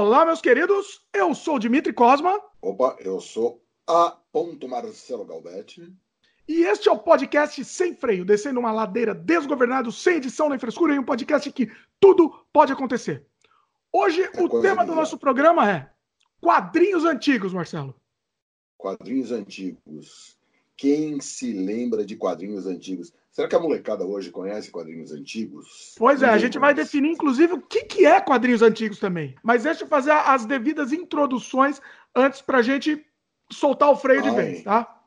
[0.00, 1.04] Olá, meus queridos.
[1.12, 2.40] Eu sou o Dimitri Cosma.
[2.62, 5.92] Opa, eu sou a ponto Marcelo Galbetti.
[6.46, 10.94] E este é o podcast Sem Freio, descendo uma ladeira desgovernado, sem edição nem frescura,
[10.94, 13.26] em um podcast que tudo pode acontecer.
[13.92, 15.90] Hoje, é o tema do nosso programa é
[16.40, 18.00] quadrinhos antigos, Marcelo.
[18.76, 20.38] Quadrinhos antigos.
[20.76, 23.12] Quem se lembra de quadrinhos antigos?
[23.38, 25.94] Será que a molecada hoje conhece quadrinhos antigos?
[25.96, 29.36] Pois é, a gente vai definir, inclusive, o que, que é quadrinhos antigos também.
[29.44, 31.80] Mas deixa eu fazer as devidas introduções
[32.16, 33.06] antes para a gente
[33.48, 34.97] soltar o freio Ai, de vez, tá?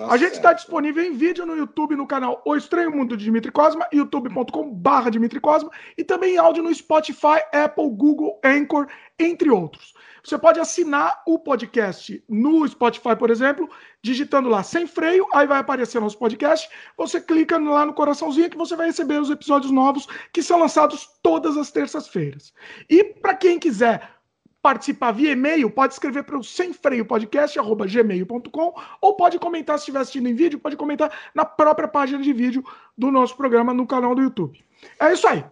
[0.00, 3.24] Tá a gente está disponível em vídeo no YouTube, no canal O Estranho Mundo de
[3.24, 8.86] Dimitri Cosma, youtube.com.br Dimitri Cosma, e também em áudio no Spotify, Apple, Google, Anchor,
[9.18, 9.94] entre outros.
[10.22, 13.68] Você pode assinar o podcast no Spotify, por exemplo,
[14.02, 16.68] digitando lá sem freio, aí vai aparecer nosso podcast.
[16.96, 21.08] Você clica lá no coraçãozinho que você vai receber os episódios novos que são lançados
[21.22, 22.52] todas as terças-feiras.
[22.88, 24.19] E para quem quiser
[24.62, 30.34] participar via e-mail, pode escrever para o semfreiopodcast.gmail.com ou pode comentar, se estiver assistindo em
[30.34, 32.64] vídeo, pode comentar na própria página de vídeo
[32.96, 34.62] do nosso programa no canal do YouTube.
[34.98, 35.44] É isso aí.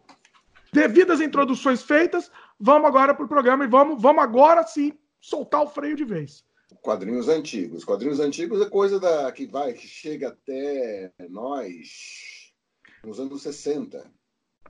[0.73, 5.69] Devidas introduções feitas, Vamos agora para o programa e vamos, vamos agora sim soltar o
[5.69, 6.45] freio de vez.
[6.83, 7.85] Quadrinhos antigos.
[7.85, 12.53] Quadrinhos antigos é coisa da, que vai, que chega até nós
[13.05, 14.11] nos anos 60.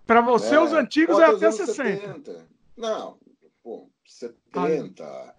[0.06, 1.74] Para você, é, os antigos é até 60.
[1.74, 2.48] 70.
[2.76, 3.18] Não,
[4.08, 5.04] 70.
[5.04, 5.34] Ah.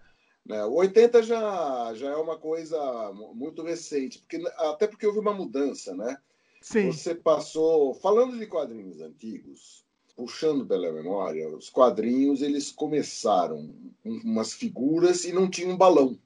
[0.46, 0.64] Né?
[0.64, 6.16] 80 já, já é uma coisa muito recente, porque, até porque houve uma mudança, né?
[6.62, 6.92] Sim.
[6.92, 7.94] Você passou.
[7.94, 9.84] Falando de quadrinhos antigos,
[10.16, 16.18] puxando pela memória, os quadrinhos eles começaram com umas figuras e não tinham um balão.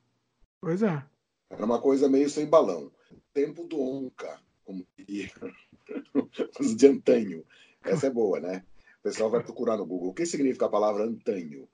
[0.61, 1.05] Pois é.
[1.51, 2.91] Era uma coisa meio sem balão.
[3.33, 5.31] Tempo do Onca, como diria
[6.58, 7.45] os de antanho.
[7.83, 8.64] Essa é boa, né?
[9.01, 10.08] O pessoal vai procurar no Google.
[10.08, 11.69] O que significa a palavra antanho?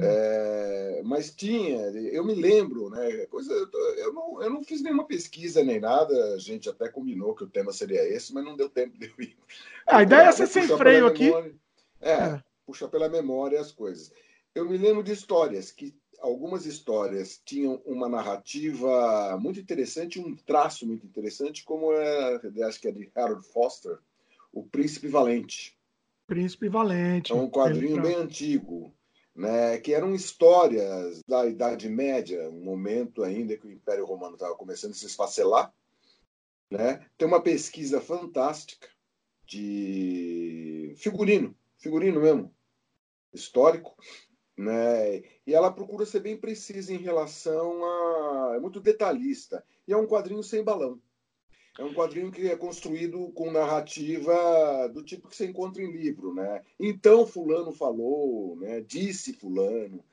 [0.00, 3.26] É, mas tinha, eu me lembro, né?
[3.26, 7.44] Coisa, eu, não, eu não fiz nenhuma pesquisa nem nada, a gente até combinou que
[7.44, 9.36] o tema seria esse, mas não deu tempo de eu ir.
[9.86, 11.30] A ideia é ser sem freio aqui.
[12.00, 14.12] É, é, puxar pela memória as coisas.
[14.54, 20.86] Eu me lembro de histórias que algumas histórias tinham uma narrativa muito interessante, um traço
[20.86, 23.98] muito interessante, como é, acho que é de Harold Foster,
[24.52, 25.76] O Príncipe Valente.
[26.26, 27.32] Príncipe Valente.
[27.32, 28.92] É um quadrinho bem antigo
[29.38, 34.56] né, que eram histórias da Idade Média, um momento ainda que o Império Romano estava
[34.56, 35.72] começando a se esfacelar.
[36.68, 37.08] Né?
[37.16, 38.88] Tem uma pesquisa fantástica
[39.46, 42.52] de figurino, figurino mesmo,
[43.32, 43.96] histórico,
[44.56, 45.18] né?
[45.46, 48.56] E ela procura ser bem precisa em relação a.
[48.56, 49.64] é muito detalhista.
[49.86, 51.00] E é um quadrinho sem balão.
[51.78, 56.34] É um quadrinho que é construído com narrativa do tipo que você encontra em livro,
[56.34, 56.62] né?
[56.78, 58.80] Então fulano falou, né?
[58.80, 60.04] Disse fulano,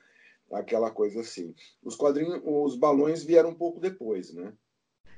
[0.52, 1.52] aquela coisa assim.
[1.82, 4.52] Os quadrinhos, os balões vieram um pouco depois, né?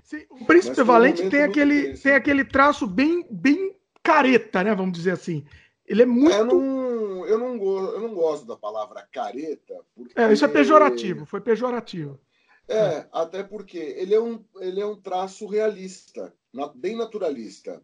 [0.03, 4.75] Sim, o Príncipe Valente um tem aquele, tem aquele traço bem, bem careta, né?
[4.75, 5.45] Vamos dizer assim.
[5.87, 6.35] Ele é muito.
[6.35, 9.85] Eu não, eu não, eu não gosto da palavra careta.
[9.95, 10.19] Porque...
[10.19, 12.19] É, isso é pejorativo, foi pejorativo.
[12.69, 16.35] É, até porque ele é um, ele é um traço realista
[16.75, 17.83] bem naturalista.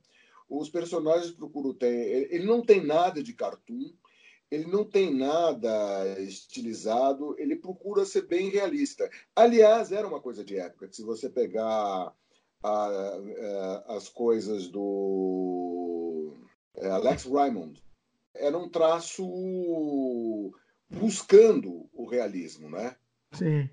[0.48, 2.28] Os personagens procuram ter.
[2.30, 3.92] Ele não tem nada de cartoon,
[4.50, 9.08] ele não tem nada estilizado, ele procura ser bem realista.
[9.34, 12.12] Aliás, era uma coisa de época, que se você pegar
[12.62, 16.36] a, a, as coisas do
[16.76, 17.82] é, Alex Raymond,
[18.34, 19.24] era um traço
[20.90, 22.96] buscando o realismo, né?
[23.32, 23.68] Sim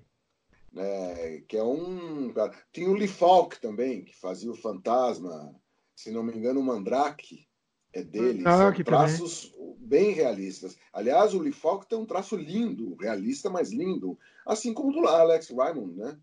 [0.72, 2.32] né, que é um.
[2.72, 5.54] Tinha o Lee Falk também, que fazia o fantasma,
[5.94, 7.46] se não me engano, o Mandrake
[7.92, 8.42] é dele.
[8.46, 9.76] Ah, traços também.
[9.80, 10.76] bem realistas.
[10.92, 15.50] Aliás, o Lee Falk tem um traço lindo, realista, mas lindo, assim como do Alex
[15.50, 16.18] Raymond, né?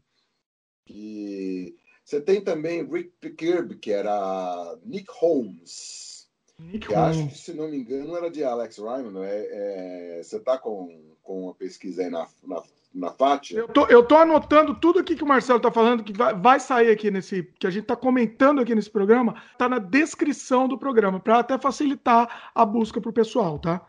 [0.88, 6.28] E você tem também Rick Kirby, que era Nick Holmes.
[6.58, 7.18] Nick que Holmes.
[7.18, 9.20] acho que, se não me engano, era de Alex Raymond.
[9.20, 12.64] É, é, você está com, com a pesquisa aí na, na
[12.94, 13.60] na Fátia.
[13.60, 16.60] Eu tô, eu tô anotando tudo aqui que o Marcelo tá falando, que vai, vai
[16.60, 17.44] sair aqui nesse.
[17.60, 21.58] que a gente tá comentando aqui nesse programa, tá na descrição do programa, para até
[21.58, 23.82] facilitar a busca pro pessoal, tá?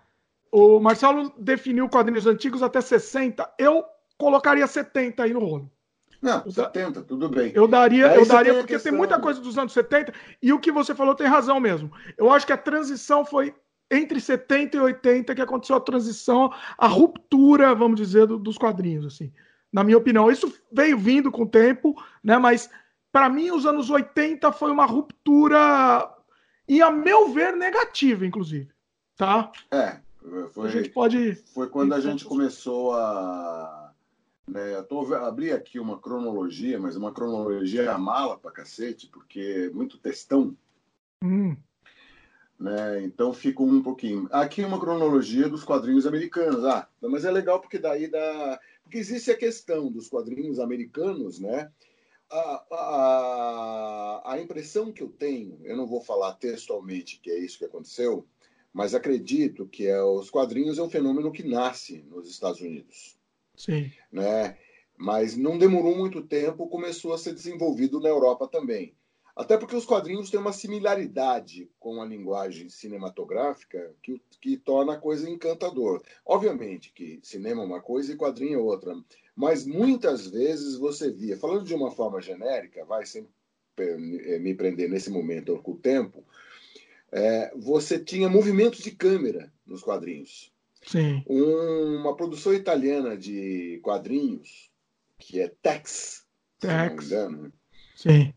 [0.53, 3.55] O Marcelo definiu quadrinhos antigos até 60.
[3.59, 3.85] Eu
[4.19, 5.71] colocaria 70 aí no rolo.
[6.21, 7.51] Não, 70, tudo bem.
[7.55, 10.13] Eu daria, eu daria porque tem muita coisa dos anos 70
[10.43, 11.91] e o que você falou tem razão mesmo.
[12.19, 13.55] Eu acho que a transição foi
[13.91, 19.05] entre 70 e 80 que aconteceu a transição, a ruptura, vamos dizer, do, dos quadrinhos,
[19.05, 19.33] assim.
[19.73, 22.39] Na minha opinião, isso veio vindo com o tempo, né?
[22.39, 22.71] Mas
[23.13, 26.09] para mim os anos 80 foi uma ruptura
[26.69, 28.71] e a meu ver negativa, inclusive,
[29.17, 29.51] tá?
[29.71, 29.99] É,
[30.53, 31.35] Foi, a gente pode.
[31.53, 33.93] Foi quando a gente começou a.
[34.47, 39.71] Né, eu tô, abri aqui uma cronologia, mas uma cronologia mala pra cacete, porque é
[39.71, 40.57] muito textão.
[41.23, 41.57] Hum.
[42.61, 44.29] Né, então fica um pouquinho.
[44.31, 46.63] Aqui uma cronologia dos quadrinhos americanos.
[46.67, 48.61] Ah, mas é legal porque daí dá.
[48.83, 51.73] Porque existe a questão dos quadrinhos americanos, né?
[52.29, 57.59] A, a, a impressão que eu tenho, eu não vou falar textualmente que é isso
[57.59, 58.27] que aconteceu,
[58.73, 63.19] mas acredito que é, os quadrinhos é um fenômeno que nasce nos Estados Unidos.
[63.57, 63.91] Sim.
[64.13, 64.59] Né?
[64.99, 68.95] Mas não demorou muito tempo, começou a ser desenvolvido na Europa também.
[69.41, 74.99] Até porque os quadrinhos têm uma similaridade com a linguagem cinematográfica que, que torna a
[74.99, 76.03] coisa encantador.
[76.27, 78.95] Obviamente que cinema é uma coisa e quadrinho é outra,
[79.35, 83.31] mas muitas vezes você via, falando de uma forma genérica, vai sempre
[84.39, 86.23] me prender nesse momento com o tempo,
[87.11, 90.53] é, você tinha movimentos de câmera nos quadrinhos.
[90.87, 91.25] Sim.
[91.27, 94.71] Um, uma produção italiana de quadrinhos,
[95.19, 96.27] que é Tex,
[96.59, 96.67] Tex.
[96.67, 97.53] se não me engano.
[97.97, 98.35] Sim.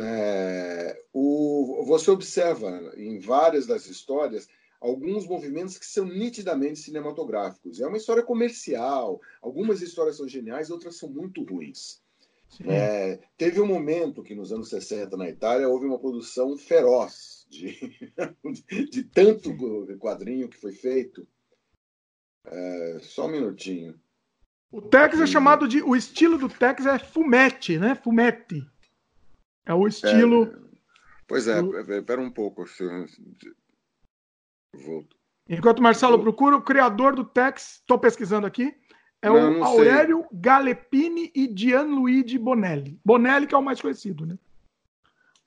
[0.00, 4.48] É, o, você observa em várias das histórias
[4.80, 7.80] alguns movimentos que são nitidamente cinematográficos.
[7.80, 9.20] É uma história comercial.
[9.40, 12.02] Algumas histórias são geniais, outras são muito ruins.
[12.66, 17.76] É, teve um momento que nos anos 60 na Itália houve uma produção feroz de,
[18.90, 19.50] de tanto
[19.98, 21.26] quadrinho que foi feito.
[22.46, 23.98] É, só um minutinho.
[24.70, 25.82] O Tex é chamado de.
[25.82, 27.94] O estilo do Tex é fumete, né?
[27.94, 28.62] Fumete.
[29.66, 30.44] É o estilo.
[30.44, 30.78] É,
[31.26, 32.64] pois é, espera um pouco.
[34.74, 35.16] Volto.
[35.48, 38.74] Enquanto o Marcelo procura, o criador do Tex, estou pesquisando aqui,
[39.20, 40.28] é não, o Aurélio sei.
[40.40, 42.98] Galepini e Gianluigi Bonelli.
[43.04, 44.38] Bonelli que é o mais conhecido, né?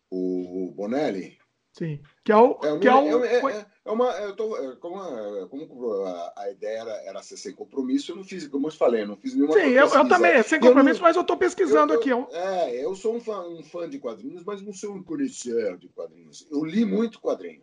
[0.09, 1.37] O Bonelli?
[1.77, 1.99] Sim.
[2.23, 2.57] Que é o.
[2.63, 4.09] É, que é, o, é, é, é uma.
[4.13, 4.99] Eu tô, é, como,
[5.47, 8.77] como a, a, ideia era, era ser sem compromisso, eu não fiz, como eu te
[8.77, 9.53] falei, eu não fiz nenhuma.
[9.53, 12.09] Sim, eu, eu, também, é sem compromisso, não, mas eu estou pesquisando eu, aqui.
[12.09, 15.77] Eu, é, eu sou um fã, um fã de quadrinhos, mas não sou um conhecedor
[15.77, 16.47] de quadrinhos.
[16.49, 17.61] Eu li muito quadrinho.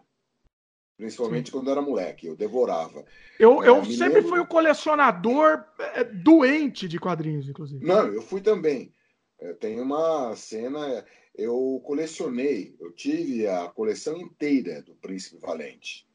[0.97, 1.53] Principalmente Sim.
[1.57, 3.05] quando era moleque, eu devorava.
[3.37, 4.29] Eu, eu sempre lembro...
[4.29, 7.85] fui um colecionador é, doente de quadrinhos, inclusive.
[7.85, 8.94] Não, eu fui também.
[9.61, 11.05] Tem uma cena,
[11.35, 16.07] eu colecionei, eu tive a coleção inteira do Príncipe Valente.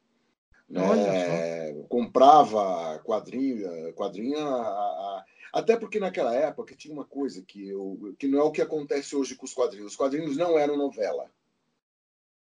[0.70, 1.86] Né?
[1.90, 8.28] Comprava quadrinho, quadrinho a, a, até porque naquela época tinha uma coisa que, eu, que
[8.28, 9.92] não é o que acontece hoje com os quadrinhos.
[9.92, 11.30] Os quadrinhos não eram novela.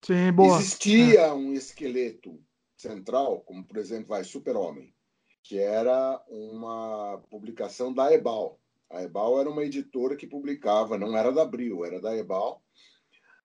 [0.02, 0.58] Sim, boa.
[0.58, 1.34] Existia é.
[1.34, 2.40] um esqueleto
[2.78, 4.94] central, como por exemplo, vai Super-Homem,
[5.42, 8.60] que era uma publicação da Ebal.
[8.94, 12.64] A Ebal era uma editora que publicava, não era da Abril, era da Ebal.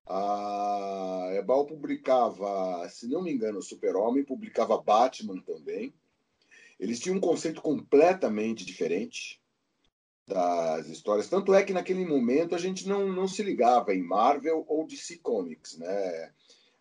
[0.07, 5.95] A Ebal publicava, se não me engano, Super-Homem, publicava Batman também.
[6.79, 9.41] Eles tinham um conceito completamente diferente
[10.27, 11.29] das histórias.
[11.29, 15.17] Tanto é que naquele momento a gente não, não se ligava em Marvel ou DC
[15.19, 16.31] Comics, né?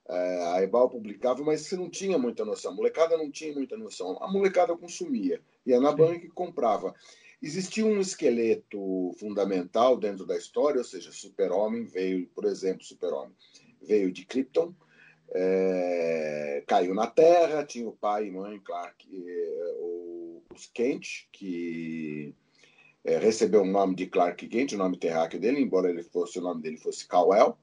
[0.09, 2.71] É, a Ebal publicava, mas você não tinha muita noção.
[2.71, 4.17] A molecada não tinha muita noção.
[4.21, 5.41] A molecada consumia.
[5.65, 6.93] Ia na banca e comprava.
[7.41, 13.35] Existia um esqueleto fundamental dentro da história, ou seja, Super-Homem veio, por exemplo, Super-Homem
[13.81, 14.73] veio de Krypton,
[15.33, 19.75] é, caiu na Terra, tinha o pai e mãe Clark, é,
[20.53, 22.33] os Kent, que
[23.03, 26.41] é, recebeu o nome de Clark Kent, o nome terráqueo dele, embora ele fosse o
[26.41, 27.57] nome dele fosse Kal-El.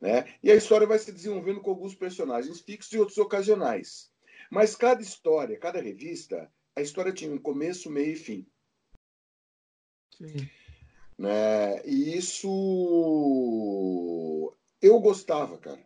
[0.00, 0.32] Né?
[0.42, 4.10] E a história vai se desenvolvendo com alguns personagens fixos e outros ocasionais.
[4.50, 8.46] Mas cada história, cada revista, a história tinha um começo, meio e fim.
[10.18, 10.48] Sim.
[11.16, 11.80] Né?
[11.86, 12.48] E isso
[14.82, 15.82] eu gostava, cara.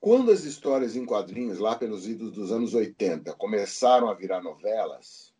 [0.00, 5.34] Quando as histórias em quadrinhos, lá pelos idos dos anos 80, começaram a virar novelas,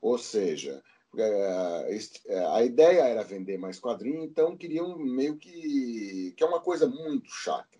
[0.00, 0.82] ou seja,
[1.16, 1.98] é,
[2.28, 6.32] é, a ideia era vender mais quadrinhos, então queriam meio que.
[6.36, 7.79] que é uma coisa muito chata.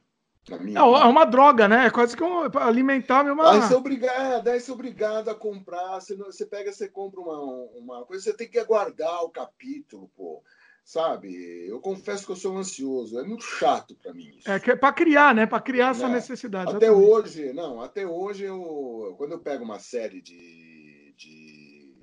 [0.51, 1.87] É, é uma droga, né?
[1.87, 3.43] É quase que um, alimentar mesmo.
[3.43, 6.01] Aí você é obrigado, aí você é obrigado a comprar.
[6.01, 7.39] Você, você pega, você compra uma,
[7.77, 10.43] uma coisa, você tem que aguardar o capítulo, pô.
[10.85, 11.69] Sabe?
[11.69, 13.19] Eu confesso que eu sou ansioso.
[13.19, 14.51] É muito chato para mim isso.
[14.51, 15.47] É que é para criar, né?
[15.47, 16.75] Para criar essa necessidade.
[16.75, 17.11] Até exatamente.
[17.11, 19.15] hoje, não, até hoje eu.
[19.17, 21.95] Quando eu pego uma série de, de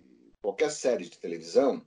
[0.41, 1.81] qualquer série de televisão,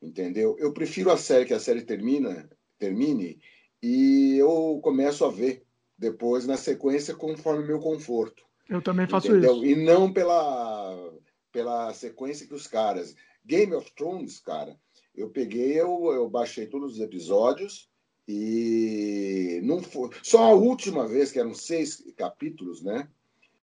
[0.00, 0.56] entendeu?
[0.58, 2.48] Eu prefiro a série que a série termina,
[2.78, 3.38] termine
[3.82, 5.64] e eu começo a ver
[5.98, 8.44] depois na sequência conforme meu conforto.
[8.68, 9.56] Eu também faço entendeu?
[9.56, 9.66] isso.
[9.66, 11.12] E não pela
[11.50, 13.16] pela sequência que os caras.
[13.44, 14.76] Game of Thrones, cara,
[15.14, 17.88] eu peguei, eu, eu baixei todos os episódios
[18.28, 23.08] e não foi, só a última vez que eram seis capítulos, né?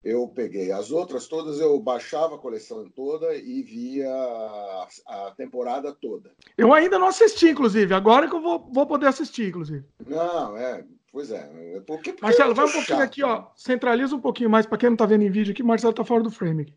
[0.06, 0.72] eu peguei.
[0.72, 6.32] As outras todas eu baixava a coleção toda e via a, a temporada toda.
[6.56, 7.92] Eu ainda não assisti, inclusive.
[7.92, 9.84] Agora que eu vou, vou poder assistir, inclusive.
[10.06, 10.86] Não, é.
[11.16, 11.50] Pois é.
[11.88, 13.02] Porque, porque Marcelo, vai um pouquinho chato.
[13.02, 13.46] aqui, ó.
[13.56, 14.66] Centraliza um pouquinho mais.
[14.66, 16.76] Para quem não tá vendo em vídeo aqui, Marcelo tá fora do frame aqui.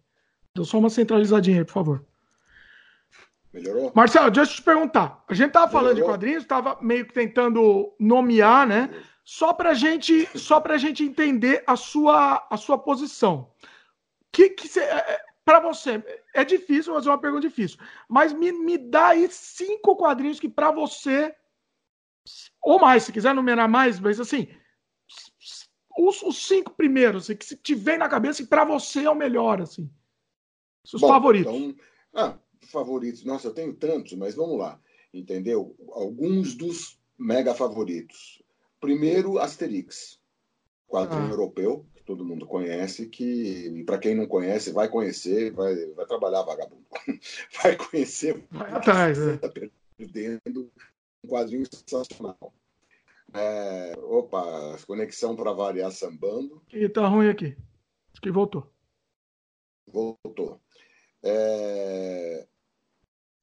[0.55, 2.05] Deu só uma centralizadinha aí, por favor.
[3.53, 3.91] Melhorou?
[3.97, 5.25] Marcelo, deixa eu te perguntar.
[5.27, 6.13] A gente tava falando Melhorou?
[6.13, 8.89] de quadrinhos, tava meio que tentando nomear, né?
[9.25, 13.51] Só para gente, só para gente entender a sua, a sua posição.
[14.31, 16.01] Que que cê, é, é para você
[16.33, 17.81] é difícil, mas é uma pergunta difícil.
[18.09, 21.35] Mas me, me dá aí cinco quadrinhos que para você
[22.63, 24.49] ou mais, se quiser numerar mais, mas assim,
[25.99, 29.11] os, os cinco primeiros assim, que se te vem na cabeça e para você é
[29.11, 29.91] o melhor assim.
[30.85, 31.53] Seus Bom, favoritos.
[31.53, 31.77] Então,
[32.15, 32.39] ah,
[32.71, 33.25] favoritos.
[33.25, 34.81] Nossa, eu tenho tantos, mas vamos lá.
[35.13, 35.77] Entendeu?
[35.93, 38.43] Alguns dos mega favoritos.
[38.81, 40.21] Primeiro, Asterix,
[40.87, 41.31] quadrinho ah.
[41.31, 46.43] europeu, que todo mundo conhece, que, para quem não conhece, vai conhecer, vai, vai trabalhar
[46.43, 46.87] vagabundo.
[47.63, 48.47] vai conhecer.
[48.51, 49.37] Vai atrás, né?
[49.37, 50.71] Tá perdendo
[51.25, 52.53] um quadrinho sensacional.
[53.33, 56.63] É, opa, conexão para variar sambando.
[56.73, 57.57] E tá ruim aqui.
[58.13, 58.71] Acho que voltou.
[59.87, 60.61] Voltou.
[61.23, 62.47] É,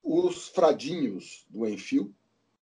[0.02, 2.14] os fradinhos do Enfio,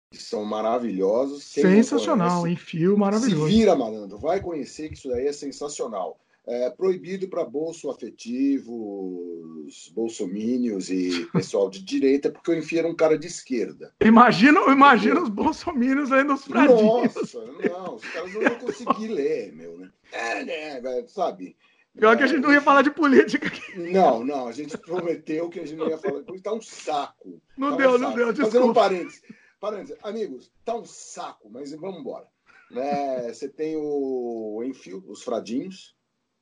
[0.09, 1.43] que são maravilhosos.
[1.43, 3.47] Sensacional, conhece, Enfio maravilhoso.
[3.47, 6.19] Se vira, malandro, vai conhecer que isso daí é sensacional.
[6.47, 12.95] É proibido para bolso afetivos, bolsomínios e pessoal de direita, porque o Enfio era um
[12.95, 13.93] cara de esquerda.
[14.03, 17.13] Imagina, imagina os bolsomínios lendo os fradinhos.
[17.13, 19.91] Nossa, não, os caras não vão conseguir ler, meu, né?
[20.11, 21.55] É, né, sabe?
[21.97, 23.77] Pior que a gente não ia falar de política aqui.
[23.77, 26.23] Não, não, a gente prometeu que a gente não ia falar.
[26.23, 27.41] Porque tá um saco.
[27.57, 28.31] Não tá deu, um não deu.
[28.31, 28.51] Desculpa.
[28.51, 29.21] Fazendo um parênteses.
[29.59, 29.97] parênteses.
[30.01, 32.27] Amigos, tá um saco, mas vamos embora.
[32.69, 35.93] Né, você tem o Enfio, os Fradinhos,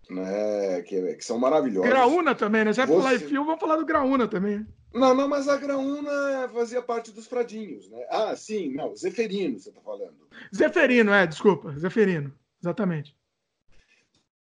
[0.10, 1.90] né, que, que são maravilhosos.
[1.90, 2.74] Graúna também, né?
[2.74, 3.02] Vai você...
[3.02, 4.66] falar Enfio, vamos falar do Graúna também.
[4.94, 8.06] Não, não, mas a Graúna fazia parte dos Fradinhos, né?
[8.10, 10.16] Ah, sim, não, Zeferino, você tá falando.
[10.56, 13.16] Zeferino, é, desculpa, Zeferino, exatamente.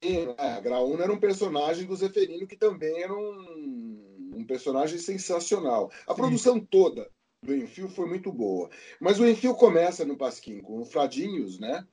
[0.03, 0.35] Né?
[0.39, 5.91] A Graúna era um personagem do Zeferino que também era um, um personagem sensacional.
[6.07, 6.21] A Sim.
[6.21, 7.11] produção toda
[7.43, 8.71] do Enfio foi muito boa.
[9.01, 11.87] Mas o Enfio começa no Pasquim com Fradinhos, né?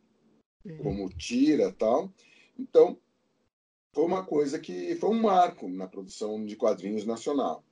[0.62, 0.78] Sim.
[0.78, 2.14] Como tira tal.
[2.58, 2.98] Então,
[3.98, 7.64] foi uma coisa que foi um marco na produção de quadrinhos nacional.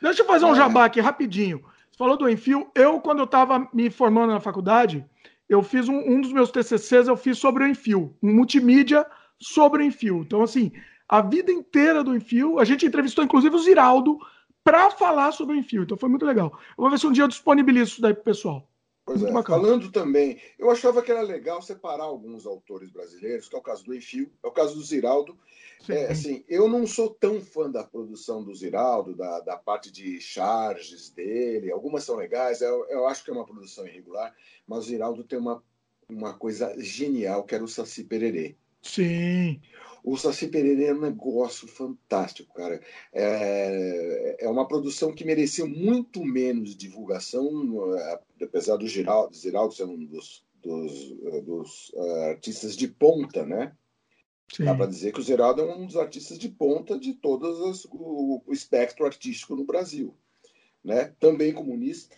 [0.00, 0.54] Deixa eu fazer um é.
[0.54, 1.64] jabá aqui rapidinho.
[1.90, 2.70] Você falou do Enfio.
[2.76, 5.04] Eu, quando eu estava me formando na faculdade,
[5.48, 9.04] eu fiz um, um dos meus TCCs, eu fiz sobre o Enfio, um multimídia
[9.36, 10.22] sobre o Enfio.
[10.22, 10.70] Então, assim,
[11.08, 14.16] a vida inteira do Enfio, a gente entrevistou inclusive o Ziraldo
[14.62, 15.82] para falar sobre o Enfio.
[15.82, 16.56] Então foi muito legal.
[16.78, 18.70] Eu vou ver se um dia eu disponibilizo isso daí pro pessoal.
[19.04, 19.62] Pois muito é, bacana.
[19.62, 23.84] falando também, eu achava que era legal separar alguns autores brasileiros, que é o caso
[23.84, 25.38] do Enfio, é o caso do Ziraldo.
[25.86, 30.18] É, assim, eu não sou tão fã da produção do Ziraldo, da, da parte de
[30.20, 34.34] charges dele, algumas são legais, eu, eu acho que é uma produção irregular,
[34.66, 35.62] mas o Ziraldo tem uma,
[36.08, 38.56] uma coisa genial, que era o Saci Pererê.
[38.80, 39.60] Sim.
[40.04, 42.78] O Saci Pereira é um negócio fantástico, cara.
[43.10, 47.50] É, é uma produção que mereceu muito menos divulgação,
[48.40, 50.92] apesar do Geraldo, Geraldo ser um dos, dos,
[51.42, 53.74] dos uh, artistas de ponta, né?
[54.54, 54.64] Sim.
[54.64, 58.42] Dá para dizer que o Geraldo é um dos artistas de ponta de todos o,
[58.46, 60.14] o espectro artístico no Brasil.
[60.84, 61.14] Né?
[61.18, 62.14] Também comunista,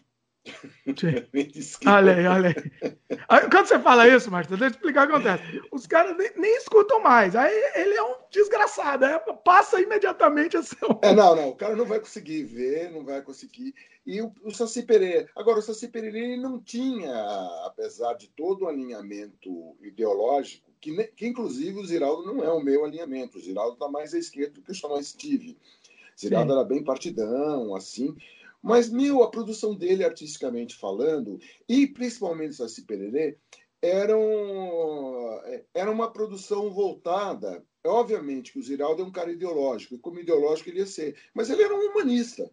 [1.87, 3.49] olha aí, olha aí.
[3.51, 5.63] Quando você fala isso, Marta, deixa eu explicar o que acontece.
[5.73, 7.35] Os caras nem, nem, escutam mais.
[7.35, 9.05] Aí ele é um desgraçado.
[9.05, 10.99] Aí passa imediatamente a ser um...
[11.03, 11.49] É, não, não.
[11.49, 13.75] O cara não vai conseguir ver, não vai conseguir.
[14.07, 15.29] E o, o Saci Pereira.
[15.35, 17.13] Agora, o Saci Pereira não tinha,
[17.65, 22.85] apesar de todo o alinhamento ideológico, que, que inclusive o Ziraldo não é o meu
[22.85, 23.39] alinhamento.
[23.39, 25.59] O Ziraldo está mais à esquerda do que o Xamã Steve.
[26.17, 26.59] O Ziraldo Sim.
[26.59, 28.17] era bem partidão, assim.
[28.63, 33.39] Mas, meu, a produção dele, artisticamente falando, e principalmente Saci Pererê,
[33.81, 35.41] eram,
[35.75, 37.65] era uma produção voltada.
[37.85, 41.49] Obviamente que o Ziraldo é um cara ideológico, e como ideológico ele ia ser, mas
[41.51, 42.51] ele era um humanista.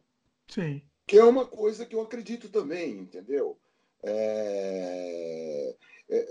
[0.48, 0.82] Sim.
[1.08, 3.58] Que é uma coisa que eu acredito também, entendeu?
[4.04, 5.76] É,
[6.10, 6.28] é,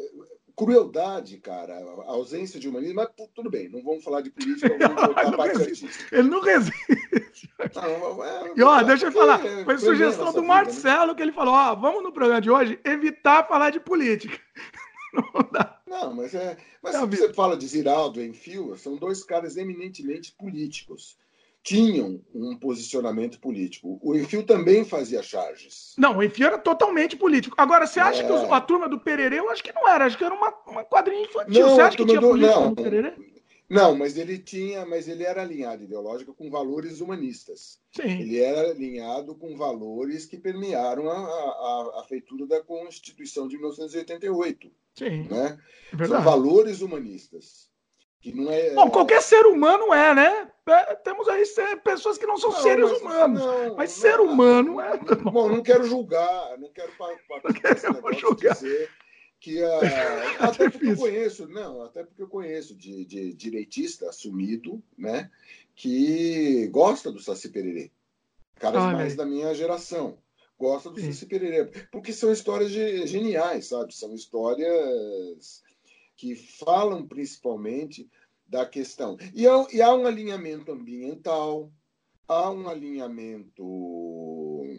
[0.54, 5.02] crueldade, cara, a ausência de humanismo, mas tudo bem, não vamos falar de política, vamos
[5.02, 7.21] voltar a parte Ele não resiste.
[7.58, 11.14] É, e ó, deixa eu falar, foi sugestão do Marcelo né?
[11.14, 14.38] que ele falou, ó, vamos no programa de hoje evitar falar de política.
[15.12, 15.80] Não dá.
[15.86, 16.56] Não, mas é.
[16.82, 21.18] Mas se você fala de Ziraldo e Enfio, são dois caras eminentemente políticos
[21.62, 23.98] tinham um posicionamento político.
[24.02, 25.94] O Enfio também fazia charges.
[25.96, 27.54] Não, o Enfio era totalmente político.
[27.56, 28.26] Agora, você acha é...
[28.26, 30.84] que a turma do Pererê, eu acho que não era, acho que era uma, uma
[30.84, 31.66] quadrinha infantil.
[31.66, 33.14] Não, você acha que tinha do, política não, no Pererê?
[33.72, 37.80] Não, mas ele tinha, mas ele era alinhado ideológico com valores humanistas.
[37.96, 38.20] Sim.
[38.20, 44.70] Ele era alinhado com valores que permearam a, a, a feitura da Constituição de 1988.
[44.94, 45.22] Sim.
[45.22, 45.58] Né?
[45.98, 47.70] É São valores humanistas.
[48.20, 50.52] Que não é, Bom, qualquer ser humano é, né?
[50.68, 51.42] É, temos aí
[51.82, 53.40] pessoas que não são não, seres mas, humanos.
[53.40, 54.98] Não, mas não, ser humano é.
[55.24, 56.92] Bom, não quero julgar, não quero,
[57.42, 58.52] não quero julgar.
[58.52, 58.90] dizer
[59.42, 59.80] que a,
[60.38, 65.30] ah, até porque eu conheço, não, até porque eu conheço de, de direitista assumido, né,
[65.74, 67.90] que gosta do Saci Pererê.
[68.54, 70.16] Caras mais da minha geração
[70.56, 71.12] gosta do Sim.
[71.12, 73.92] Saci Pererê, porque são histórias geniais, sabe?
[73.92, 75.60] São histórias
[76.16, 78.08] que falam principalmente
[78.46, 79.16] da questão.
[79.34, 81.72] E há, e há um alinhamento ambiental,
[82.28, 83.64] há um alinhamento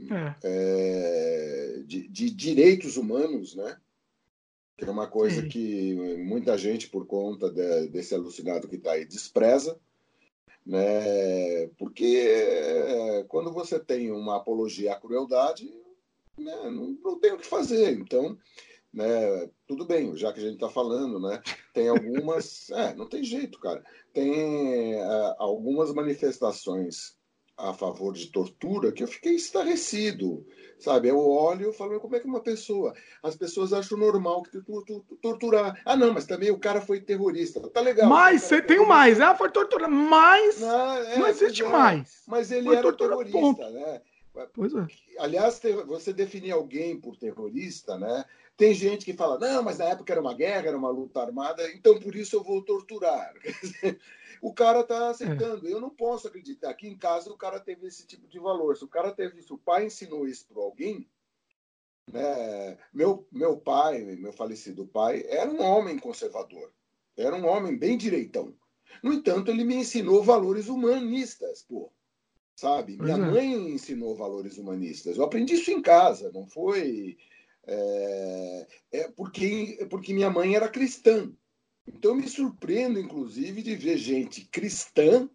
[0.10, 0.36] é.
[0.43, 3.77] É, de, de direitos humanos, né?
[4.84, 5.48] Que é uma coisa Sim.
[5.48, 9.80] que muita gente, por conta de, desse alucinado que está aí, despreza,
[10.66, 11.68] né?
[11.78, 15.74] porque é, quando você tem uma apologia à crueldade,
[16.38, 16.56] né?
[16.66, 17.94] não, não tem o que fazer.
[17.94, 18.38] Então,
[18.94, 19.50] né?
[19.68, 21.42] tudo bem, já que a gente está falando, né?
[21.74, 22.70] tem algumas.
[22.72, 23.84] é, não tem jeito, cara.
[24.13, 27.18] Tem é, algumas manifestações
[27.63, 30.46] a favor de tortura que eu fiquei estarrecido,
[30.77, 31.08] sabe?
[31.08, 34.62] Eu olho e falo, como é que uma pessoa, as pessoas acham normal que tu,
[34.62, 35.82] tu, tu, torturar.
[35.86, 37.62] Ah, não, mas também o cara foi terrorista.
[37.70, 38.10] Tá legal.
[38.10, 42.24] Mas você tem o mais, ah, foi torturado, mas não, é, não existe é, mais.
[42.27, 43.70] Mas ele foi era terrorista, ponto.
[43.70, 44.01] né?
[44.53, 44.88] Pois é.
[45.20, 48.25] Aliás, você definir alguém por terrorista, né?
[48.58, 51.72] Tem gente que fala, não, mas na época era uma guerra, era uma luta armada,
[51.72, 53.34] então por isso eu vou torturar.
[54.43, 55.65] o cara está aceitando.
[55.65, 55.71] É.
[55.71, 58.75] Eu não posso acreditar que em casa o cara teve esse tipo de valor.
[58.75, 61.09] Se o cara teve isso, o pai ensinou isso para alguém.
[62.12, 62.77] Né?
[62.93, 66.73] Meu, meu pai, meu falecido pai, era um homem conservador.
[67.15, 68.53] Era um homem bem direitão.
[69.01, 71.89] No entanto, ele me ensinou valores humanistas, pô.
[72.53, 72.97] Sabe?
[72.97, 73.19] Minha é.
[73.19, 75.15] mãe ensinou valores humanistas.
[75.15, 77.17] Eu aprendi isso em casa, não foi.
[77.65, 81.32] É, é porque, porque minha mãe era cristã.
[81.88, 85.30] Então me surpreendo, inclusive, de ver gente cristã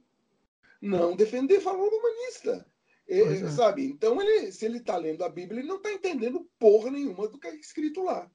[0.80, 2.66] não defender valor humanista.
[3.08, 3.50] É, é.
[3.50, 3.84] Sabe?
[3.86, 7.38] Então, ele, se ele está lendo a Bíblia, ele não está entendendo porra nenhuma do
[7.38, 8.30] que é escrito lá.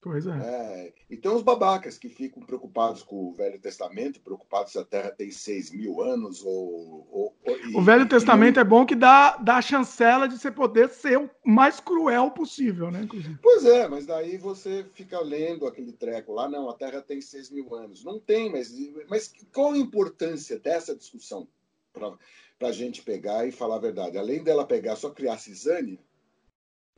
[0.00, 0.30] Pois é.
[0.30, 0.92] é.
[1.10, 5.30] Então, os babacas que ficam preocupados com o Velho Testamento, preocupados se a Terra tem
[5.30, 7.08] 6 mil anos ou.
[7.10, 8.60] ou, ou o Velho e, Testamento e...
[8.60, 12.92] é bom que dá, dá a chancela de você poder ser o mais cruel possível,
[12.92, 13.02] né?
[13.02, 13.38] Inclusive.
[13.42, 17.50] Pois é, mas daí você fica lendo aquele treco lá, não, a Terra tem 6
[17.50, 18.04] mil anos.
[18.04, 18.72] Não tem, mas,
[19.08, 21.48] mas qual a importância dessa discussão
[21.92, 24.16] para a gente pegar e falar a verdade?
[24.16, 25.98] Além dela pegar só criar cisânia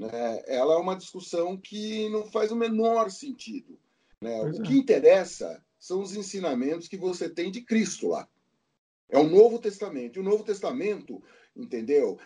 [0.01, 0.43] né?
[0.47, 3.79] Ela é uma discussão que não faz o menor sentido.
[4.21, 4.41] Né?
[4.43, 4.63] O é.
[4.63, 8.29] que interessa são os ensinamentos que você tem de Cristo lá.
[9.09, 10.17] É o Novo Testamento.
[10.17, 11.23] E o Novo Testamento,
[11.55, 12.19] entendeu?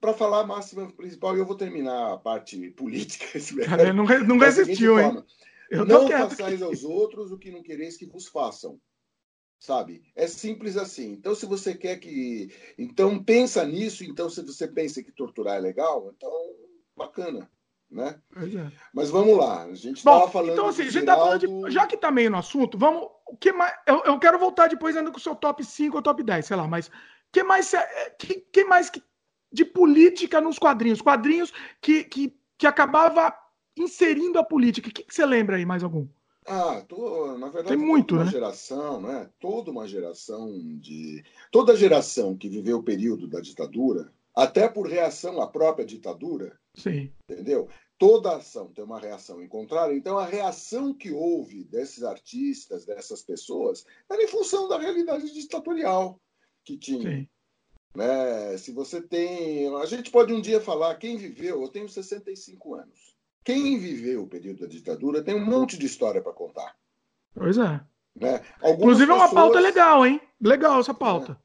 [0.00, 3.26] Para falar a máxima principal, eu vou terminar a parte política.
[3.66, 5.22] Cara, não, não resistiu, hein?
[5.70, 8.80] Eu não façais aos outros o que não quereis que vos façam.
[9.58, 10.02] Sabe?
[10.14, 11.12] É simples assim.
[11.12, 12.52] Então, se você quer que.
[12.78, 14.04] Então, pensa nisso.
[14.04, 16.30] Então, se você pensa que torturar é legal, então
[16.96, 17.48] bacana.
[17.90, 18.18] Né?
[18.36, 18.72] É.
[18.92, 20.52] Mas vamos lá, a gente estava falando.
[20.52, 23.08] Então, assim, a gente tá falando de, Já que está meio no assunto, vamos.
[23.26, 26.02] O que mais, eu, eu quero voltar depois ainda com o seu top 5 ou
[26.02, 26.90] top 10, sei lá, mas
[27.32, 27.72] que mais,
[28.18, 29.02] que, que mais que,
[29.52, 31.00] de política nos quadrinhos?
[31.00, 33.36] Quadrinhos que, que, que acabava
[33.76, 34.88] inserindo a política.
[34.88, 36.06] O que, que você lembra aí, mais algum?
[36.46, 38.30] Ah, tô, na verdade, Tem muito, uma né?
[38.30, 39.28] geração, né?
[39.40, 41.24] Toda uma geração de.
[41.50, 47.10] Toda geração que viveu o período da ditadura, até por reação à própria ditadura, Sim.
[47.28, 47.68] Entendeu?
[47.98, 49.96] Toda ação tem uma reação em contrário.
[49.96, 56.20] Então, a reação que houve desses artistas, dessas pessoas, era em função da realidade ditatorial
[56.62, 57.10] que tinha.
[57.10, 57.28] Sim.
[57.94, 58.58] Né?
[58.58, 59.74] Se você tem.
[59.76, 63.16] A gente pode um dia falar, quem viveu, eu tenho 65 anos.
[63.42, 66.76] Quem viveu o período da ditadura tem um monte de história para contar.
[67.32, 67.80] Pois é.
[68.14, 68.42] Né?
[68.58, 69.10] Inclusive, pessoas...
[69.10, 70.20] é uma pauta legal, hein?
[70.40, 71.40] Legal essa pauta.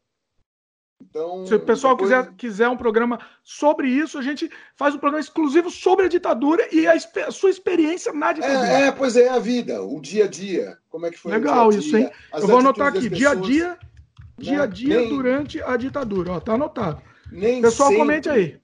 [1.09, 5.19] Então, Se o pessoal quiser, quiser um programa sobre isso, a gente faz um programa
[5.19, 8.67] exclusivo sobre a ditadura e a, a sua experiência na ditadura.
[8.67, 10.77] É, é, pois é, a vida, o dia a dia.
[10.89, 12.11] Como é que foi Legal dia -dia, isso, hein?
[12.33, 13.17] Eu vou anotar aqui, pessoas...
[13.17, 13.77] dia a dia,
[14.37, 14.73] dia a né?
[14.73, 15.09] dia nem...
[15.09, 16.33] durante a ditadura.
[16.33, 17.01] Ó, tá anotado.
[17.31, 18.03] Nem pessoal, sempre...
[18.03, 18.61] comente aí.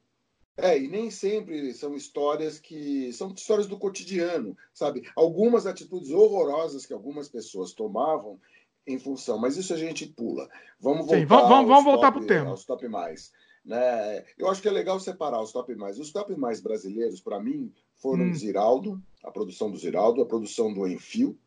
[0.60, 5.08] É, e nem sempre são histórias que são histórias do cotidiano, sabe?
[5.16, 8.40] Algumas atitudes horrorosas que algumas pessoas tomavam
[8.88, 10.50] em função, mas isso a gente pula.
[10.80, 12.52] Vamos voltar, Sim, vamos, vamos, vamos voltar para o tema.
[12.52, 13.32] Aos top mais.
[13.66, 14.24] Né?
[14.38, 16.00] Eu acho que é legal separar os top mais.
[16.00, 18.34] Os top mais brasileiros, para mim, foram hum.
[18.34, 21.38] Ziraldo, a produção do Ziraldo, a produção do Enfio.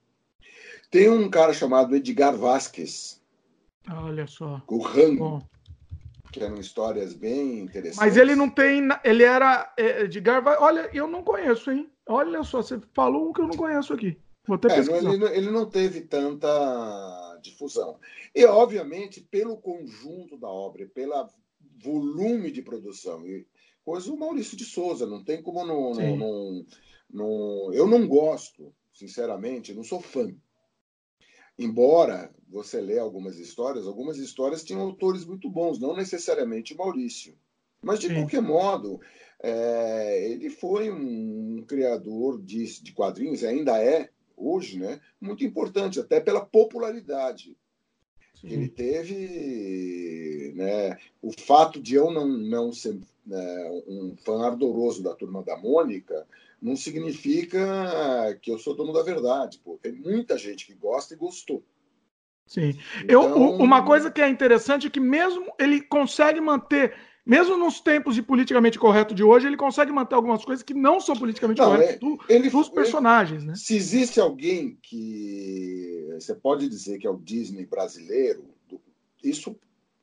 [0.90, 3.20] Tem um cara chamado Edgar Vasquez.
[3.90, 4.62] Olha só.
[4.68, 5.42] O Rango.
[6.30, 7.98] Que eram histórias bem interessantes.
[7.98, 8.88] Mas ele não tem.
[9.02, 9.72] Ele era.
[9.76, 11.90] É, Edgar Olha, eu não conheço, hein?
[12.06, 14.16] Olha só, você falou um que eu não conheço aqui.
[14.46, 16.48] Vou até é, ele, ele não teve tanta
[17.40, 17.98] difusão.
[18.34, 21.28] E, obviamente, pelo conjunto da obra, pelo
[21.82, 23.46] volume de produção, e
[23.84, 26.66] coisa o Maurício de Souza, não tem como não, não, não,
[27.10, 30.34] não, Eu não gosto, sinceramente, não sou fã.
[31.58, 37.36] Embora você lê algumas histórias, algumas histórias tinham autores muito bons, não necessariamente Maurício.
[37.82, 38.14] Mas, de Sim.
[38.14, 39.00] qualquer modo,
[39.42, 46.18] é, ele foi um criador de, de quadrinhos, ainda é, hoje, né, muito importante, até
[46.20, 47.56] pela popularidade.
[48.40, 48.48] Sim.
[48.48, 55.14] Ele teve né, o fato de eu não, não ser né, um fã ardoroso da
[55.14, 56.26] turma da Mônica,
[56.60, 57.58] não significa
[58.40, 59.60] que eu sou dono da verdade.
[59.62, 59.78] Pô.
[59.80, 61.62] Tem muita gente que gosta e gostou.
[62.46, 62.76] Sim.
[63.04, 63.22] Então...
[63.22, 68.14] Eu, uma coisa que é interessante é que mesmo ele consegue manter mesmo nos tempos
[68.14, 71.70] de politicamente correto de hoje, ele consegue manter algumas coisas que não são politicamente não,
[71.70, 73.56] corretas é, do, ele, dos personagens, ele, né?
[73.56, 78.44] Se existe alguém que você pode dizer que é o Disney brasileiro,
[79.22, 79.54] isso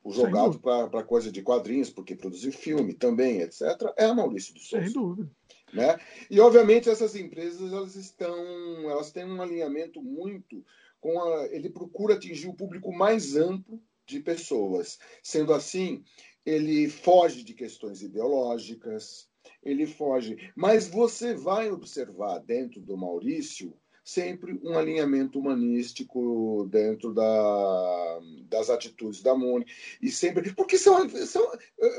[0.10, 3.62] jogado para coisa de quadrinhos, porque produziu filme também, etc.,
[3.98, 4.86] é a Maurício do Souza.
[4.86, 5.30] Sem dúvida.
[5.74, 6.00] Né?
[6.30, 10.64] E obviamente essas empresas elas estão, elas têm um alinhamento muito
[11.00, 14.98] com a, ele procura atingir o público mais amplo de pessoas.
[15.22, 16.04] Sendo assim,
[16.48, 19.28] ele foge de questões ideológicas,
[19.62, 20.50] ele foge.
[20.56, 29.22] Mas você vai observar dentro do Maurício sempre um alinhamento humanístico dentro da, das atitudes
[29.22, 29.70] da Mônica
[30.02, 31.46] e sempre porque são, são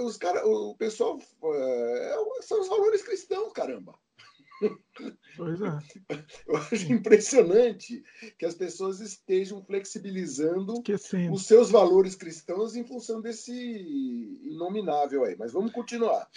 [0.00, 3.94] os cara o pessoal é, são os valores cristãos caramba
[5.37, 5.79] Pois é.
[6.47, 8.03] Eu acho impressionante
[8.38, 10.83] que as pessoas estejam flexibilizando
[11.33, 13.53] os seus valores cristãos em função desse
[14.42, 15.37] inominável aí.
[15.38, 16.29] Mas vamos continuar.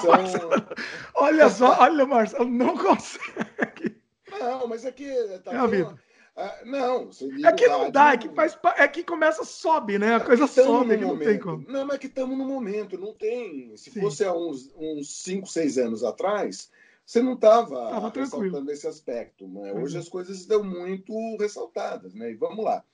[0.00, 0.48] São...
[1.14, 4.00] olha só, olha, Marcelo, não consegue.
[4.30, 5.10] Não, mas aqui.
[5.44, 5.98] Tá é a vida.
[6.40, 7.10] Ah, não,
[7.44, 10.14] é que não dá, é que, faz, é que começa, sobe, né?
[10.14, 11.68] A coisa sobe, que não tem como.
[11.68, 13.76] Não, mas é que estamos no momento, não tem.
[13.76, 14.00] Se Sim.
[14.00, 14.70] fosse há uns
[15.02, 16.70] 5, 6 anos atrás,
[17.08, 19.48] você não estava ressaltando esse aspecto.
[19.48, 19.72] Né?
[19.72, 22.32] Hoje as coisas estão muito ressaltadas, né?
[22.32, 22.84] E vamos lá.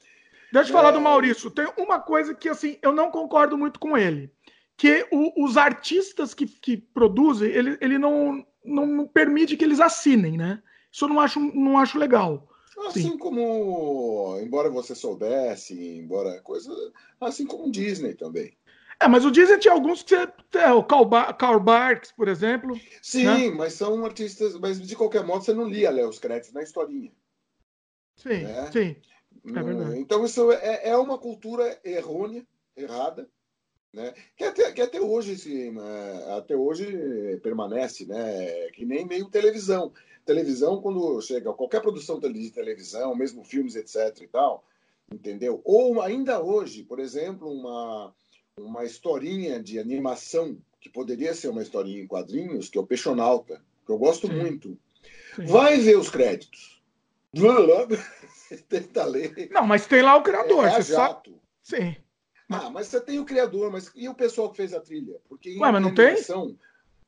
[0.52, 0.78] Deixa eu é...
[0.78, 1.50] falar do Maurício.
[1.50, 4.30] Tem uma coisa que assim eu não concordo muito com ele.
[4.76, 10.36] Que o, os artistas que, que produzem, ele, ele não, não permite que eles assinem,
[10.36, 10.62] né?
[10.92, 12.48] Isso eu não acho, não acho legal.
[12.86, 13.18] Assim Sim.
[13.18, 16.72] como, embora você soubesse, embora coisa,
[17.20, 18.56] assim como o Disney também.
[19.00, 20.32] É, mas o Disney tinha alguns que você.
[20.58, 22.78] É, o Carl, Barks, por exemplo.
[23.02, 23.50] Sim, né?
[23.50, 24.58] mas são artistas.
[24.58, 27.12] Mas de qualquer modo você não lia ler os créditos na historinha.
[28.16, 28.70] Sim, né?
[28.72, 28.96] sim.
[29.46, 29.98] É verdade.
[29.98, 33.28] Então isso é, é uma cultura errônea, errada,
[33.92, 34.14] né?
[34.36, 35.74] Que até, que até hoje sim,
[36.36, 38.70] até hoje permanece, né?
[38.72, 39.92] Que nem meio televisão.
[40.24, 44.22] Televisão, quando chega qualquer produção de televisão, mesmo filmes, etc.
[44.22, 44.64] e tal,
[45.12, 45.60] entendeu?
[45.64, 48.14] Ou ainda hoje, por exemplo, uma
[48.58, 53.62] uma historinha de animação, que poderia ser uma historinha em quadrinhos, que é o Peixonauta,
[53.84, 54.34] que eu gosto Sim.
[54.34, 54.78] muito.
[55.36, 55.46] Sim.
[55.46, 56.82] Vai ver os créditos.
[58.68, 59.48] Tenta ler.
[59.50, 60.66] Não, mas tem lá o criador.
[60.66, 61.34] É, é jato.
[61.62, 61.96] Sim.
[62.48, 65.18] Ah, mas você tem o criador, mas e o pessoal que fez a trilha?
[65.28, 66.14] Porque Ué, mas não tem?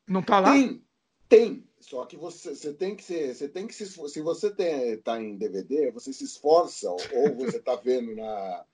[0.09, 0.53] Não tá lá?
[0.53, 0.83] Tem,
[1.29, 1.65] tem.
[1.79, 5.21] Só que você, você tem que ser, você tem que se, se você tem, tá
[5.21, 8.65] em DVD, você se esforça ou você tá vendo na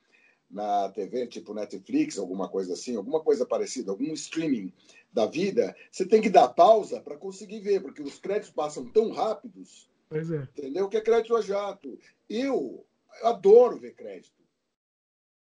[0.52, 4.72] na TV, tipo Netflix, alguma coisa assim, alguma coisa parecida, algum streaming
[5.12, 9.10] da vida, você tem que dar pausa para conseguir ver, porque os créditos passam tão
[9.10, 9.88] rápidos.
[10.08, 10.42] Pois é.
[10.56, 10.88] Entendeu?
[10.88, 11.98] Que é crédito a jato.
[12.28, 12.84] Eu
[13.22, 14.42] adoro ver crédito.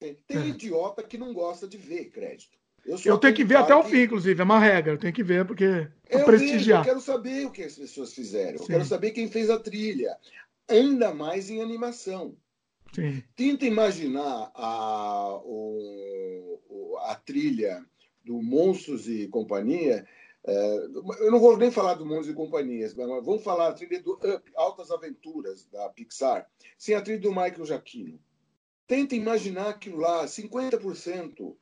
[0.00, 0.46] Tem, tem é.
[0.48, 2.58] idiota que não gosta de ver crédito.
[2.84, 4.92] Eu, eu tenho que ver até o fim, inclusive, é uma regra.
[4.92, 6.84] Eu tenho que ver porque eu prestigiar.
[6.84, 8.58] Vejo, eu quero saber o que as pessoas fizeram.
[8.58, 8.64] Sim.
[8.64, 10.16] Eu quero saber quem fez a trilha.
[10.68, 12.36] Ainda mais em animação.
[12.92, 13.22] Sim.
[13.34, 17.84] Tenta imaginar a, o, a trilha
[18.24, 20.06] do Monstros e Companhia.
[20.46, 20.76] É,
[21.20, 24.14] eu não vou nem falar do Monstros e Companhias, mas vamos falar a trilha do
[24.14, 28.20] Up, Altas Aventuras, da Pixar, sem a trilha do Michael Giacchino.
[28.86, 31.56] Tenta imaginar aquilo lá, 50%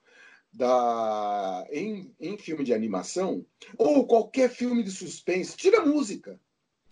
[0.52, 3.44] da, em, em filme de animação,
[3.76, 6.38] ou qualquer filme de suspense, tira a música.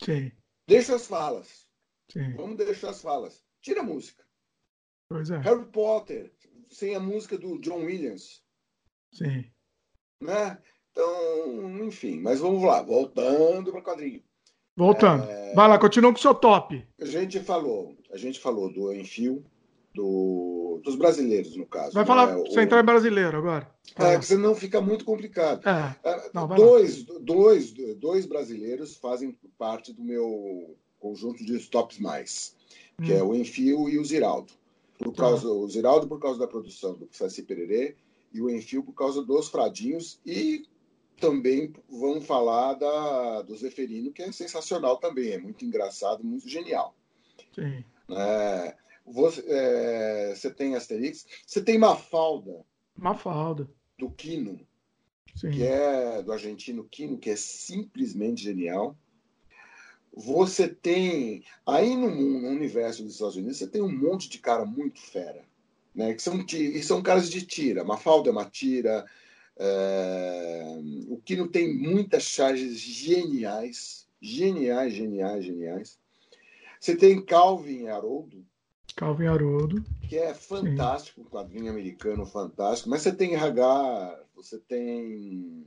[0.03, 0.31] Sim.
[0.67, 1.67] Deixa as falas.
[2.11, 2.33] Sim.
[2.35, 3.43] Vamos deixar as falas.
[3.61, 4.22] Tira a música.
[5.13, 5.37] Pois é.
[5.37, 6.33] Harry Potter,
[6.69, 8.41] sem a música do John Williams.
[9.11, 9.45] Sim.
[10.19, 10.57] Né?
[10.91, 14.23] Então, enfim, mas vamos lá, voltando para o quadrinho.
[14.75, 15.29] Voltando.
[15.29, 15.53] É...
[15.53, 16.83] Vai lá, continua com o seu top.
[16.99, 19.43] A gente falou a gente falou do Enfio,
[19.93, 21.93] do, dos brasileiros, no caso.
[21.93, 22.49] Vai falar né?
[22.51, 22.83] central o...
[22.85, 23.69] brasileiro agora.
[23.95, 25.61] É, que senão fica muito complicado.
[25.67, 26.09] É.
[26.09, 32.55] é não, dois, dois, dois brasileiros fazem parte do meu conjunto de stops mais,
[33.03, 33.17] que hum.
[33.17, 34.51] é o Enfio e o Ziraldo.
[35.03, 35.23] Por tá.
[35.23, 37.95] causa, O Ziraldo por causa da produção do Saci Pererê
[38.31, 40.65] e o Enfio por causa dos Fradinhos e
[41.19, 46.95] também vamos falar da, do Zeferino, que é sensacional também, é muito engraçado, muito genial.
[47.53, 47.83] Sim.
[48.09, 52.65] É, você, é, você tem Asterix, você tem Mafalda.
[52.95, 53.69] Mafalda.
[53.97, 54.59] Do Quino,
[55.35, 55.51] Sim.
[55.51, 58.97] que é do argentino Quino, que é simplesmente genial.
[60.15, 64.37] Você tem, aí no, mundo, no universo dos Estados Unidos, você tem um monte de
[64.37, 65.43] cara muito fera,
[65.93, 66.13] né?
[66.13, 67.83] Que são, e são caras de tira.
[67.83, 69.05] Mafalda é uma tira.
[69.57, 75.99] É, o Quino tem muitas charges geniais, geniais, geniais, geniais.
[76.79, 78.45] Você tem Calvin Haroldo,
[78.95, 79.83] Calvin Haroldo.
[80.07, 82.89] Que é fantástico, um quadrinho americano fantástico.
[82.89, 85.65] Mas você tem RH, você tem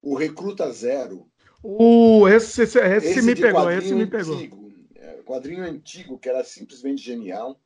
[0.00, 1.30] o Recruta Zero.
[1.64, 4.34] Uh, esse, esse, esse, esse me pegou, esse me pegou.
[4.34, 7.60] Antigo, é, quadrinho antigo que era simplesmente genial.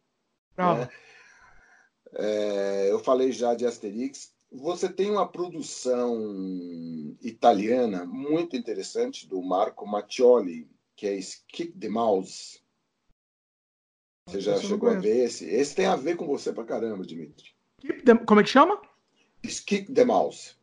[0.56, 0.88] Né?
[2.14, 4.34] É, eu falei já de Asterix.
[4.52, 6.16] Você tem uma produção
[7.20, 12.60] italiana muito interessante do Marco Mattioli, que é Kick the Mouse.
[14.28, 15.44] Você já chegou a ver esse?
[15.44, 17.54] Esse tem a ver com você pra caramba, Dimitri.
[18.26, 18.80] Como é que chama?
[19.42, 20.55] Kick the Mouse.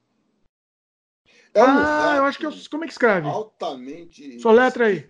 [1.53, 2.51] É um ah, eu acho que eu.
[2.69, 3.27] Como é que escreve?
[3.27, 4.39] Altamente.
[4.39, 5.09] Sua letra aí.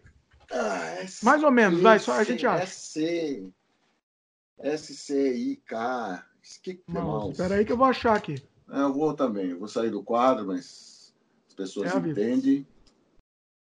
[0.51, 2.63] Ah, é Mais ou menos, vai, só a gente acha.
[2.63, 3.51] S
[4.59, 6.25] S-C-I-K.
[6.87, 7.31] Mouse.
[7.31, 8.35] Espera aí que eu vou achar aqui.
[8.69, 9.51] É, eu vou também.
[9.51, 11.13] Eu vou sair do quadro, mas
[11.47, 12.67] as pessoas é entendem.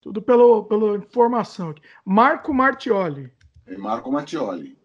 [0.02, 1.82] Tudo pelo, pela informação aqui.
[2.04, 3.32] Marco Martioli.
[3.68, 4.78] É Marco Martioli.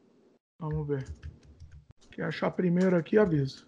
[0.58, 1.04] Vamos ver.
[2.10, 3.66] Quer achar primeiro aqui, aviso.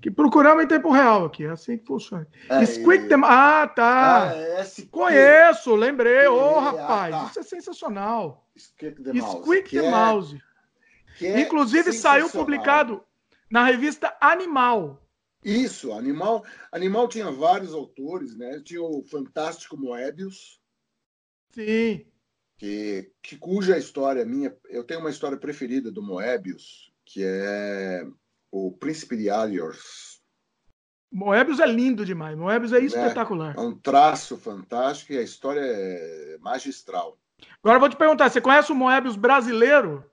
[0.00, 2.26] Que procuramos em tempo real aqui, é assim que funciona.
[2.48, 3.14] É, Squeak the...
[3.22, 4.30] Ah, tá.
[4.30, 6.26] Ah, é Conheço, lembrei.
[6.26, 7.26] Ô, oh, rapaz, ah, tá.
[7.30, 8.48] isso é sensacional.
[8.56, 9.42] Squeak the Mouse.
[9.42, 9.90] Squeak the é...
[9.90, 10.42] Mouse.
[11.20, 13.04] É Inclusive saiu publicado
[13.50, 15.06] na revista Animal.
[15.44, 16.44] Isso, Animal.
[16.72, 18.60] Animal tinha vários autores, né?
[18.64, 20.60] Tinha o Fantástico Moebius.
[21.52, 22.06] Sim
[22.60, 28.06] que, que cuja história minha, eu tenho uma história preferida do Moebius, que é
[28.50, 30.20] o Príncipe de Aliors.
[31.12, 33.56] Moebius é lindo demais, Moebius é, é espetacular.
[33.56, 37.18] É um traço fantástico e a história é magistral.
[37.62, 40.04] Agora eu vou te perguntar, você conhece o Moebius brasileiro?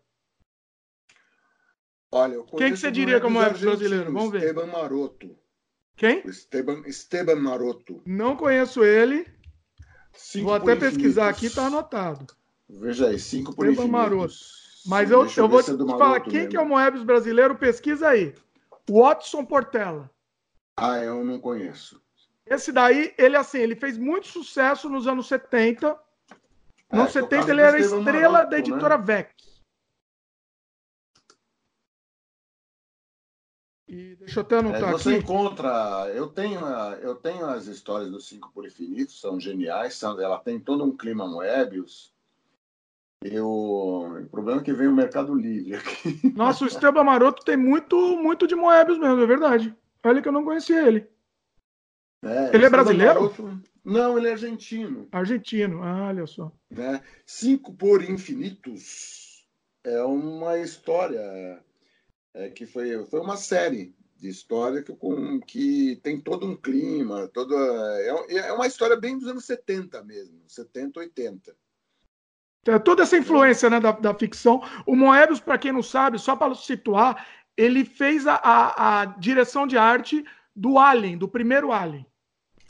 [2.12, 4.12] Olha, eu Quem que você diria que é o Moebius brasileiro?
[4.12, 4.42] Vamos ver.
[4.42, 5.38] Esteban Maroto.
[5.96, 6.22] Quem?
[6.26, 8.02] Esteban, Esteban Maroto.
[8.06, 9.28] Não conheço ele.
[10.14, 12.26] Cinco vou até pesquisar aqui, tá anotado.
[12.68, 13.92] Veja aí, cinco por infinitos.
[13.92, 14.34] Maroto.
[14.88, 16.50] Mas eu, eu vou te falar, quem mesmo.
[16.50, 17.56] que é o Moebius brasileiro?
[17.56, 18.34] Pesquisa aí.
[18.90, 20.10] Watson Portela.
[20.78, 22.02] Ah, eu não conheço.
[22.46, 26.00] Esse daí, ele assim, ele fez muito sucesso nos anos 70.
[26.92, 29.04] Nos anos é, 70 ele era estrela Maroto, da editora né?
[29.04, 29.30] VEC.
[33.90, 35.20] E deixa eu até anotar é, você aqui.
[35.20, 36.60] encontra, eu tenho,
[37.02, 40.96] eu tenho as histórias dos cinco por infinito, são geniais, são, ela tem todo um
[40.96, 42.14] clima Moebius.
[43.32, 46.34] Eu, o problema é que vem o Mercado Livre aqui.
[46.36, 49.76] Nossa, o Esteban Maroto tem muito, muito de Moebius mesmo, é verdade.
[50.04, 51.08] Olha que eu não conhecia ele.
[52.24, 53.22] É, ele é brasileiro?
[53.22, 53.62] Maroto...
[53.84, 55.08] Não, ele é argentino.
[55.12, 56.52] Argentino, ah, olha só.
[56.70, 57.02] Né?
[57.26, 59.46] Cinco por Infinitos
[59.84, 61.64] é uma história
[62.34, 67.28] é, que foi, foi uma série de história que, com, que tem todo um clima,
[67.30, 67.56] toda,
[68.02, 71.56] é, é uma história bem dos anos 70 mesmo, 70, 80.
[72.68, 74.62] É, toda essa influência né, da, da ficção.
[74.86, 77.26] O Moebius, para quem não sabe, só para situar,
[77.56, 80.24] ele fez a, a, a, direção de arte
[80.56, 82.06] do Alien, do primeiro Alien.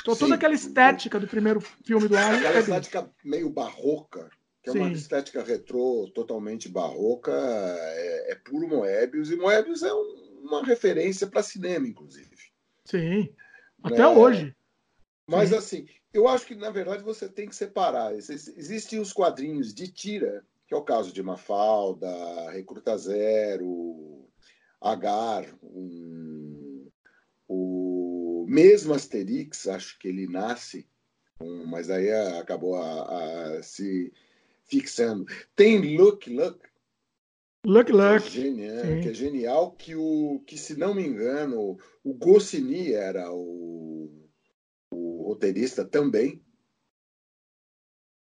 [0.02, 0.22] Então, Sim.
[0.22, 2.40] toda aquela estética do primeiro filme do Alien.
[2.40, 4.30] Aquela é estética meio barroca,
[4.64, 4.80] que é Sim.
[4.80, 11.28] uma estética retrô totalmente barroca, é, é, puro Moebius, e Moebius é um, uma referência
[11.28, 12.36] para cinema, inclusive.
[12.86, 13.30] Sim,
[13.84, 14.56] até é, hoje.
[15.28, 15.56] Mas, Sim.
[15.56, 18.13] assim, eu acho que, na verdade, você tem que separar.
[18.16, 24.26] Existem os quadrinhos de tira, que é o caso de Mafalda, Recruta Zero,
[24.80, 26.88] Agar, um,
[27.48, 30.88] o mesmo Asterix, acho que ele nasce,
[31.42, 34.13] um, mas aí acabou a, a, se
[34.63, 35.26] fixando.
[35.56, 36.60] Tem Look Look.
[37.66, 38.24] Look Look.
[38.24, 42.94] Que é genial, que, é genial, que, o, que, se não me engano, o Goscinny
[42.94, 43.97] era o
[45.38, 46.41] roteirista também.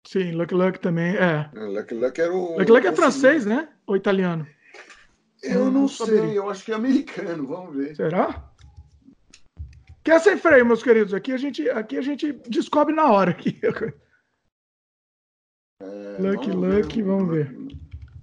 [0.07, 1.49] Sim, Lucky Luck também, é.
[1.53, 2.57] é Lucky Luck era o.
[2.57, 3.69] Lucky Luck é francês, né?
[3.85, 4.47] Ou italiano?
[5.43, 7.95] Eu não, não sei, eu acho que é americano, vamos ver.
[7.95, 8.51] Será?
[10.03, 11.13] Que é sem freio, meus queridos.
[11.13, 13.31] Aqui a gente, aqui a gente descobre na hora.
[13.31, 13.59] Aqui.
[15.83, 16.51] É, lucky,
[17.01, 17.57] ver, vamos ver.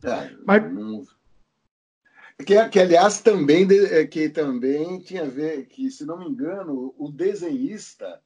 [0.05, 0.73] É, Mas...
[0.73, 1.03] Não...
[2.47, 6.95] Que, que, aliás, também, é, que também tinha a ver, que, se não me engano,
[6.97, 8.23] o desenhista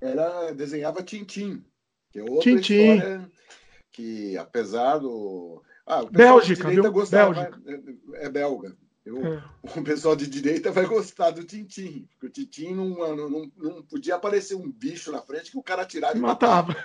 [0.00, 1.64] era, desenhava Tintim.
[2.10, 2.94] Que é outra Tintim.
[2.94, 3.30] história
[3.96, 5.62] que, apesar do.
[5.86, 6.92] Ah, Bélgica, viu?
[6.92, 7.62] Gostava, Bélgica.
[8.14, 8.76] É, é belga.
[9.06, 9.42] Eu, é.
[9.80, 14.16] O pessoal de direita vai gostar do Tintim, porque o Tintim não, não, não podia
[14.16, 16.76] aparecer um bicho na frente que o cara tirava e matava.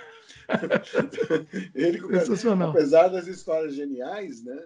[1.74, 2.70] Ele, Sensacional.
[2.70, 4.56] apesar das histórias geniais, né?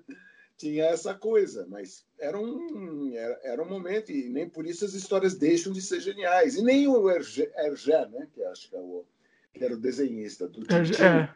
[0.57, 4.95] Tinha essa coisa, mas era um, era, era, um momento, e nem por isso as
[4.95, 6.57] histórias deixam de ser geniais.
[6.57, 8.27] E nem o Hergé, Hergé né?
[8.33, 9.05] Que acho que, é o,
[9.53, 11.03] que era o desenhista do Tintim.
[11.03, 11.29] É,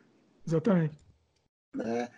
[0.46, 0.98] exatamente.
[1.74, 2.08] Né?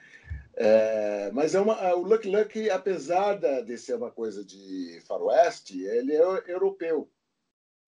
[0.55, 5.83] É, mas é uma, é, o Lucky Lucky, apesar de ser uma coisa de faroeste,
[5.83, 7.11] ele é europeu.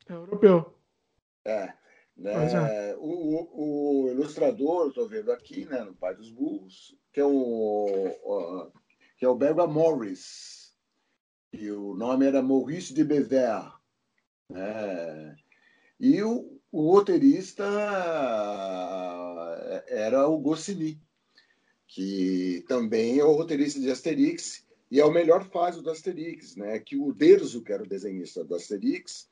[0.09, 0.75] É europeu.
[1.45, 1.73] É.
[2.17, 2.33] Né?
[2.33, 2.97] É.
[2.97, 7.87] O, o, o, ilustrador, estou vendo aqui, né, no Pai dos Burros, que é o,
[8.25, 8.73] o
[9.17, 10.75] que é o belga Morris.
[11.53, 13.73] E o nome era Maurice de Bever.
[14.51, 15.37] Né?
[16.01, 17.65] E o, o roteirista
[19.89, 21.01] era o Goscinny
[21.95, 26.77] que também é o roteirista de Asterix e é o melhor fase do Asterix, né?
[26.81, 29.31] Que o Derzo, que era o desenhista do Asterix,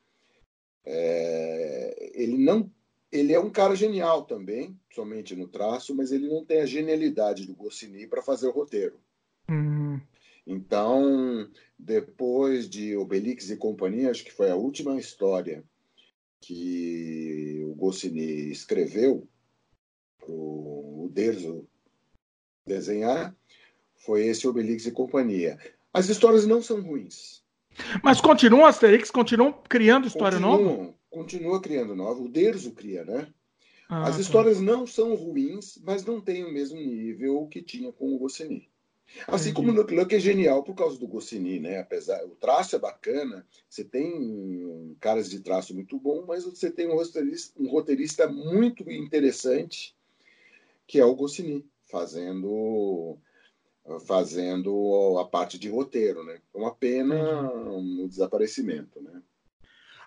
[0.85, 2.11] é...
[2.13, 2.71] ele não,
[3.11, 7.45] ele é um cara genial também, somente no traço, mas ele não tem a genialidade
[7.45, 8.97] do Goscinny para fazer o roteiro.
[9.49, 9.99] Uhum.
[10.45, 15.63] Então, depois de Obelix e companhia, acho que foi a última história
[16.41, 19.27] que o Goscinny escreveu,
[20.27, 21.65] o Derzo
[22.65, 23.35] desenhar,
[23.95, 25.57] foi esse Obelix e companhia.
[25.93, 27.43] As histórias não são ruins.
[28.03, 30.95] Mas continuam Asterix, continuam criando história continuam, nova?
[31.09, 32.21] Continua criando nova.
[32.21, 33.27] O Derzo cria, né?
[33.89, 34.21] Ah, As tá.
[34.21, 34.63] histórias tá.
[34.63, 38.69] não são ruins, mas não têm o mesmo nível que tinha com o Goscinny.
[39.27, 41.79] Assim como o Luck Luck é genial por causa do Goscinny, né?
[41.79, 46.87] Apesar, o traço é bacana, você tem caras de traço muito bom, mas você tem
[46.89, 49.95] um roteirista, um roteirista muito interessante,
[50.87, 53.17] que é o Goscinny fazendo
[54.07, 56.39] fazendo a parte de roteiro, né?
[56.53, 59.21] É uma pena o desaparecimento, né?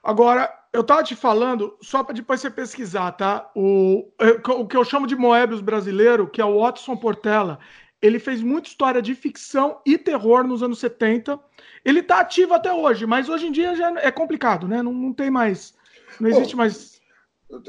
[0.03, 3.51] Agora, eu tava te falando, só para depois você pesquisar, tá?
[3.57, 4.09] O,
[4.51, 7.59] o que eu chamo de Moebius brasileiro, que é o Watson Portela,
[8.07, 11.39] ele fez muita história de ficção e terror nos anos 70.
[11.85, 14.83] Ele tá ativo até hoje, mas hoje em dia já é complicado, né?
[14.83, 15.75] Não, não tem mais.
[16.21, 17.01] Não existe Bom, mais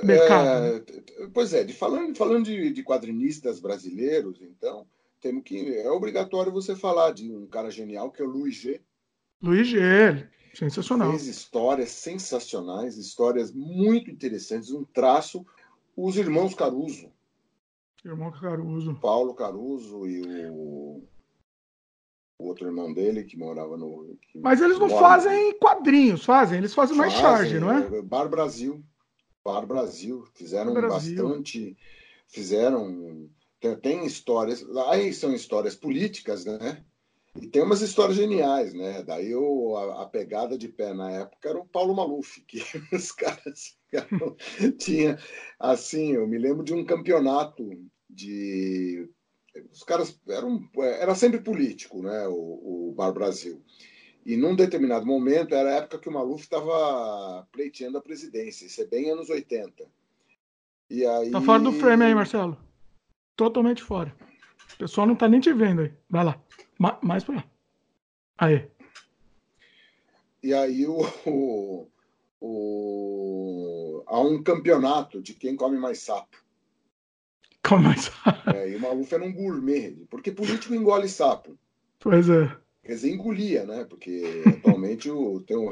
[0.04, 0.65] mercado.
[0.65, 4.86] É, pois é, de, falando, falando de, de quadrinistas brasileiros, então,
[5.21, 5.76] temos que.
[5.76, 8.82] É obrigatório você falar de um cara genial que é o Luiz G.
[9.41, 9.80] Luiz G,
[10.54, 11.12] sensacional.
[11.12, 15.45] Fez histórias sensacionais, histórias muito interessantes, um traço.
[15.95, 17.12] Os irmãos Caruso.
[18.06, 18.96] Irmão Caruso.
[18.96, 21.04] Paulo Caruso e o,
[22.40, 24.18] o outro irmão dele que morava no.
[24.22, 28.02] Que Mas eles não fazem quadrinhos, fazem, eles fazem, fazem mais charge, não é?
[28.02, 28.84] Bar Brasil
[29.56, 30.28] o Brasil.
[30.34, 31.24] Fizeram Brasil.
[31.24, 31.78] bastante.
[32.28, 33.30] Fizeram.
[33.60, 34.66] Tem, tem, histórias.
[34.90, 36.84] Aí são histórias políticas, né?
[37.41, 39.04] E tem umas histórias geniais, né?
[39.04, 43.12] Daí eu, a, a, pegada de pé na época era o Paulo Maluf, que os
[43.12, 43.78] caras
[44.80, 45.17] tinha
[45.60, 47.69] assim, eu me lembro de um campeonato
[48.10, 49.10] de
[49.71, 50.69] os caras eram
[51.00, 52.28] era sempre político, né?
[52.28, 53.63] O, o Bar Brasil.
[54.26, 58.82] E num determinado momento, era a época que o Maluf estava pleiteando a presidência, isso
[58.82, 59.86] é bem anos 80.
[60.89, 61.32] E aí...
[61.32, 62.58] Tá fora do frame aí, Marcelo.
[63.38, 64.13] Totalmente fora.
[64.73, 65.93] O pessoal não tá nem te vendo aí.
[66.10, 66.41] Vai lá.
[66.80, 67.44] Ma mais pra lá.
[68.38, 68.70] Aí.
[70.44, 71.88] E aí o, o,
[72.40, 76.38] o, há um campeonato de quem come mais sapo.
[77.68, 78.50] Come mais sapo.
[78.52, 81.58] É, e o Maluf era um gourmet, porque político engole sapo.
[81.99, 82.56] Pois é.
[82.84, 83.84] Quer dizer, engolia, né?
[83.84, 85.72] Porque atualmente o, tem um.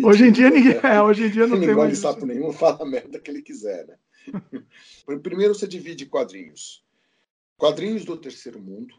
[0.06, 0.78] hoje em dia ninguém.
[0.80, 1.98] É, hoje em dia não tem mais.
[1.98, 3.96] sapo nenhum, fala a merda que ele quiser, né?
[5.22, 6.84] Primeiro você divide quadrinhos.
[7.56, 8.94] Quadrinhos do terceiro mundo,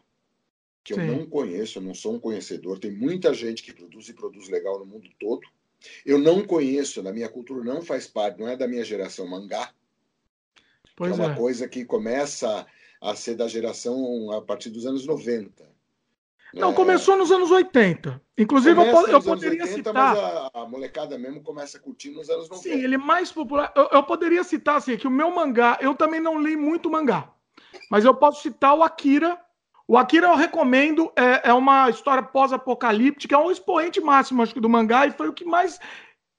[0.82, 1.00] que Sim.
[1.00, 2.78] eu não conheço, eu não sou um conhecedor.
[2.78, 5.42] Tem muita gente que produz e produz legal no mundo todo.
[6.04, 9.72] Eu não conheço, na minha cultura não faz parte, não é da minha geração mangá.
[10.96, 11.36] Pois é uma é.
[11.36, 12.66] coisa que começa
[13.00, 15.70] a ser da geração a partir dos anos 90.
[16.52, 16.74] Não, é...
[16.74, 18.20] começou nos anos 80.
[18.36, 19.94] Inclusive, Começa eu, eu poderia 80, citar.
[19.94, 22.62] Mas a, a, molecada mesmo começa a curtir nos anos 90.
[22.62, 23.72] Sim, ele é mais popular.
[23.76, 27.32] Eu, eu, poderia citar assim, que o meu mangá, eu também não li muito mangá.
[27.90, 29.38] Mas eu posso citar o Akira.
[29.90, 34.60] O Akira eu recomendo, é, é uma história pós-apocalíptica, é um expoente máximo, acho que,
[34.60, 35.80] do mangá, e foi o que mais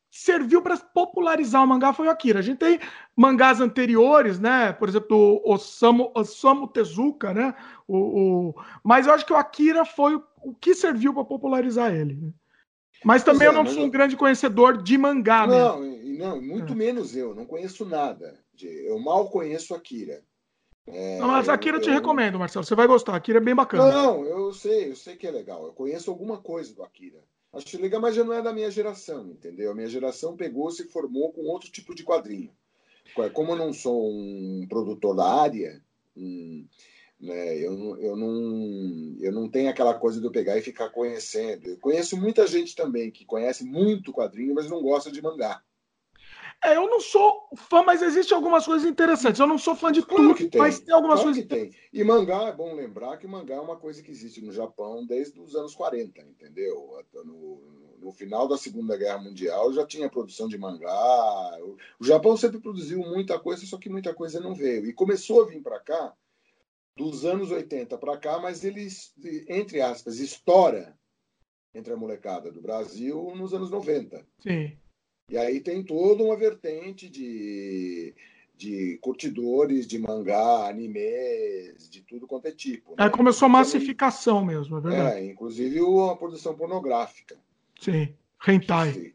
[0.09, 2.39] serviu para popularizar o mangá foi o Akira.
[2.39, 2.79] A gente tem
[3.13, 4.71] mangás anteriores, né?
[4.71, 7.53] Por exemplo, o Osamu, Osamu Tezuka, né?
[7.85, 8.55] O, o...
[8.81, 12.15] Mas eu acho que o Akira foi o, que serviu para popularizar ele.
[12.15, 12.31] Né?
[13.03, 15.45] Mas também é, eu não sou um grande conhecedor de mangá.
[15.45, 16.17] Não, mesmo.
[16.17, 16.75] não muito é.
[16.77, 17.35] menos eu.
[17.35, 18.39] Não conheço nada.
[18.63, 20.23] Eu mal conheço Akira.
[20.87, 21.93] É, não, mas Akira eu, te eu...
[21.93, 22.65] recomendo, Marcelo.
[22.65, 23.15] Você vai gostar.
[23.15, 23.91] Akira é bem bacana.
[23.91, 25.65] Não, eu sei, eu sei que é legal.
[25.65, 27.19] Eu conheço alguma coisa do Akira.
[27.53, 29.71] Acho legal, mas já não é da minha geração, entendeu?
[29.71, 32.51] A minha geração pegou, se formou com outro tipo de quadrinho.
[33.33, 35.83] Como eu não sou um produtor da área,
[36.15, 36.65] hum,
[37.19, 41.67] né, eu, eu, não, eu não tenho aquela coisa de eu pegar e ficar conhecendo.
[41.67, 45.61] Eu conheço muita gente também que conhece muito quadrinho, mas não gosta de mangá.
[46.63, 49.39] É, eu não sou fã, mas existem algumas coisas interessantes.
[49.39, 50.61] Eu não sou fã de claro tudo, tem.
[50.61, 51.43] mas tem algumas claro coisas.
[51.43, 51.75] Que tem.
[51.91, 55.39] E mangá, é bom lembrar que mangá é uma coisa que existe no Japão desde
[55.39, 57.03] os anos 40, entendeu?
[57.25, 57.61] No,
[57.99, 61.57] no final da Segunda Guerra Mundial já tinha produção de mangá.
[61.99, 64.85] O Japão sempre produziu muita coisa, só que muita coisa não veio.
[64.85, 66.13] E começou a vir para cá
[66.95, 69.13] dos anos 80 para cá, mas eles,
[69.47, 70.95] entre aspas, estoura
[71.73, 74.25] entre a molecada do Brasil nos anos 90.
[74.39, 74.77] Sim.
[75.31, 78.13] E aí tem toda uma vertente de,
[78.57, 82.91] de curtidores de mangá, animes, de tudo quanto é tipo.
[82.97, 83.05] Né?
[83.05, 85.19] É, começou a massificação mesmo, é verdade.
[85.19, 87.37] É, inclusive a produção pornográfica.
[87.79, 88.13] Sim,
[88.45, 89.13] hentai.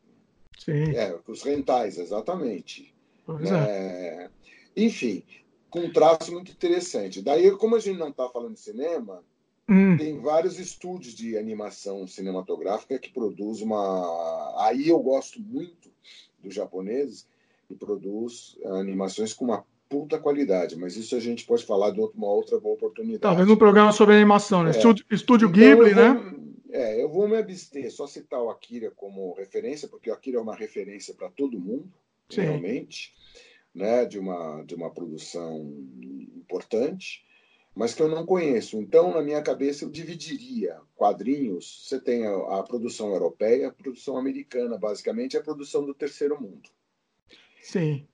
[0.59, 0.97] Sim.
[0.97, 2.95] É, os rentais, exatamente.
[3.27, 3.55] Pois é.
[3.55, 4.31] é.
[4.75, 5.23] Enfim,
[5.69, 7.21] com um traço muito interessante.
[7.21, 9.23] Daí, como a gente não está falando de cinema,
[9.69, 9.97] Hum.
[9.97, 14.65] Tem vários estúdios de animação cinematográfica que produz uma.
[14.65, 15.86] Aí eu gosto muito
[16.39, 17.27] dos japoneses
[17.67, 22.29] que produz animações com uma puta qualidade, mas isso a gente pode falar de uma
[22.29, 23.21] outra boa oportunidade.
[23.21, 24.71] Talvez um programa sobre animação, né?
[24.71, 24.77] É.
[24.77, 26.35] Estúdio, Estúdio então, Ghibli, vou, né?
[26.71, 30.41] É, eu vou me abster, só citar o Akira como referência, porque o Akira é
[30.41, 31.89] uma referência para todo mundo,
[32.29, 32.43] Sim.
[32.43, 33.15] realmente,
[33.75, 34.05] né?
[34.05, 35.61] De uma, de uma produção
[36.37, 37.26] importante
[37.77, 38.79] mas que eu não conheço.
[38.79, 41.85] Então, na minha cabeça, eu dividiria quadrinhos.
[41.85, 46.41] Você tem a, a produção europeia, a produção americana, basicamente, é a produção do terceiro
[46.41, 46.71] mundo.
[47.63, 48.07] Sim.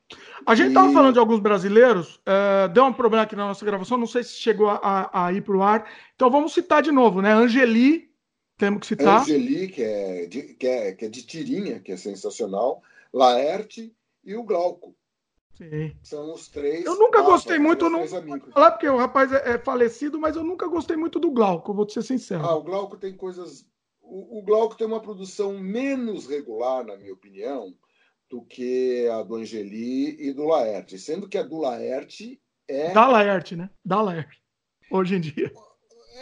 [0.44, 0.92] A gente estava e...
[0.92, 4.32] falando de alguns brasileiros, uh, deu um problema aqui na nossa gravação, não sei se
[4.32, 5.88] chegou a, a, a ir para o ar.
[6.16, 7.32] Então vamos citar de novo, né?
[7.32, 8.10] Angeli,
[8.58, 9.20] temos que citar.
[9.20, 12.82] Angeli, que é, de, que, é, que é de tirinha, que é sensacional.
[13.12, 13.94] Laerte
[14.24, 14.96] e o Glauco.
[15.54, 15.94] Sim.
[16.02, 16.84] São os três.
[16.84, 20.66] Eu nunca gostei muito, não falar porque o rapaz é, é, falecido, mas eu nunca
[20.66, 22.44] gostei muito do Glauco, vou ser sincero.
[22.44, 23.66] Ah, o Glauco tem coisas.
[24.00, 27.74] O, o Glauco tem uma produção menos regular, na minha opinião,
[28.28, 30.98] do que a do Angeli e do Laerte.
[30.98, 32.92] Sendo que a do Laerte é.
[32.92, 33.68] Da Laerte, né?
[33.84, 34.42] Da Laerte.
[34.90, 35.52] Hoje em dia.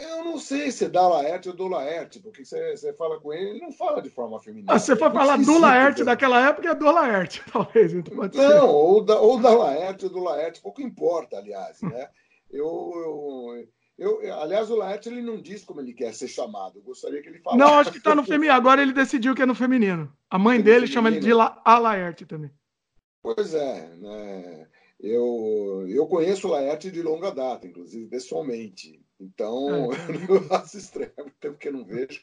[0.01, 3.51] Eu não sei se é da Laerte ou do Laerte, porque você, fala com ele,
[3.51, 4.73] ele não fala de forma feminina.
[4.73, 7.93] Ah, você for é falar do Laerte daquela época, é do Laerte, talvez.
[7.93, 11.81] Então não, ou da, ou da Laerte ou do Laerte, pouco importa, aliás.
[11.81, 12.09] Né?
[12.51, 16.79] eu, eu, eu, aliás, o Laerte ele não diz como ele quer ser chamado.
[16.79, 17.59] Eu gostaria que ele falasse.
[17.59, 18.53] Não, acho que está no feminino.
[18.53, 20.11] Agora ele decidiu que é no feminino.
[20.29, 22.51] A mãe é dele chama ele de La, a Laerte também.
[23.21, 24.67] Pois é, né?
[24.99, 28.99] Eu, eu conheço o Laerte de longa data, inclusive pessoalmente.
[29.21, 29.95] Então, é.
[30.27, 32.21] eu não faço estreia, muito tempo que eu não vejo.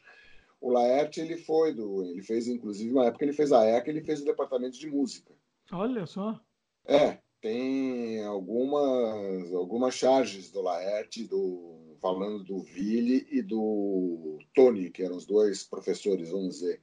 [0.61, 2.03] O Laerte, ele foi do.
[2.05, 5.33] Ele fez, inclusive, uma época ele fez a ECA, ele fez o departamento de música.
[5.71, 6.41] Olha só.
[6.85, 15.05] É, tem algumas, algumas charges do Laerte, do, falando do Ville e do Tony, que
[15.05, 16.81] eram os dois professores, vamos dizer,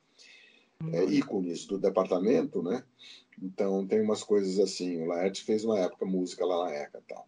[0.93, 1.09] é, uhum.
[1.09, 2.84] ícones do departamento, né?
[3.41, 5.01] Então tem umas coisas assim.
[5.01, 7.28] O Laerte fez uma época música lá na ECA e tal.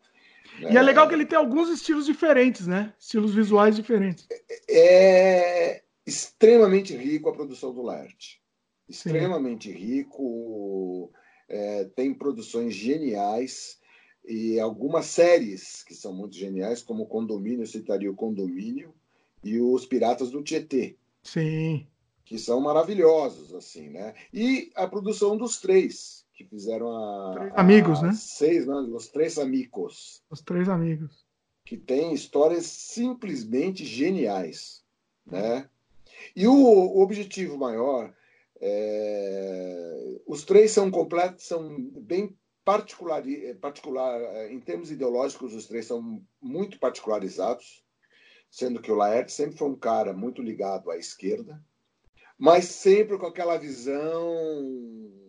[0.60, 2.94] E é legal que ele tem alguns estilos diferentes, né?
[3.00, 4.28] Estilos visuais diferentes.
[4.70, 8.42] É extremamente rico a produção do Laerte.
[8.88, 9.78] Extremamente Sim.
[9.78, 11.12] rico.
[11.50, 13.80] É, tem produções geniais
[14.28, 18.94] e algumas séries que são muito geniais, como o Condomínio, eu citaria o Condomínio
[19.42, 20.98] e os Piratas do Tietê.
[21.24, 21.88] Sim.
[22.26, 24.14] Que são maravilhosos, assim, né?
[24.34, 27.34] E a produção dos três, que fizeram a.
[27.34, 28.14] Três amigos, a, né?
[28.14, 28.76] Seis, né?
[28.76, 30.24] Os Três Amigos.
[30.30, 31.26] Os Três Amigos.
[31.66, 34.84] Que tem histórias simplesmente geniais,
[35.26, 35.68] né?
[36.36, 38.14] E o, o objetivo maior.
[38.62, 40.20] É...
[40.26, 42.36] Os três são completos, são bem
[42.66, 43.24] particular,
[43.62, 44.20] particular
[44.52, 47.84] em termos ideológicos, os três são muito particularizados,
[48.50, 51.64] sendo que o Laerte sempre foi um cara muito ligado à esquerda,
[52.38, 55.27] mas sempre com aquela visão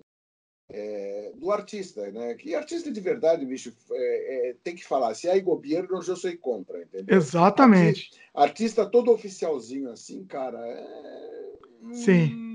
[0.70, 2.34] é, do artista, né?
[2.34, 5.14] Que artista de verdade, bicho, é, é, tem que falar.
[5.14, 7.16] Se há governo, eu sou contra, entendeu?
[7.16, 8.10] Exatamente.
[8.10, 10.58] Artista, artista todo oficialzinho assim, cara.
[10.58, 11.94] É...
[11.94, 12.48] Sim.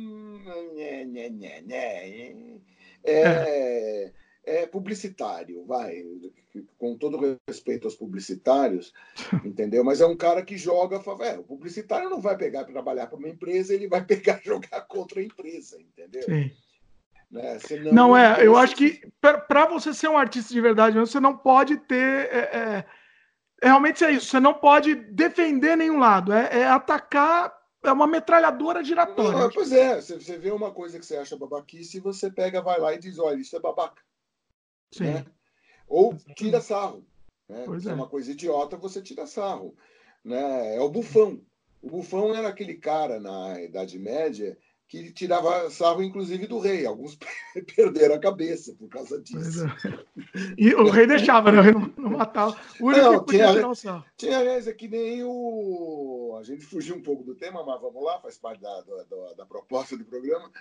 [0.75, 2.59] Né, né, né,
[3.05, 4.11] é,
[4.43, 6.03] é publicitário, vai,
[6.77, 8.93] com todo respeito aos publicitários,
[9.43, 9.83] entendeu?
[9.83, 13.17] Mas é um cara que joga, é, o publicitário não vai pegar para trabalhar para
[13.17, 16.23] uma empresa, ele vai pegar jogar contra a empresa, entendeu?
[16.23, 16.51] Sim.
[17.33, 17.57] Né?
[17.57, 21.35] Senão, não é, eu acho que para você ser um artista de verdade, você não
[21.35, 22.29] pode ter.
[22.31, 22.85] É, é,
[23.59, 27.51] realmente é isso, você não pode defender nenhum lado, é, é atacar,
[27.83, 29.39] é uma metralhadora giratória.
[29.39, 32.79] Não, pois é, você vê uma coisa que você acha babaquice e você pega, vai
[32.79, 34.03] lá e diz: olha, isso é babaca.
[34.91, 35.05] Sim.
[35.05, 35.25] Né?
[35.87, 37.03] Ou tira sarro.
[37.49, 37.65] Né?
[37.79, 37.91] Se é.
[37.91, 39.75] é uma coisa idiota, você tira sarro.
[40.23, 40.75] Né?
[40.75, 41.41] É o bufão.
[41.81, 44.55] O bufão era aquele cara na Idade Média
[44.87, 46.85] que tirava sarro, inclusive, do rei.
[46.85, 47.17] Alguns
[47.75, 49.65] perderam a cabeça por causa disso.
[49.65, 50.53] É.
[50.57, 51.59] E o rei deixava, né?
[51.59, 52.55] O rei não, matava.
[52.79, 54.05] O único não, que podia tinha, tirar o sarro.
[54.17, 56.37] Tinha vezes é que nem o.
[56.39, 59.45] A gente fugiu um pouco do tema, mas vamos lá, faz parte da, da, da
[59.45, 60.51] proposta do programa.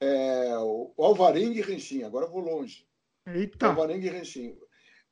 [0.00, 2.86] É, o Alvarengue e Renchinho, agora eu vou longe.
[3.26, 3.66] Eita.
[3.66, 4.56] Alvarengue e Renchinho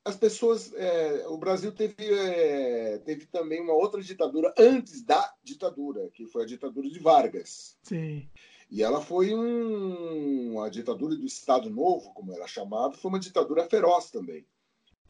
[0.04, 0.72] as pessoas.
[0.74, 6.42] É, o Brasil teve, é, teve também uma outra ditadura antes da ditadura, que foi
[6.42, 7.76] a ditadura de Vargas.
[7.82, 8.28] Sim.
[8.70, 13.68] E ela foi um, a ditadura do Estado Novo, como era chamado, foi uma ditadura
[13.68, 14.46] feroz também.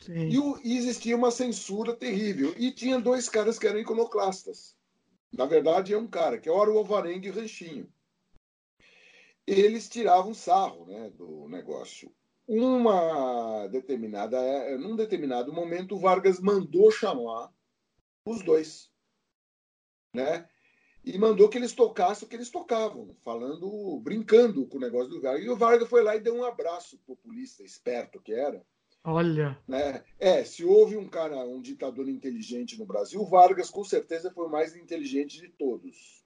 [0.00, 0.28] Sim.
[0.28, 2.54] E, o, e existia uma censura terrível.
[2.56, 4.76] E tinha dois caras que eram iconoclastas.
[5.32, 7.92] Na verdade, é um cara, que era o Alvarengue e o Ranchinho.
[9.46, 12.12] Eles tiravam sarro né, do negócio
[12.48, 17.52] uma determinada, é, num determinado momento, Vargas mandou chamar
[18.24, 18.90] os dois,
[20.14, 20.48] né?
[21.04, 25.20] E mandou que eles tocassem o que eles tocavam, falando, brincando com o negócio do
[25.20, 25.44] Vargas.
[25.44, 28.64] E o Vargas foi lá e deu um abraço populista, esperto que era.
[29.04, 29.58] Olha.
[29.66, 30.02] Né?
[30.18, 34.50] É, se houve um cara, um ditador inteligente no Brasil, Vargas com certeza foi o
[34.50, 36.24] mais inteligente de todos.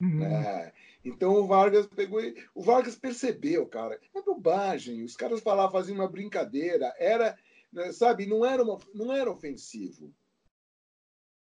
[0.00, 0.22] Uhum.
[0.22, 0.72] É,
[1.04, 2.20] então o Vargas pegou
[2.54, 5.04] o Vargas percebeu, cara, é bobagem.
[5.04, 7.36] Os caras falavam, faziam uma brincadeira, era,
[7.72, 10.12] né, sabe, não era, uma, não era ofensivo.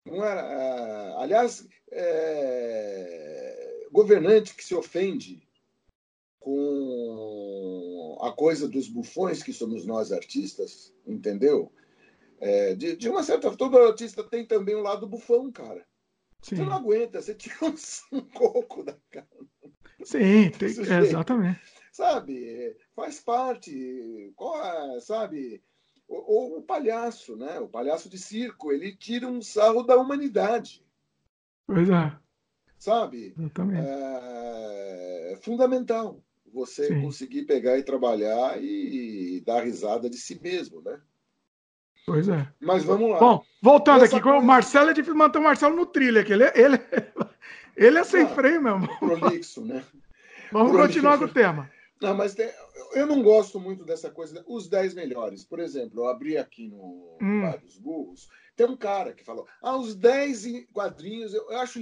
[0.05, 5.47] Não era, uh, aliás, é, governante que se ofende
[6.39, 11.71] com a coisa dos bufões que somos nós artistas, entendeu?
[12.39, 15.85] É, de, de, uma certa todo artista tem também um lado bufão, cara.
[16.43, 16.57] Sim.
[16.57, 17.55] Você não aguenta, você tira
[18.11, 19.27] um, coco da cara.
[20.03, 21.61] Sim, tem, é, exatamente.
[21.93, 24.33] Sabe, faz parte,
[25.01, 25.63] sabe?
[26.05, 27.59] Ou o palhaço, né?
[27.59, 30.85] O palhaço de circo, ele tira um sarro da humanidade.
[31.65, 32.13] Pois é.
[32.77, 33.33] Sabe?
[33.37, 33.87] Exatamente.
[33.87, 36.21] É, é fundamental
[36.53, 37.01] você Sim.
[37.01, 41.01] conseguir pegar e trabalhar e dar risada de si mesmo, né?
[42.05, 42.45] Pois é.
[42.61, 43.19] Mas vamos lá.
[43.19, 44.39] Bom, voltando Essa aqui, coisa...
[44.39, 46.33] o Marcelo é difícil manter o Marcelo no trilho aqui.
[46.33, 46.79] Ele, ele,
[47.77, 48.87] ele é sem ah, freio mesmo.
[48.99, 49.83] Prolixo, né?
[50.51, 50.93] Vamos prolixo.
[50.95, 51.69] continuar com o tema.
[52.03, 52.49] Não, mas tem,
[52.93, 54.43] eu não gosto muito dessa coisa.
[54.47, 55.43] Os 10 melhores.
[55.43, 57.41] Por exemplo, eu abri aqui no hum.
[57.41, 58.29] Vários Burros.
[58.55, 61.79] Tem um cara que falou: ah, os 10 quadrinhos, eu acho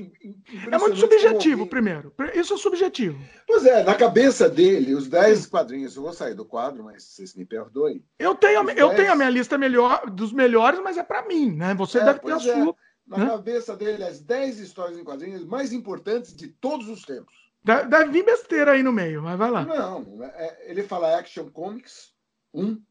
[0.71, 2.13] É muito subjetivo, primeiro.
[2.33, 3.21] Isso é subjetivo.
[3.45, 7.35] Pois é, na cabeça dele, os 10 quadrinhos, eu vou sair do quadro, mas vocês
[7.35, 8.03] me perdoem.
[8.17, 8.95] Eu tenho, eu 10...
[8.95, 11.73] tenho a minha lista melhor, dos melhores, mas é para mim, né?
[11.75, 12.39] Você é, deve ter a é.
[12.39, 12.75] sua.
[13.05, 13.25] Na né?
[13.25, 17.40] cabeça dele, as 10 histórias em quadrinhos mais importantes de todos os tempos.
[17.63, 19.63] Deve, deve vir besteira aí no meio, mas vai lá.
[19.63, 22.11] Não, é, ele fala Action Comics
[22.53, 22.63] 1.
[22.63, 22.81] Um,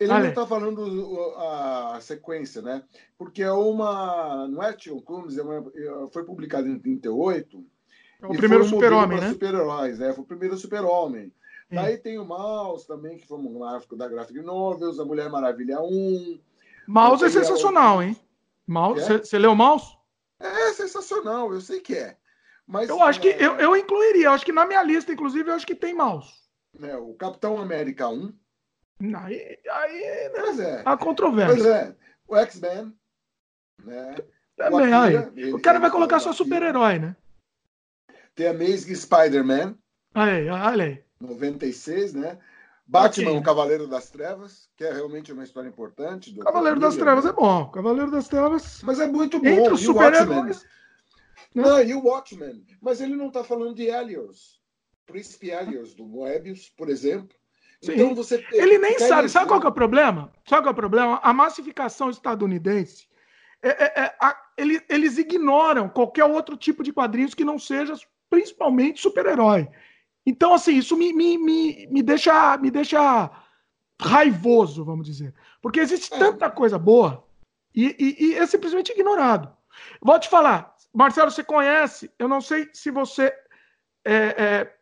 [0.00, 2.84] ele não está falando a sequência, né?
[3.16, 4.46] Porque é uma.
[4.48, 7.64] Não é Tion Combs, é uma, é, foi publicado em 38.
[8.22, 9.30] É o primeiro super-homem, né?
[9.30, 10.12] Super-heróis, né?
[10.12, 11.32] Foi o primeiro super-homem.
[11.70, 15.80] Daí tem o Mouse também, que foi um gráfico da Graphic Novels, a Mulher Maravilha
[15.82, 16.40] 1.
[16.86, 18.16] Mouse é sensacional, hein?
[18.66, 19.38] Mouse, você é?
[19.38, 19.96] leu Mouse?
[20.40, 22.16] É sensacional, eu sei que é.
[22.68, 23.46] Mas, eu acho que é...
[23.46, 26.30] eu, eu incluiria, eu acho que na minha lista, inclusive, eu acho que tem Mouse.
[26.82, 28.32] É, o Capitão América 1,
[29.00, 30.82] Aí, aí é.
[30.84, 31.54] a controvérsia.
[31.56, 31.94] Pois é.
[32.26, 32.92] O X-Men,
[33.84, 34.16] né?
[34.56, 35.52] Também, o, Akira, aí.
[35.54, 37.16] o cara vai colocar só super-herói, né?
[38.34, 39.76] Tem a Amazing Spider-Man.
[40.14, 41.04] Aí, olha aí.
[41.20, 42.38] 96, né?
[42.86, 46.32] Batman, o Cavaleiro das Trevas, que é realmente uma história importante.
[46.32, 47.30] Do Cavaleiro das Trevas né?
[47.30, 47.70] é bom.
[47.70, 48.82] Cavaleiro das Trevas.
[48.82, 49.46] Mas é muito bom.
[49.46, 50.66] Entre os super-heróis.
[51.54, 52.64] Não, e o Watchmen.
[52.80, 54.60] Mas ele não está falando de Helios.
[55.06, 57.36] Príncipe Helios, do Moebius, por exemplo.
[57.82, 57.92] Sim.
[57.92, 59.28] Então você ele nem sabe.
[59.28, 60.32] Sabe qual é o problema?
[60.46, 61.20] Sabe qual é o problema?
[61.22, 63.08] A massificação estadunidense
[63.62, 67.94] é, é, é, a, eles, eles ignoram qualquer outro tipo de quadrinhos que não seja
[68.30, 69.68] principalmente super-herói.
[70.24, 73.30] Então, assim, isso me, me, me, me, deixa, me deixa
[74.00, 75.34] raivoso, vamos dizer.
[75.60, 76.18] Porque existe é.
[76.18, 77.24] tanta coisa boa
[77.74, 79.50] e, e, e, é simplesmente ignorado.
[80.02, 83.32] Vou te falar, Marcelo, você conhece, eu não sei se você
[84.04, 84.74] é, é,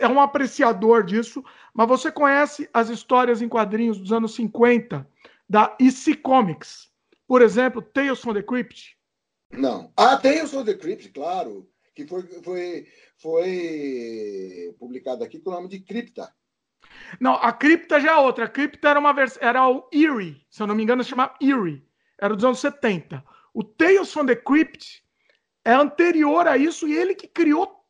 [0.00, 5.06] é um apreciador disso, mas você conhece as histórias em quadrinhos dos anos 50
[5.46, 6.90] da EC Comics?
[7.26, 8.96] Por exemplo, Tales from the Crypt?
[9.52, 9.92] Não.
[9.98, 11.68] Ah, Tales from the Crypt, claro.
[11.94, 12.86] Que foi, foi,
[13.18, 16.32] foi publicado aqui com o nome de Cripta.
[17.20, 18.46] Não, a Cripta já é outra.
[18.46, 19.36] A Cripta era uma vers...
[19.42, 21.86] era o Eerie, se eu não me engano, se chama Eerie.
[22.18, 23.22] Era dos anos 70.
[23.52, 25.06] O Tales from the Crypt
[25.68, 27.84] é anterior a isso e ele que criou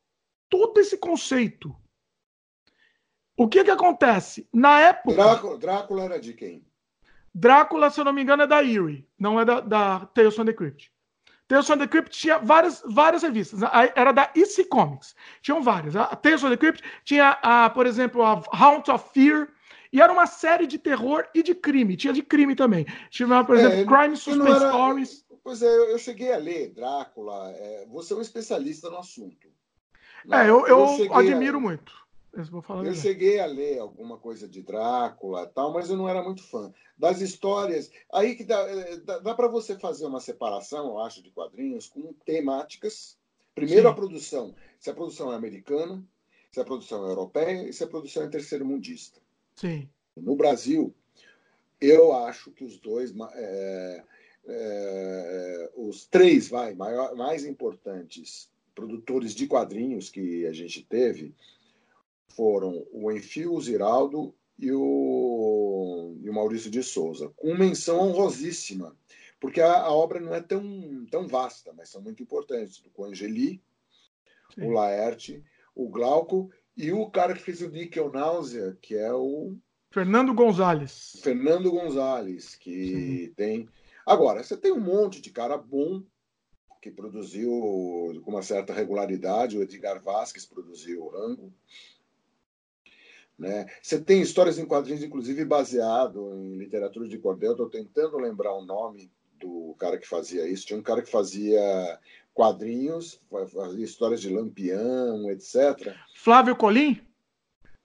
[0.51, 1.73] todo esse conceito.
[3.37, 4.49] O que que acontece?
[4.53, 5.15] Na época.
[5.15, 6.67] Drácula, Drácula era de quem?
[7.33, 10.47] Drácula, se eu não me engano, é da Eerie, não é da, da Tales from
[10.47, 10.93] the Crypt.
[11.47, 13.61] Tales from the Crypt tinha várias, várias revistas.
[13.95, 15.15] Era da EC Comics.
[15.41, 15.95] Tinham várias.
[15.95, 19.51] A Tales from the Crypt tinha, a, por exemplo, a Haunt of Fear.
[19.93, 21.97] E era uma série de terror e de crime.
[21.97, 22.85] Tinha de crime também.
[23.09, 24.69] Tinha, por exemplo, é, Crime Suspense era...
[24.69, 25.28] Stories.
[25.49, 27.51] Pois é, eu cheguei a ler Drácula.
[27.53, 29.49] É, você é um especialista no assunto.
[30.31, 31.61] É, eu, eu, eu admiro a...
[31.61, 32.07] muito.
[32.85, 36.71] eu cheguei a ler alguma coisa de Drácula tal, mas eu não era muito fã.
[36.99, 37.91] Das histórias.
[38.13, 41.87] Aí que dá, eh, dá, dá para você fazer uma separação, eu acho, de quadrinhos
[41.87, 43.17] com temáticas.
[43.55, 43.89] Primeiro Sim.
[43.89, 44.55] a produção.
[44.79, 46.05] Se a produção é americana,
[46.53, 49.19] se a produção é europeia e se a produção é terceiro mundista.
[49.57, 49.89] Sim.
[50.15, 50.95] No Brasil,
[51.81, 53.15] eu acho que os dois.
[53.33, 54.05] É,
[54.49, 61.35] é, os três vai, maior, mais importantes produtores de quadrinhos que a gente teve
[62.29, 68.97] foram o Enfio, o Ziraldo e o, e o Maurício de Souza, com menção honrosíssima,
[69.41, 72.83] porque a, a, obra não é tão, tão vasta, mas são muito importantes.
[72.97, 73.61] O Angeli,
[74.55, 74.63] Sim.
[74.65, 75.45] o Laerte,
[75.75, 79.57] o Glauco e o cara que fez o Nickel Náusea, que é o.
[79.91, 81.19] Fernando Gonzalez.
[81.23, 83.33] Fernando Gonzalez, que Sim.
[83.35, 83.69] tem.
[84.09, 86.03] Agora, você tem um monte de cara bom
[86.81, 87.51] que produziu
[88.25, 91.53] com uma certa regularidade, o Edgar Vasquez produziu o Rango.
[93.39, 93.67] Né?
[93.83, 97.53] Você tem histórias em quadrinhos, inclusive baseado em literatura de cordel.
[97.53, 100.67] Estou tentando lembrar o nome do cara que fazia isso.
[100.67, 101.61] Tinha um cara que fazia
[102.33, 103.21] quadrinhos,
[103.53, 105.95] fazia histórias de Lampião, etc.
[106.15, 107.01] Flávio Colim?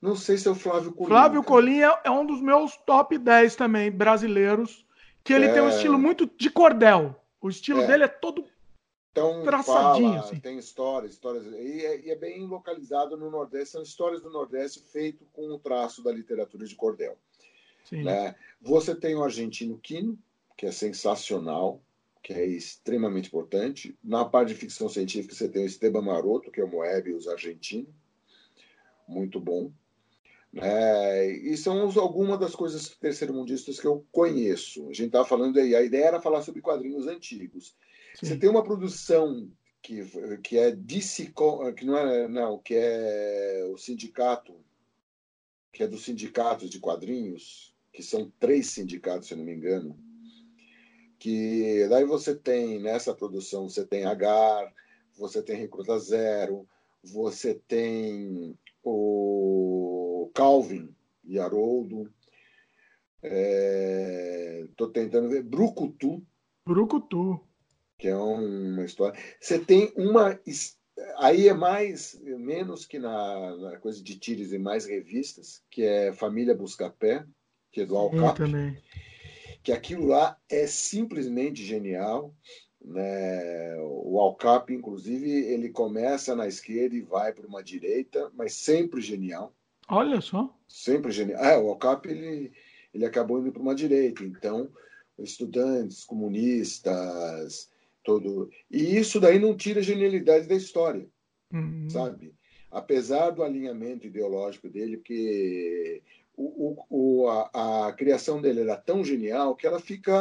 [0.02, 1.10] Não sei se é o Flávio Colim.
[1.10, 4.83] Flávio Colim é, é, um dos meus top 10 também, brasileiros,
[5.24, 5.54] que ele é...
[5.54, 7.16] tem um estilo muito de cordel.
[7.42, 7.88] O estilo é.
[7.88, 8.46] dele é todo
[9.14, 10.40] então, Traçadinho, fala, assim.
[10.40, 11.46] tem histórias, histórias.
[11.46, 15.60] E é, e é, bem localizado no Nordeste, são histórias do Nordeste feito com o
[15.60, 17.16] traço da literatura de cordel.
[17.92, 18.36] Né?
[18.60, 20.18] Você tem o argentino Quino,
[20.58, 21.80] que é sensacional,
[22.24, 23.96] que é extremamente importante.
[24.04, 27.94] Na parte de ficção científica, você tem o Esteban Maroto, que é o Moebius argentino,
[29.08, 29.72] muito bom.
[30.62, 34.84] É, e são algumas das coisas terceiro-mundistas que eu conheço.
[34.90, 37.76] A gente estava falando aí, a ideia era falar sobre quadrinhos antigos.
[38.16, 38.28] Sim.
[38.28, 39.52] Você tem uma produção
[39.82, 40.06] que,
[40.44, 41.34] que é DC,
[41.76, 44.54] que não é, não, que é o sindicato,
[45.72, 49.98] que é dos sindicatos de quadrinhos, que são três sindicatos, se não me engano,
[51.18, 54.72] que daí você tem nessa produção, você tem Agar,
[55.18, 56.68] você tem Recruta Zero,
[57.04, 59.23] você tem o
[60.34, 62.12] Calvin e Haroldo,
[63.22, 66.26] estou é, tentando ver Brucutu.
[66.66, 67.42] Brucutu
[68.04, 69.18] que é uma história.
[69.40, 70.38] Você tem uma.
[71.20, 76.12] Aí é mais, menos que na, na coisa de tires e mais revistas, que é
[76.12, 77.26] Família Buscapé,
[77.72, 78.38] que é do Alcap.
[79.64, 82.36] Que aquilo lá é simplesmente genial.
[82.84, 83.78] Né?
[83.80, 89.56] O Alcap, inclusive, ele começa na esquerda e vai para uma direita, mas sempre genial.
[89.88, 90.56] Olha só.
[90.68, 91.44] Sempre genial.
[91.44, 92.52] É, o Alcap ele,
[92.94, 94.24] ele acabou indo para uma direita.
[94.24, 94.70] Então,
[95.18, 97.70] estudantes, comunistas,
[98.04, 98.50] todo.
[98.70, 101.08] E isso daí não tira a genialidade da história,
[101.52, 101.90] uhum.
[101.90, 102.34] sabe?
[102.72, 106.02] Apesar do alinhamento ideológico dele, porque
[106.36, 110.12] o, o, a, a, criação dele era tão genial que ela fica,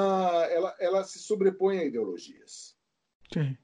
[0.50, 2.76] ela, ela se sobrepõe a ideologias.
[3.32, 3.56] Sim.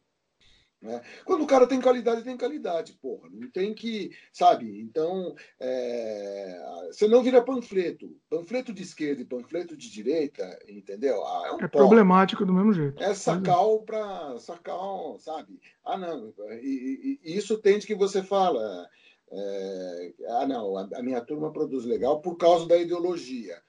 [0.81, 1.03] Né?
[1.25, 3.29] Quando o cara tem qualidade, tem qualidade, porra.
[3.33, 4.81] Não tem que, sabe?
[4.81, 6.87] Então, é...
[6.87, 8.17] você não vira panfleto.
[8.31, 11.25] Panfleto de esquerda e panfleto de direita, entendeu?
[11.27, 13.03] Ah, é, um é problemático do mesmo jeito.
[13.03, 15.59] É sacal para sacal, sabe?
[15.85, 16.33] Ah, não.
[16.63, 18.89] E, e, isso tem de que você fala.
[19.31, 20.13] É...
[20.29, 23.61] ah, não, a, a minha turma produz legal por causa da ideologia.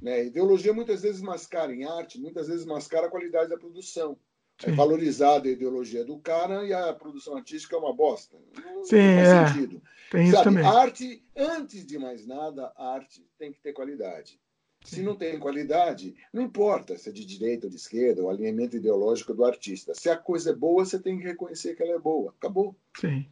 [0.00, 0.26] Né?
[0.26, 4.18] Ideologia muitas vezes mascara em arte, muitas vezes mascara a qualidade da produção.
[4.64, 8.38] É valorizada a ideologia do cara e a produção artística é uma bosta.
[8.64, 9.46] Não, Sim, faz é.
[9.48, 9.82] sentido.
[10.10, 10.64] Tem isso também.
[10.64, 14.40] Arte, antes de mais nada, a arte tem que ter qualidade.
[14.82, 18.76] Se não tem qualidade, não importa se é de direita ou de esquerda, o alinhamento
[18.76, 19.92] ideológico do artista.
[19.94, 22.32] Se a coisa é boa, você tem que reconhecer que ela é boa.
[22.38, 22.74] Acabou.
[22.98, 23.26] Sim.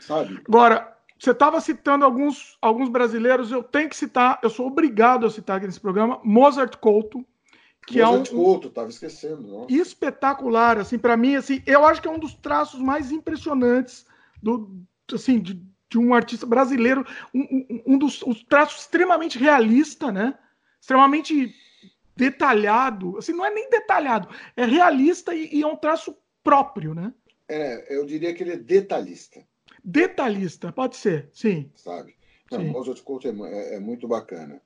[0.00, 0.40] Sabe?
[0.46, 5.30] Agora, você estava citando alguns, alguns brasileiros, eu tenho que citar, eu sou obrigado a
[5.30, 7.24] citar aqui nesse programa, Mozart Couto,
[7.86, 9.66] que Mozart é um Couto, estava esquecendo, não?
[9.68, 14.04] espetacular, assim, para mim, assim, eu acho que é um dos traços mais impressionantes
[14.42, 14.82] do,
[15.12, 20.36] assim, de, de um artista brasileiro, um, um, um dos um traços extremamente realista, né?
[20.80, 21.54] Extremamente
[22.16, 27.12] detalhado, assim, não é nem detalhado, é realista e, e é um traço próprio, né?
[27.48, 29.40] É, eu diria que ele é detalhista
[29.86, 31.70] detalhista, pode ser, sim.
[31.76, 32.15] Sabe?
[32.50, 32.64] Não.
[32.64, 34.60] Mozart Couto é, é, muito bacana.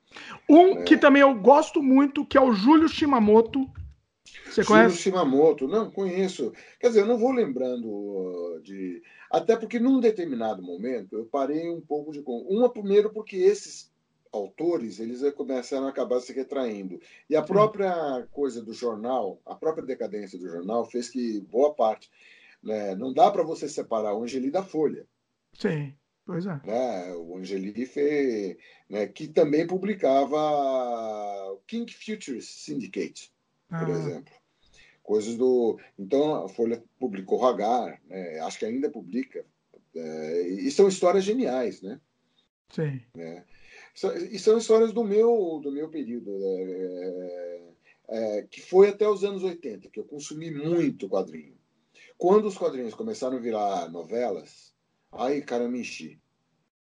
[0.47, 0.83] Um é...
[0.83, 3.67] que também eu gosto muito, que é o Júlio Shimamoto.
[4.45, 4.97] Você Júlio conhece?
[4.97, 6.53] Shimamoto, não, conheço.
[6.79, 9.01] Quer dizer, eu não vou lembrando uh, de.
[9.29, 12.21] Até porque num determinado momento eu parei um pouco de.
[12.25, 13.91] Uma, primeiro, porque esses
[14.31, 16.99] autores eles começaram a acabar se retraindo.
[17.29, 22.09] E a própria coisa do jornal, a própria decadência do jornal, fez que boa parte.
[22.63, 25.07] Né, não dá para você separar o Angeli da Folha.
[25.53, 25.93] Sim,
[26.31, 26.61] pois é.
[26.65, 27.13] Né?
[27.15, 28.57] O Angelife,
[28.89, 30.37] né, que também publicava
[31.51, 33.31] o King Futures Syndicate,
[33.67, 33.91] por ah.
[33.91, 34.33] exemplo.
[35.03, 35.79] Coisas do.
[35.99, 39.45] Então, a Folha publicou Hagar, né, acho que ainda publica.
[39.93, 41.99] É, e são histórias geniais, né?
[42.69, 43.01] Sim.
[43.13, 43.43] Né?
[44.31, 46.63] E são histórias do meu, do meu período, né?
[48.07, 51.57] é, é, que foi até os anos 80, que eu consumi muito quadrinho.
[52.17, 54.71] Quando os quadrinhos começaram a virar novelas,
[55.11, 56.19] Aí, cara, eu me enchi.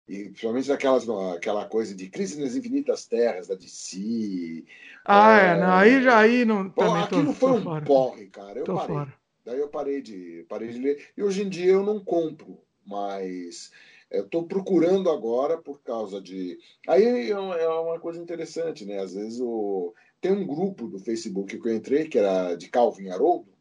[0.07, 4.65] E principalmente aquelas, aquela coisa de Crise nas Infinitas Terras, da DC.
[5.05, 6.69] Ah, é, é não, aí já aí não.
[6.69, 7.85] Pô, aquilo tô, foi tô um fora.
[7.85, 8.59] porre, cara.
[8.59, 8.97] Eu tô parei.
[8.97, 9.15] Fora.
[9.45, 11.09] Daí eu parei de, parei de ler.
[11.17, 13.71] E hoje em dia eu não compro, mas
[14.11, 16.59] eu estou procurando agora por causa de.
[16.87, 18.99] Aí é, é uma coisa interessante, né?
[18.99, 19.95] Às vezes o...
[20.21, 23.55] tem um grupo do Facebook que eu entrei, que era de Calvin Haroldo,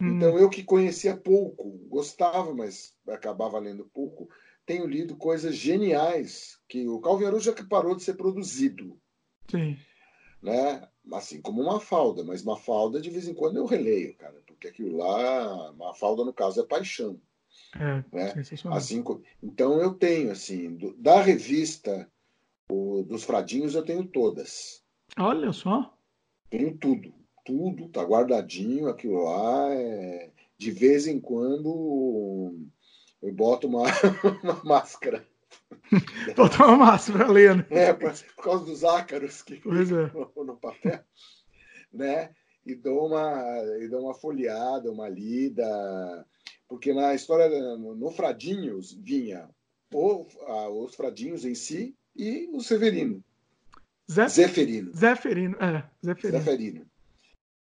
[0.00, 0.16] Hum.
[0.16, 4.28] Então, eu que conhecia pouco, gostava, mas acabava lendo pouco,
[4.66, 9.00] tenho lido coisas geniais que o Calvin Haroldo já parou de ser produzido.
[9.48, 9.78] Sim.
[10.42, 10.86] Né?
[11.12, 14.68] Assim como uma falda, mas uma falda de vez em quando eu releio, cara, porque
[14.68, 17.20] aquilo lá, uma falda no caso é paixão.
[17.74, 18.34] É, né?
[18.70, 19.02] assim,
[19.42, 22.10] então eu tenho assim, do, da revista
[22.68, 24.84] o, dos Fradinhos eu tenho todas.
[25.16, 25.96] Olha só.
[26.50, 27.14] Tenho tudo
[27.46, 29.72] tudo, tá guardadinho, aquilo lá.
[29.72, 30.30] É...
[30.58, 32.58] De vez em quando
[33.26, 33.82] eu boto uma,
[34.42, 35.26] uma máscara.
[36.36, 37.66] Botar uma máscara lendo.
[37.70, 40.10] É, por, por causa dos ácaros que pois é.
[40.12, 41.00] no, no papel.
[41.92, 42.30] Né?
[42.64, 46.26] E dou, uma, e dou uma folheada, uma lida.
[46.68, 49.48] Porque na história, no, no Fradinhos, vinha
[49.92, 53.22] o, a, os Fradinhos em si e o Severino.
[54.10, 54.92] Zé, Zeferino.
[54.94, 55.84] Zeferino, é.
[56.04, 56.38] Zeferino.
[56.38, 56.86] Zeferino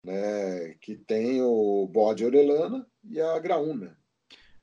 [0.05, 3.97] né, que tem o bode orelana e a graúna.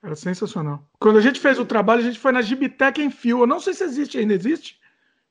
[0.01, 0.87] Era sensacional.
[0.99, 3.39] Quando a gente fez o trabalho, a gente foi na Gibitec em Fio.
[3.39, 4.79] Eu não sei se existe ainda, existe?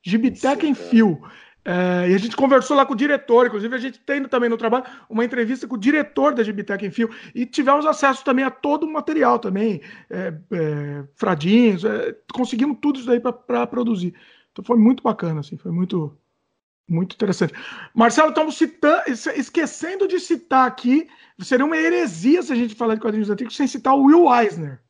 [0.02, 1.20] Gibitec em Fio.
[1.64, 4.56] É, e a gente conversou lá com o diretor, inclusive a gente tem também no
[4.56, 8.50] trabalho uma entrevista com o diretor da Gibitec em Fio e tivemos acesso também a
[8.50, 14.14] todo o material também, é, é, fradinhos, é, conseguimos tudo isso aí para produzir.
[14.50, 16.16] Então foi muito bacana, assim, foi muito,
[16.88, 17.52] muito interessante.
[17.94, 19.02] Marcelo, estamos citando,
[19.36, 21.06] esquecendo de citar aqui,
[21.40, 24.80] seria uma heresia se a gente falar de quadrinhos antigos sem citar o Will Eisner.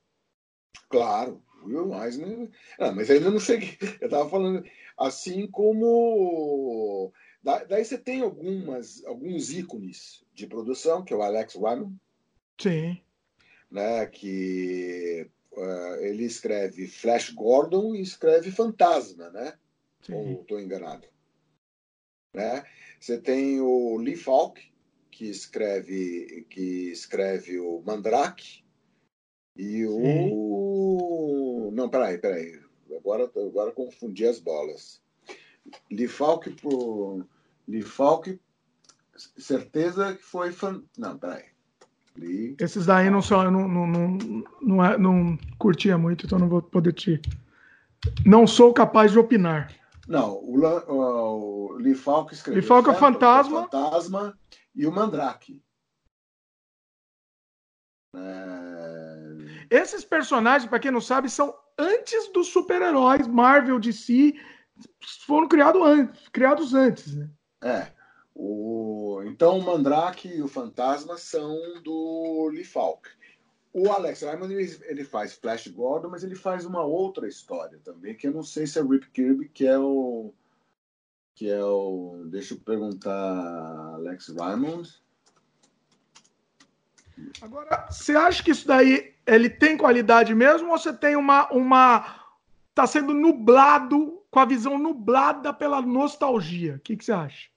[0.89, 2.51] Claro, Will Eisner.
[2.79, 3.77] Ah, mas ainda não cheguei.
[4.01, 4.65] Eu estava falando,
[4.97, 7.13] assim como.
[7.43, 11.93] Daí você tem algumas, alguns ícones de produção, que é o Alex Wyman.
[12.61, 13.01] Sim.
[13.71, 19.55] Né, que uh, ele escreve Flash Gordon e escreve Fantasma, né?
[20.03, 20.15] Sim.
[20.15, 21.07] Ou estou enganado?
[22.35, 22.65] Né?
[23.01, 24.61] Você tem o Lee Falk,
[25.11, 28.63] que escreve, que escreve o Mandrake,
[29.59, 31.69] e o.
[31.71, 31.75] Sim.
[31.75, 32.61] Não, peraí, peraí.
[32.97, 35.03] Agora, agora confundi as bolas.
[35.91, 37.27] Lee Falk por.
[37.67, 38.39] Lee Falk,
[39.37, 40.53] certeza que foi.
[40.53, 40.83] Fan...
[40.97, 41.45] Não, peraí.
[42.17, 42.57] Lee...
[42.61, 43.43] Esses daí não são.
[43.43, 44.19] Eu não, não, não,
[44.63, 47.21] não, é, não curtia muito, então não vou poder te.
[48.25, 49.75] Não sou capaz de opinar.
[50.09, 52.61] Não, o, o, o Falk escreveu.
[52.61, 53.63] Lee Falk é o Fantasma.
[53.65, 54.39] Fantasma
[54.75, 55.63] e o Mandrake.
[58.17, 59.69] É...
[59.71, 64.33] Esses personagens, para quem não sabe, são antes dos super-heróis Marvel, DC.
[65.27, 67.31] foram criado antes, criados antes, né?
[67.63, 67.93] É.
[68.35, 69.23] O...
[69.27, 73.11] Então o Mandrake e o Fantasma são do Lee Falk.
[73.79, 78.17] O Alex Raymond ele, ele, faz Flash Gordon, mas ele faz uma outra história também,
[78.17, 80.33] que eu não sei se é Rip Kirby, que é o.
[81.35, 82.25] Que é o.
[82.27, 84.91] Deixa eu perguntar, Alex Raymond.
[87.41, 91.49] Agora, você acha que isso daí ele tem qualidade mesmo ou você tem uma.
[91.53, 92.25] uma
[92.75, 96.77] tá sendo nublado, com a visão nublada pela nostalgia?
[96.77, 97.49] O que, que você acha?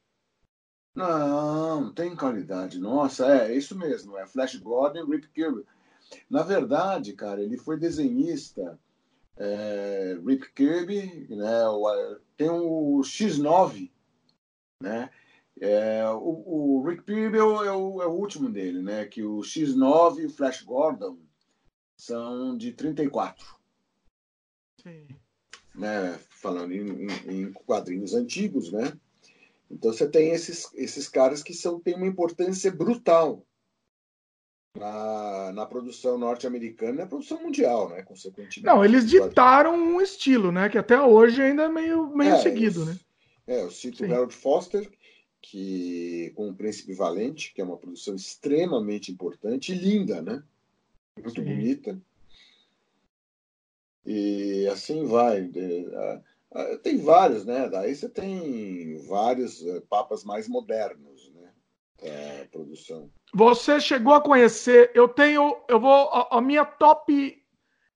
[0.94, 2.80] Não, tem qualidade.
[2.80, 4.18] Nossa, é, é isso mesmo.
[4.18, 5.64] É Flash Gordon e Rip Kirby.
[6.30, 8.80] Na verdade, cara, ele foi desenhista.
[9.38, 13.90] É, Rip Kirby, né, o, tem o X9,
[14.82, 15.10] né?
[15.60, 19.06] É, o, o, Rick Kirby é o, é, o, é último dele, né?
[19.06, 21.20] Que o X9 e o Flash Gordon
[21.96, 23.46] são de 34.
[24.82, 25.08] Sim.
[25.76, 26.20] Né?
[26.30, 28.98] Falando em, em quadrinhos antigos, né?
[29.70, 33.46] Então você tem esses, esses caras que são, têm uma importância brutal
[34.78, 38.02] na, na produção norte-americana e na produção mundial, né?
[38.04, 38.64] Consequentemente.
[38.64, 40.70] Não, eles ditaram um estilo, né?
[40.70, 42.98] Que até hoje ainda é meio, meio é, seguido, né?
[43.48, 44.12] É, eu cito Sim.
[44.12, 44.90] Harold Foster,
[45.42, 50.44] que com o Príncipe Valente, que é uma produção extremamente importante e linda, né?
[51.18, 51.46] Muito Sim.
[51.46, 52.02] bonita.
[54.06, 55.50] E assim vai.
[56.82, 57.70] Tem vários, né?
[57.70, 61.50] Daí você tem vários eh, papas mais modernos, né?
[62.00, 63.10] É, produção.
[63.34, 64.92] Você chegou a conhecer?
[64.94, 67.42] Eu tenho, eu vou a, a minha top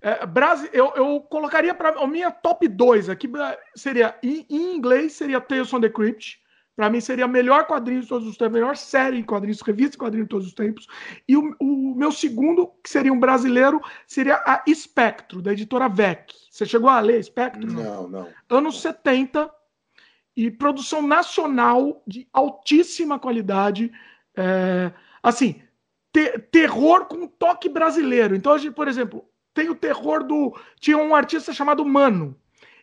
[0.05, 3.27] é, Brasil, eu, eu colocaria para a minha top 2 aqui
[3.75, 6.39] seria em, em, inglês seria Tales from the Crypt.
[6.75, 9.91] Para mim seria a melhor quadrinho de todos os tempos, melhor série em quadrinhos, revista
[9.93, 10.85] de quadrinhos de todos os tempos.
[11.27, 16.33] E o, o, meu segundo, que seria um brasileiro, seria a Espectro, da editora VEC.
[16.51, 17.65] Você chegou a ler Espectro?
[17.65, 18.27] Não, não.
[18.47, 19.49] Anos 70
[20.35, 23.91] e produção nacional de altíssima qualidade.
[24.37, 24.91] É,
[25.29, 25.61] assim,
[26.13, 28.35] te, terror com toque brasileiro.
[28.35, 30.57] Então, hoje, por exemplo, tem o terror do.
[30.79, 32.37] Tinha um artista chamado Mano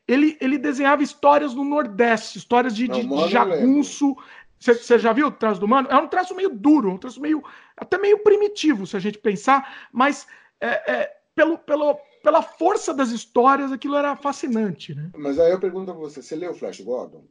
[0.06, 4.16] ele, ele desenhava histórias no Nordeste, histórias de, de, de jagunço.
[4.58, 5.88] Você já viu o traço do Mano?
[5.90, 7.42] É um traço meio duro, um traço meio.
[7.76, 10.26] até meio primitivo, se a gente pensar, mas
[10.60, 15.10] é, é, pelo, pelo, pela força das histórias, aquilo era fascinante, né?
[15.16, 17.24] Mas aí eu pergunto a você: você leu Flash Gordon?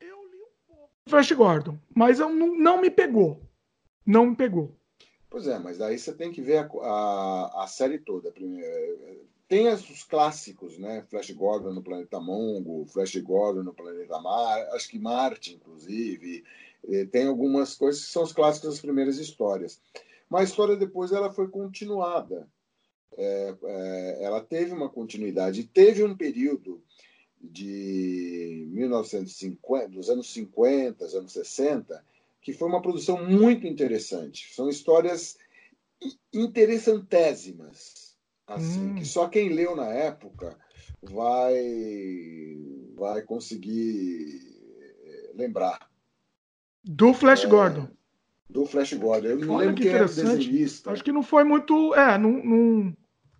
[0.00, 3.42] Eu li um pouco Flash Gordon, mas eu não, não me pegou.
[4.06, 4.74] Não me pegou.
[5.28, 8.32] Pois é, mas aí você tem que ver a, a, a série toda.
[9.46, 11.04] Tem os clássicos, né?
[11.08, 16.44] Flash Gordon no Planeta Mongo, Flash Gordon no Planeta Mar, acho que Marte, inclusive.
[17.12, 19.80] Tem algumas coisas que são os clássicos das primeiras histórias.
[20.28, 22.48] Mas a história depois ela foi continuada.
[23.16, 25.64] É, é, ela teve uma continuidade.
[25.64, 26.82] Teve um período
[27.40, 32.04] de 1950, dos anos 50, anos 60,
[32.40, 34.52] que foi uma produção muito interessante.
[34.54, 35.36] São histórias
[36.32, 38.16] interessantésimas
[38.46, 38.94] assim, hum.
[38.96, 40.56] que só quem leu na época
[41.02, 41.54] vai
[42.96, 44.40] vai conseguir
[45.04, 45.88] eh, lembrar.
[46.84, 47.88] Do Flash é, Gordon.
[48.48, 49.28] Do Flash Gordon.
[49.28, 50.90] Eu não Olha lembro que quem era desenhista.
[50.90, 51.94] Acho que não foi muito.
[51.94, 52.96] É, não, não...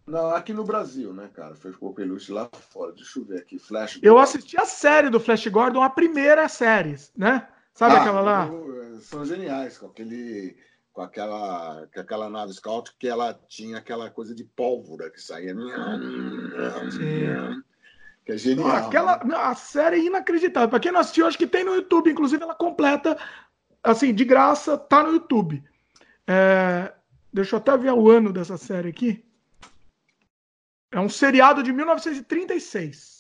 [0.07, 1.55] Não, aqui no Brasil, né, cara?
[1.55, 2.93] Foi o Peluche lá fora.
[2.93, 3.59] Deixa eu ver aqui.
[3.59, 4.09] Flash Gordon.
[4.09, 7.47] Eu assisti a série do Flash Gordon, a primeira série, né?
[7.75, 8.51] Sabe ah, aquela lá?
[9.01, 10.57] São geniais, com aquele
[10.93, 15.55] com aquela, com aquela nave Scout que ela tinha aquela coisa de pólvora que saía.
[16.91, 17.63] Sim.
[18.25, 18.69] Que é genial.
[18.69, 19.35] Aquela, né?
[19.37, 20.69] A série é inacreditável.
[20.69, 23.17] Para quem não assistiu, acho que tem no YouTube, inclusive ela completa,
[23.83, 25.63] assim, de graça, tá no YouTube.
[26.27, 26.93] É,
[27.33, 29.25] deixa eu até ver o ano dessa série aqui.
[30.93, 33.20] É um seriado de 1936.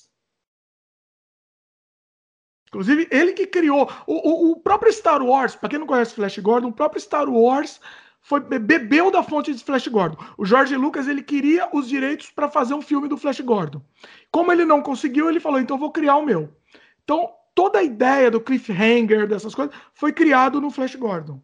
[2.70, 3.90] Inclusive, ele que criou.
[4.06, 7.28] O, o, o próprio Star Wars, para quem não conhece Flash Gordon, o próprio Star
[7.28, 7.80] Wars
[8.22, 10.16] foi bebeu da fonte de Flash Gordon.
[10.38, 13.82] O George Lucas ele queria os direitos para fazer um filme do Flash Gordon.
[14.30, 16.54] Como ele não conseguiu, ele falou: então vou criar o meu.
[17.02, 21.42] Então toda a ideia do cliffhanger dessas coisas foi criado no Flash Gordon.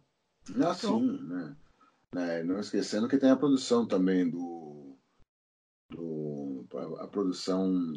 [0.51, 1.55] Ah, então, sim, né?
[2.15, 4.95] É, não esquecendo que tem a produção também do,
[5.89, 6.65] do
[6.99, 7.93] a produção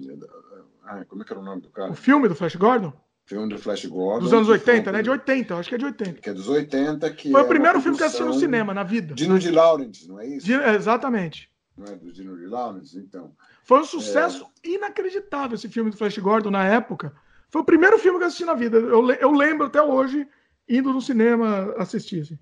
[0.83, 1.93] ah, como é que era o nome do cara?
[1.93, 2.93] O filme do Flash Gordon?
[3.31, 4.25] Filme do Flash Gordon.
[4.25, 5.03] Dos anos 80, né?
[5.03, 6.21] De 80, acho que é de 80.
[6.21, 8.75] Que é dos 80, que Foi é o primeiro filme que eu assisti no cinema,
[8.75, 9.15] na vida.
[9.15, 10.45] Dino de Laurentiis, não é isso?
[10.45, 11.49] De, exatamente.
[11.79, 13.33] Não é do Dino de Laurentiis, então.
[13.63, 14.71] Foi um sucesso é...
[14.71, 17.15] inacreditável esse filme do Flash Gordon na época.
[17.51, 18.79] Foi o primeiro filme que eu assisti na vida.
[18.79, 20.27] Eu, eu lembro até hoje
[20.69, 22.23] indo no cinema assistir.
[22.23, 22.39] Assim.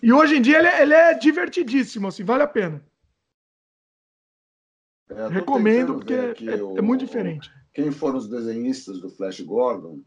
[0.00, 2.80] E hoje em dia ele, é, ele é divertidíssimo, assim, vale a pena.
[5.10, 7.50] É, Recomendo porque é, é, muito diferente.
[7.74, 10.00] Quem foram os desenhistas do Flash Gordon,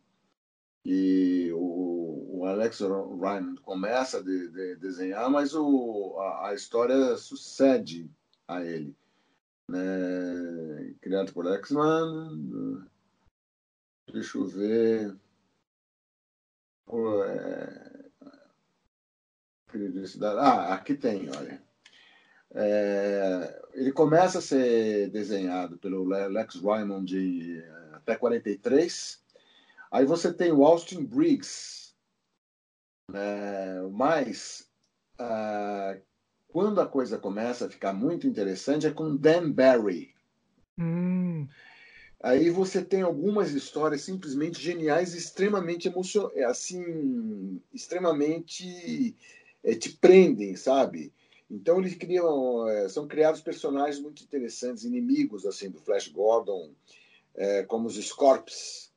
[0.85, 7.17] e o, o Alex Ryan começa a de, de desenhar, mas o, a, a, história
[7.17, 8.09] sucede
[8.47, 8.95] a ele.
[9.69, 10.95] Né?
[11.01, 12.87] Criado por X-Man,
[14.13, 15.17] deixa eu ver.
[16.89, 18.07] É,
[20.39, 21.61] ah, aqui tem, olha.
[22.51, 27.63] É, ele começa a ser desenhado pelo Lex Raymond de,
[27.93, 29.21] até 43.
[29.91, 31.93] Aí você tem o Austin Briggs.
[33.13, 34.67] É, mas
[35.19, 35.95] ah,
[36.47, 40.15] quando a coisa começa a ficar muito interessante é com Dan Barry.
[40.79, 41.47] Hum.
[42.23, 49.15] Aí você tem algumas histórias simplesmente geniais, extremamente emocionantes, assim, extremamente
[49.63, 51.13] é, te prendem, sabe?
[51.49, 56.73] Então eles criam, é, são criados personagens muito interessantes, inimigos assim do Flash Gordon,
[57.35, 58.91] é, como os Scorps,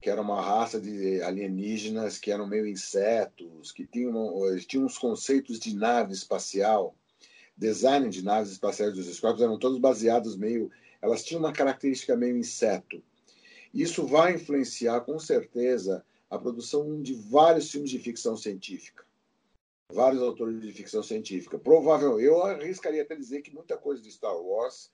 [0.00, 5.58] que era uma raça de alienígenas que eram meio insetos, que tinham, tinham uns conceitos
[5.58, 6.94] de nave espacial,
[7.56, 10.70] design de naves espaciais dos Scorps eram todos baseados meio,
[11.02, 13.02] elas tinham uma característica meio inseto.
[13.74, 19.07] Isso vai influenciar com certeza a produção de vários filmes de ficção científica
[19.92, 21.58] vários autores de ficção científica.
[21.58, 24.90] Provável, eu arriscaria até dizer que muita coisa de Star Wars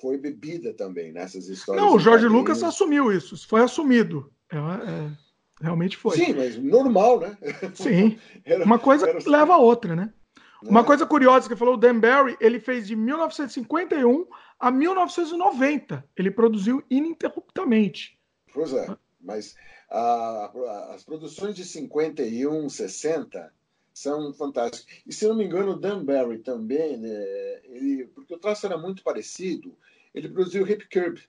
[0.00, 1.84] foi bebida também nessas histórias.
[1.84, 4.32] Não, o Jorge Lucas assumiu isso, isso foi assumido.
[4.50, 5.10] É, é,
[5.60, 6.16] realmente foi.
[6.16, 7.38] Sim, mas normal, né?
[7.74, 8.18] Sim.
[8.44, 9.18] era, Uma coisa era...
[9.26, 10.12] leva a outra, né?
[10.62, 10.84] Uma é.
[10.84, 14.26] coisa curiosa que falou, o Dan Barry, ele fez de 1951
[14.58, 16.04] a 1990.
[16.16, 18.18] Ele produziu ininterruptamente.
[18.52, 18.86] Pois é,
[19.20, 19.54] mas
[19.90, 23.52] a, as produções de 51, 60
[23.94, 24.92] são fantásticos.
[25.06, 28.76] E se não me engano, o Dan Barry também, né, ele, porque o traço era
[28.76, 29.74] muito parecido,
[30.12, 31.22] ele produziu o Hip Curb,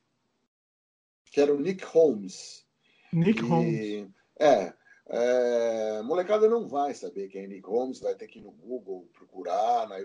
[1.32, 2.66] que era o Nick Holmes.
[3.14, 4.10] Nick e, Holmes.
[4.40, 4.74] É,
[5.08, 9.08] é, molecada não vai saber quem é Nick Holmes, vai ter que ir no Google
[9.14, 9.98] procurar, na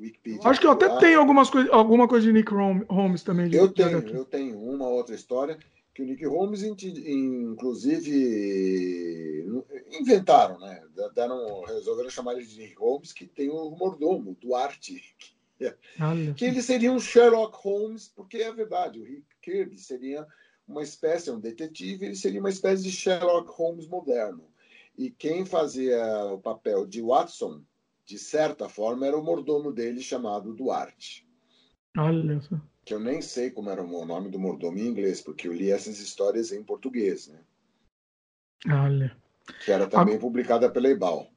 [0.00, 0.40] Wikipedia.
[0.44, 3.54] Acho que eu até tenho algumas coisa, alguma coisa de Nick Holmes também.
[3.54, 5.56] eu tenho, eu tenho uma outra história
[5.98, 8.14] que o Nick Holmes, inclusive,
[10.00, 10.80] inventaram, né?
[11.12, 15.02] Deram, resolveram chamar ele de Nick Holmes, que tem o mordomo, Duarte,
[16.36, 20.24] que ele seria um Sherlock Holmes, porque é verdade, o Rick Kirby seria
[20.68, 24.44] uma espécie, um detetive, ele seria uma espécie de Sherlock Holmes moderno.
[24.96, 27.60] E quem fazia o papel de Watson,
[28.06, 31.26] de certa forma, era o mordomo dele chamado Duarte.
[31.96, 32.54] Olha só
[32.88, 35.70] que eu nem sei como era o nome do mordomo em inglês, porque eu li
[35.70, 37.38] essas histórias em português, né?
[38.66, 39.14] Olha.
[39.62, 40.18] Que era também a...
[40.18, 41.28] publicada pela Ebal.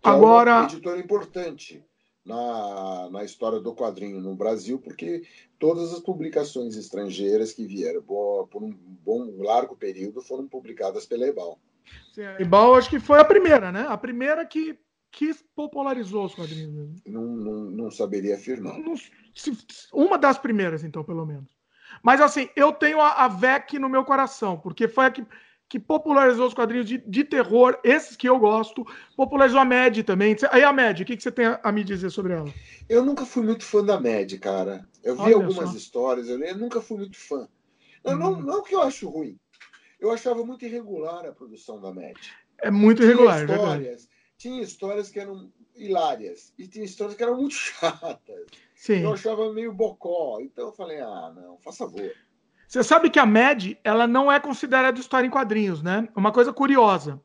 [0.00, 0.52] Agora.
[0.52, 1.84] É uma editora importante
[2.24, 5.26] na, na história do quadrinho no Brasil, porque
[5.58, 11.58] todas as publicações estrangeiras que vieram por um bom, largo período foram publicadas pela Ebal.
[12.12, 13.86] Sim, a Ebal acho que foi a primeira, né?
[13.88, 14.78] A primeira que
[15.14, 16.96] que popularizou os quadrinhos mesmo?
[17.06, 18.78] Não, não, não saberia afirmar.
[18.78, 18.94] Não,
[19.92, 21.56] uma das primeiras, então, pelo menos.
[22.02, 25.24] Mas assim, eu tenho a, a VEC no meu coração, porque foi a que,
[25.68, 28.84] que popularizou os quadrinhos de, de terror, esses que eu gosto,
[29.16, 30.36] popularizou a MED também.
[30.50, 32.52] Aí a MED, o que, que você tem a, me dizer sobre ela?
[32.88, 34.86] Eu nunca fui muito fã da MED, cara.
[35.04, 35.76] Eu vi Olha algumas só.
[35.76, 37.48] histórias, eu, eu, nunca fui muito fã.
[38.04, 38.18] Não, hum.
[38.18, 39.38] não, não que eu acho ruim.
[40.00, 42.18] Eu achava muito irregular a produção da MED.
[42.60, 44.08] É muito irregular, é histórias,
[44.44, 48.46] tinha histórias que eram hilárias e tinha histórias que eram muito chatas.
[48.74, 49.00] Sim.
[49.00, 50.38] Eu achava meio bocó.
[50.38, 52.12] Então eu falei, ah, não, faz favor.
[52.68, 56.08] Você sabe que a MED, ela não é considerada história em quadrinhos, né?
[56.14, 57.18] Uma coisa curiosa.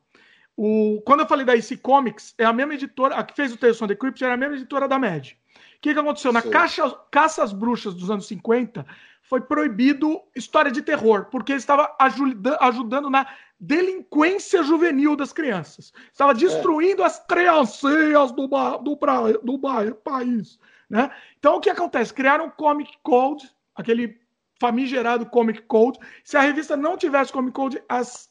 [0.56, 3.56] O, quando eu falei da IC Comics, é a mesma editora, a que fez o
[3.58, 5.38] Tales of the Crypt era a mesma editora da MED.
[5.76, 6.32] O que, que aconteceu?
[6.32, 8.86] Na caixa, Caça às Bruxas dos anos 50,
[9.22, 13.26] foi proibido história de terror, porque ele estava ajuda, ajudando na
[13.60, 15.92] delinquência juvenil das crianças.
[16.10, 17.06] Estava destruindo é.
[17.06, 18.48] as criancinhas do,
[18.78, 19.58] do, pra, do
[20.02, 20.58] país.
[20.88, 21.10] Né?
[21.38, 22.14] Então, o que acontece?
[22.14, 24.18] Criaram o Comic Code, aquele
[24.58, 25.98] famigerado Comic Code.
[26.24, 28.30] Se a revista não tivesse Comic Code, as,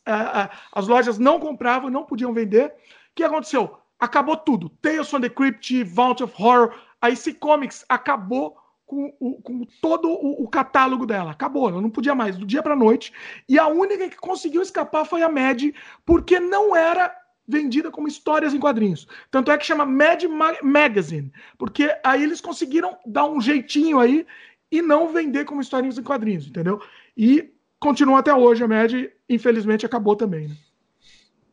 [0.73, 2.67] as lojas não compravam, não podiam vender.
[2.67, 2.71] O
[3.15, 3.77] que aconteceu?
[3.99, 4.69] Acabou tudo.
[4.81, 6.73] Tales from the Crypt, Vault of Horror.
[7.01, 8.57] A IC Comics acabou
[8.89, 9.11] com,
[9.43, 11.29] com todo o, o, catálogo dela.
[11.29, 13.13] Acabou, ela não podia mais, do dia para noite.
[13.47, 15.61] E a única que conseguiu escapar foi a Mad,
[16.03, 17.15] porque não era
[17.47, 19.07] vendida como histórias em quadrinhos.
[19.29, 20.23] Tanto é que chama Mad
[20.63, 24.25] Magazine, porque aí eles conseguiram dar um jeitinho aí
[24.71, 26.81] e não vender como histórias em quadrinhos, entendeu?
[27.15, 28.63] E continua até hoje.
[28.63, 28.91] A Mad,
[29.29, 30.47] infelizmente, acabou também.
[30.47, 30.57] Né?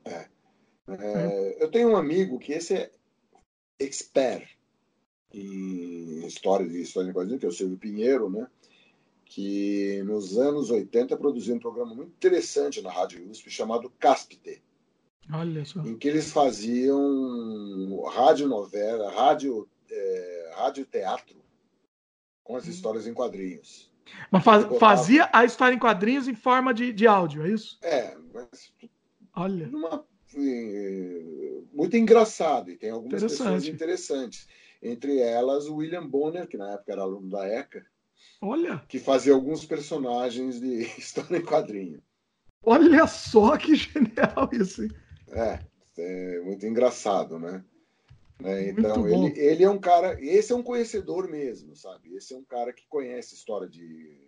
[0.07, 0.26] É.
[0.89, 2.91] É, eu tenho um amigo que esse é
[3.78, 4.55] expert
[5.32, 8.46] em história de história de quadrinhos, que é o Silvio Pinheiro, né?
[9.26, 14.62] que nos anos 80 produziu um programa muito interessante na Rádio USP chamado Cáspite.
[15.32, 15.80] Olha só.
[15.80, 21.36] Em que eles faziam rádio novela, rádio, é, rádio teatro
[22.44, 22.70] com as hum.
[22.70, 23.90] histórias em quadrinhos.
[24.30, 27.76] Mas faz, fazia a história em quadrinhos em forma de, de áudio, é isso?
[27.82, 28.72] É, mas.
[29.34, 29.66] Olha.
[29.66, 30.06] Numa,
[31.72, 34.46] muito engraçado, e tem algumas pessoas interessantes.
[34.82, 37.84] Entre elas, o William Bonner, que na época era aluno da ECA,
[38.40, 38.82] Olha.
[38.88, 42.02] que fazia alguns personagens de história em quadrinho.
[42.62, 44.82] Olha só que genial isso.
[44.82, 44.90] Hein?
[45.28, 45.60] É,
[45.98, 47.64] é muito engraçado, né?
[48.40, 48.68] né?
[48.68, 50.20] Então, ele, ele é um cara.
[50.20, 52.14] Esse é um conhecedor mesmo, sabe?
[52.14, 54.18] Esse é um cara que conhece história de.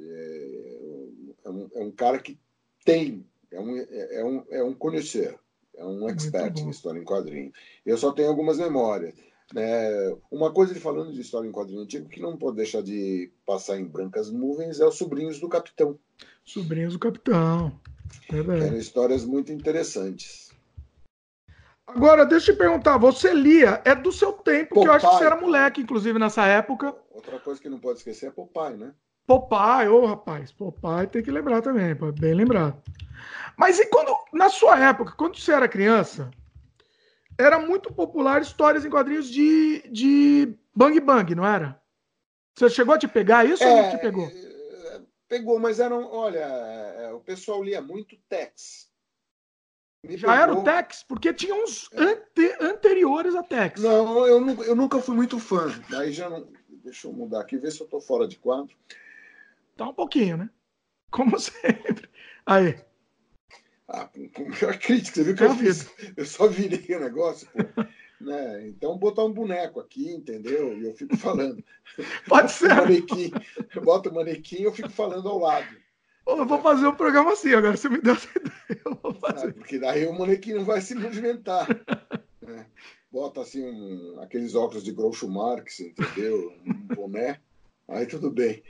[0.00, 2.38] É, é, um, é um cara que
[2.84, 3.26] tem.
[3.50, 5.38] É um, é um, é um conhecer.
[5.74, 7.52] É um expert em história em quadrinho.
[7.86, 9.14] Eu só tenho algumas memórias.
[9.56, 13.32] É, uma coisa de falando de história em quadrinho antigo que não pode deixar de
[13.44, 15.98] passar em brancas nuvens é os sobrinhos do capitão.
[16.44, 17.72] Sobrinhos do capitão.
[18.28, 20.50] Eram histórias muito interessantes.
[21.86, 24.84] Agora, deixa eu te perguntar, você lia, é do seu tempo, Popeye.
[24.84, 26.94] que eu acho que você era moleque, inclusive, nessa época.
[27.10, 28.92] Outra coisa que não pode esquecer é Popeye, né?
[29.26, 32.80] Popeye, ô oh, rapaz, Popeye tem que lembrar também, bem lembrado.
[33.56, 36.30] Mas e quando, na sua época, quando você era criança,
[37.40, 41.80] era muito popular histórias em quadrinhos de, de Bang Bang, não era?
[42.54, 44.26] Você chegou a te pegar isso é, ou não te pegou?
[44.26, 48.90] É, pegou, mas eram, olha, é, o pessoal lia muito Tex.
[50.04, 50.42] Me Já pegou...
[50.42, 51.02] era o Tex?
[51.02, 53.80] Porque tinha uns ante, anteriores a Tex.
[53.80, 55.68] Não, eu, eu nunca fui muito fã.
[55.88, 56.48] Daí já não.
[56.68, 58.74] Deixa eu mudar aqui, ver se eu tô fora de quadro.
[59.76, 60.50] Tá um pouquinho, né?
[61.10, 62.08] Como sempre.
[62.46, 62.78] Aí.
[63.92, 65.90] Ah, com melhor crítica, você viu que eu fiz?
[66.16, 67.84] Eu só virei o negócio, pô.
[68.20, 68.68] Né?
[68.68, 70.76] Então, botar um boneco aqui, entendeu?
[70.78, 71.64] E eu fico falando.
[72.28, 72.68] Pode ser.
[72.68, 73.32] manequim,
[73.74, 75.74] eu boto o manequim e eu fico falando ao lado.
[76.26, 78.80] eu vou fazer um programa assim agora, você me deu essa ideia.
[78.84, 79.48] Eu vou fazer.
[79.48, 81.66] Ah, porque daí o manequim não vai se movimentar.
[82.42, 82.66] né?
[83.10, 86.52] Bota assim um, aqueles óculos de Groucho Marx, entendeu?
[86.64, 87.40] Um boné.
[87.90, 88.62] Aí tudo bem.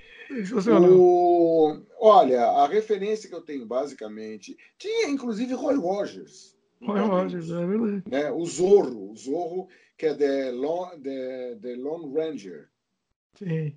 [0.91, 1.79] O...
[2.01, 4.57] Olha, a referência que eu tenho basicamente.
[4.79, 6.57] Tinha inclusive Roy Rogers.
[6.81, 8.03] Roy Rogers, é verdade.
[8.11, 8.31] Né?
[8.31, 9.69] O Zorro, o Zorro,
[9.99, 12.71] que é The, Lone, The, The Lone Ranger.
[13.35, 13.77] Sim.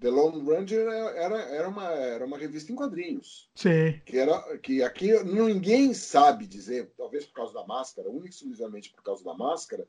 [0.00, 3.48] The Lone Ranger era, era, uma, era uma revista em quadrinhos.
[3.54, 3.98] Sim.
[4.04, 8.92] Que, era, que aqui ninguém sabe dizer, talvez por causa da máscara, única e exclusivamente
[8.92, 9.88] por causa da máscara,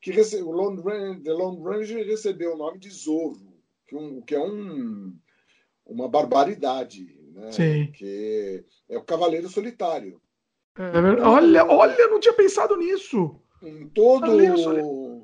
[0.00, 0.40] que rece...
[0.40, 3.49] o Lone Ranger, The Lone Ranger recebeu o nome de Zorro,
[3.90, 5.12] que, um, que é um
[5.84, 7.50] uma barbaridade, né?
[7.50, 7.90] Sim.
[7.92, 10.20] Que é o Cavaleiro Solitário.
[10.78, 13.40] É olha, olha, não tinha pensado nisso.
[13.60, 14.30] Em todo,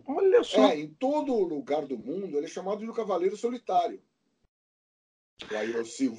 [0.06, 0.66] olha só.
[0.66, 4.00] É, em todo lugar do mundo, ele é chamado de Cavaleiro Solitário.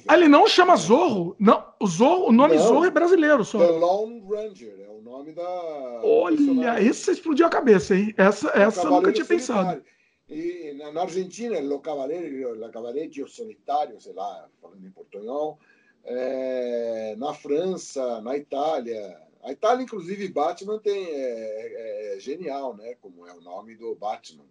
[0.06, 1.36] Ah, ele não chama Zorro?
[1.38, 3.58] Não, o, Zorro, o nome não, Zorro é brasileiro só.
[3.58, 6.00] The Lone Ranger é o nome da.
[6.02, 8.14] Olha, esse explodiu a cabeça, hein?
[8.16, 9.82] Essa, essa eu nunca tinha pensado.
[10.28, 15.58] E na Argentina, o cavaleiro, o cavaleiro solitário, sei lá, falando em portunhol,
[16.04, 19.18] é, na França, na Itália.
[19.42, 22.94] A Itália, inclusive, Batman tem, é, é, genial, né?
[23.00, 24.44] Como é o nome do Batman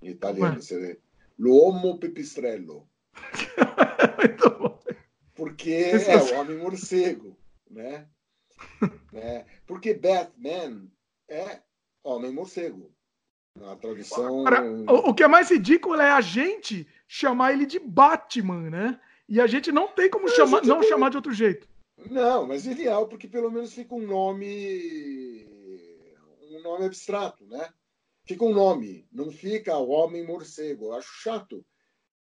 [0.00, 0.62] em italiano.
[0.62, 0.98] Você vê.
[1.38, 2.88] L'uomo pipistrello.
[5.34, 7.36] Porque é o homem morcego,
[7.70, 8.08] né?
[9.14, 10.90] é, porque Batman
[11.28, 11.60] é
[12.02, 12.92] homem morcego.
[13.64, 14.44] A tradução.
[14.86, 19.00] o, o que é mais ridículo é a gente chamar ele de Batman, né?
[19.28, 21.68] E a gente não tem como chamar, não chamar de outro jeito.
[22.10, 25.46] Não, mas ideal, porque pelo menos fica um nome.
[26.50, 27.68] Um nome abstrato, né?
[28.24, 30.86] Fica um nome, não fica o Homem Morcego.
[30.86, 31.64] Eu acho chato.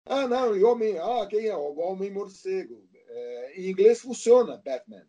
[0.05, 0.97] Ah, não, e homem.
[0.99, 1.55] Ah, quem é?
[1.55, 2.87] O Homem Morcego.
[3.07, 5.05] É, em inglês funciona, Batman.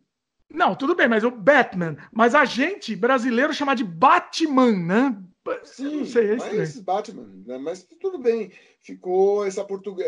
[0.49, 1.97] Não, tudo bem, mas o Batman.
[2.11, 5.23] Mas a gente, brasileiro, chama de Batman, né?
[5.63, 7.57] Sim, sei, é mas Batman, né?
[7.57, 8.51] mas tudo bem.
[8.81, 10.03] Ficou esse portugue...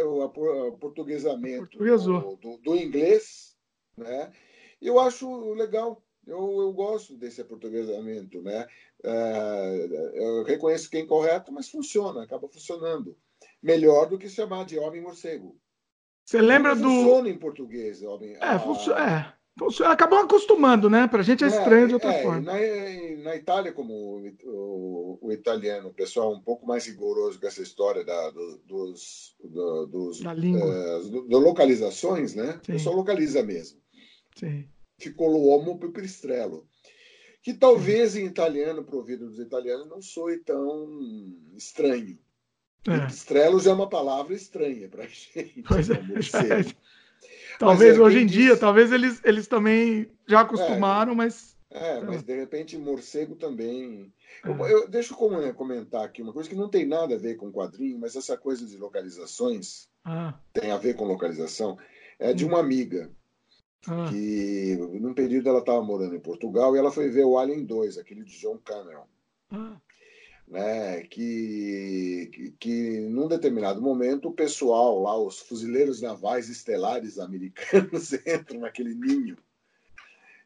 [0.80, 3.56] portuguesamento do, do, do, inglês,
[3.98, 4.32] né?
[4.82, 6.04] Eu acho legal.
[6.26, 8.68] Eu, eu gosto desse portuguesamento, né?
[9.04, 13.18] É, eu reconheço quem é correto, mas funciona, acaba funcionando.
[13.62, 15.60] Melhor do que chamar de homem morcego.
[16.26, 16.84] Você lembra do.
[16.84, 18.38] Funciona em português, homem.
[18.40, 19.34] É, funciona.
[19.36, 19.39] É.
[19.86, 21.08] Acabou acostumando, né?
[21.08, 22.42] Para a gente é, é estranho de outra é, forma.
[22.42, 22.54] Na,
[23.24, 27.48] na Itália, como o, o, o, italiano, o pessoal é um pouco mais rigoroso com
[27.48, 30.66] essa história da, do, dos, do, dos da língua.
[31.00, 32.54] Uh, do, localizações, né?
[32.64, 32.74] Sim.
[32.74, 33.80] O pessoal localiza mesmo.
[34.36, 34.66] Sim.
[34.98, 36.68] Ficou l'uomo pipistrello.
[37.42, 38.24] Que talvez Sim.
[38.24, 40.88] em italiano, para o ouvido dos italianos, não soe tão
[41.56, 42.18] estranho.
[42.88, 43.60] É.
[43.60, 45.64] Já é uma palavra estranha para gente.
[45.68, 46.90] Pois é, é.
[47.58, 51.58] Talvez é, hoje em dia, talvez eles, eles também já acostumaram, mas.
[51.72, 54.12] É, mas de repente morcego também.
[54.44, 57.52] Eu, eu, deixa eu comentar aqui uma coisa que não tem nada a ver com
[57.52, 60.34] quadrinho, mas essa coisa de localizações ah.
[60.54, 61.78] tem a ver com localização.
[62.18, 62.50] É de hum.
[62.50, 63.12] uma amiga
[63.88, 64.08] ah.
[64.10, 67.98] que, num período, ela estava morando em Portugal e ela foi ver o Alien 2,
[67.98, 69.06] aquele de John Cameron.
[69.52, 69.78] Ah
[70.50, 78.14] né, que, que, que num determinado momento o pessoal lá, os fuzileiros navais estelares americanos
[78.26, 79.38] entram naquele ninho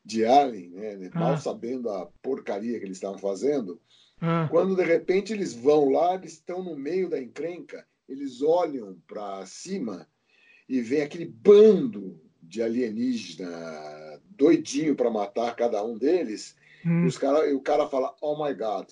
[0.03, 1.19] de alien, né, ah.
[1.19, 3.79] mal sabendo a porcaria que eles estavam fazendo,
[4.19, 4.47] ah.
[4.51, 9.45] quando de repente eles vão lá, eles estão no meio da encrenca, eles olham para
[9.45, 10.05] cima
[10.67, 13.49] e vem aquele bando de alienígena
[14.31, 17.05] doidinho para matar cada um deles, hum.
[17.05, 18.89] e, os cara, e o cara fala, oh my God,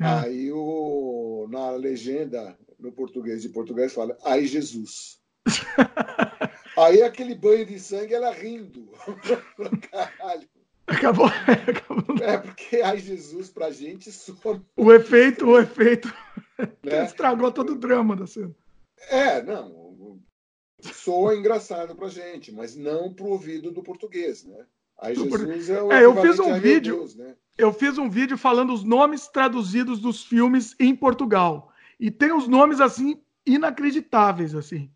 [0.00, 0.22] ah.
[0.22, 5.20] Aí o, na legenda, no português de português, fala, ai Jesus.
[6.76, 8.90] Aí aquele banho de sangue, ela rindo.
[9.90, 10.48] Caralho.
[10.86, 12.16] Acabou, acabou.
[12.22, 14.62] É porque ai Jesus pra gente soa.
[14.76, 16.12] O efeito, o efeito
[16.82, 17.06] né?
[17.06, 18.54] estragou todo o drama da cena.
[19.08, 20.20] É, não.
[20.82, 24.66] Soa engraçado pra gente, mas não pro ouvido do português, né?
[24.98, 26.96] Ai Jesus é o É, eu fiz um vídeo.
[26.96, 27.34] Deus, né?
[27.56, 31.72] eu fiz um vídeo falando os nomes traduzidos dos filmes em Portugal.
[31.98, 34.90] E tem os nomes assim inacreditáveis assim.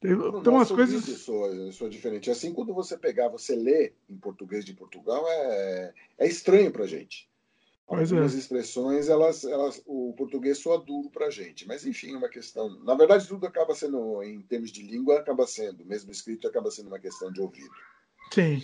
[0.00, 2.30] Tem, tem umas coisas soa, soa diferente.
[2.30, 7.28] Assim quando você pegar, você lê em português de Portugal é, é estranho para gente.
[7.88, 8.38] Pois Algumas é.
[8.38, 11.66] expressões, elas, elas, o português soa duro para gente.
[11.66, 12.68] Mas, enfim, é uma questão.
[12.84, 16.88] Na verdade, tudo acaba sendo, em termos de língua, acaba sendo, mesmo escrito, acaba sendo
[16.88, 17.74] uma questão de ouvido.
[18.30, 18.62] Sim.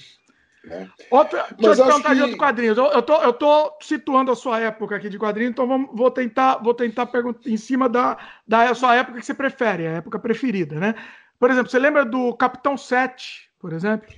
[0.65, 0.91] Né?
[1.11, 2.15] Outra, deixa Mas eu te perguntar que...
[2.15, 2.78] de outros quadrinhos.
[2.78, 6.11] Eu, eu, tô, eu tô situando a sua época aqui de quadrinhos, então vamos, vou
[6.11, 8.16] tentar, vou tentar perguntar em cima da,
[8.47, 10.95] da sua época que você prefere, a época preferida, né?
[11.39, 14.09] Por exemplo, você lembra do Capitão 7, por exemplo?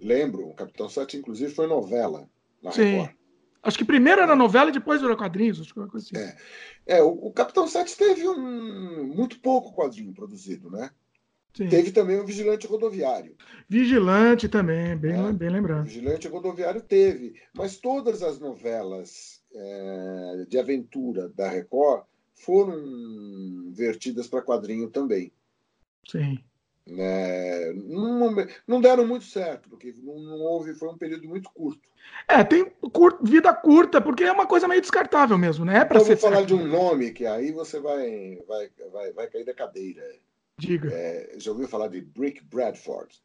[0.00, 0.48] Lembro.
[0.48, 2.28] O Capitão 7, inclusive, foi novela
[2.62, 2.84] na Sim.
[2.84, 3.20] Record.
[3.62, 5.60] Acho que primeiro era novela e depois virou quadrinhos.
[5.60, 6.16] Acho que coisa assim.
[6.86, 10.90] É, é o, o Capitão 7 teve um, muito pouco quadrinho produzido, né?
[11.54, 11.68] Sim.
[11.68, 13.34] Teve também o Vigilante Rodoviário.
[13.68, 15.84] Vigilante também, bem, é, bem lembrado.
[15.84, 22.04] Vigilante Rodoviário teve, mas todas as novelas é, de aventura da Record
[22.34, 25.32] foram vertidas para quadrinho também.
[26.08, 26.38] Sim.
[26.88, 28.34] É, não,
[28.66, 31.88] não, deram muito certo, porque não, não, houve, foi um período muito curto.
[32.26, 35.78] É, tem curto, vida curta, porque é uma coisa meio descartável mesmo, né?
[35.78, 36.48] É para então, vou falar certo.
[36.48, 40.02] de um nome que aí você vai, vai, vai, vai cair da cadeira.
[40.60, 40.90] Diga.
[40.92, 43.22] É, já ouviu falar de Brick Bradford?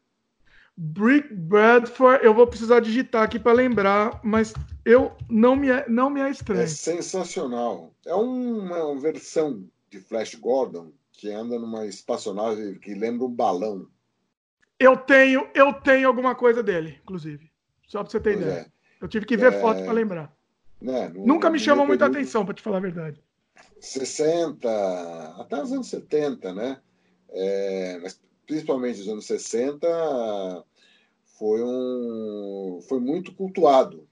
[0.78, 4.54] Brick Bradford, eu vou precisar digitar aqui para lembrar, mas
[4.84, 6.62] eu não me é, não me é estranho.
[6.62, 7.94] É sensacional.
[8.06, 13.88] É uma, uma versão de Flash Gordon que anda numa espaçonave que lembra um balão.
[14.78, 17.50] Eu tenho, eu tenho alguma coisa dele, inclusive.
[17.88, 18.60] Só para você ter pois ideia.
[18.60, 18.68] É.
[19.02, 19.62] Eu tive que ver é...
[19.62, 20.36] foto para lembrar.
[20.82, 23.24] Né, no, Nunca me chamou muita atenção, para te falar a verdade.
[23.80, 24.68] 60,
[25.40, 26.82] até os anos 70, né?
[27.36, 30.66] É, mas principalmente nos anos 60,
[31.38, 34.08] foi, um, foi muito cultuado.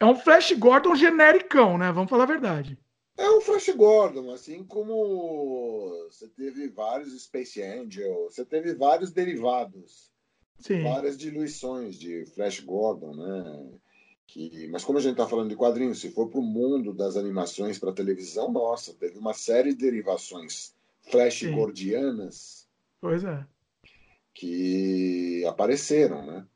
[0.00, 1.92] É um Flash Gordon genericão, né?
[1.92, 2.78] Vamos falar a verdade.
[3.16, 10.10] É um Flash Gordon, assim como você teve vários Space Angel, você teve vários derivados,
[10.58, 10.82] Sim.
[10.82, 13.70] várias diluições de Flash Gordon, né?
[14.26, 17.16] Que, mas como a gente está falando de quadrinhos, se for para o mundo das
[17.16, 20.75] animações para televisão, nossa, teve uma série de derivações
[21.10, 21.54] flash Sim.
[21.54, 22.68] gordianas.
[23.00, 23.44] Pois é.
[24.34, 26.46] Que apareceram, né?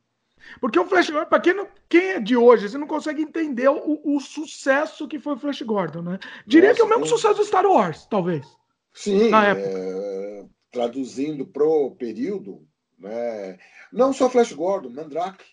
[0.61, 4.01] Porque o Flash Gordon, para quem, quem é de hoje, você não consegue entender o,
[4.05, 6.19] o sucesso que foi o Flash Gordon, né?
[6.47, 8.47] Diria Nossa, que é o mesmo sucesso do Star Wars, talvez.
[8.93, 9.69] Sim, na época.
[9.69, 12.67] É, traduzindo pro período,
[12.99, 13.59] né?
[13.93, 15.45] Não só Flash Gordon, Mandrake.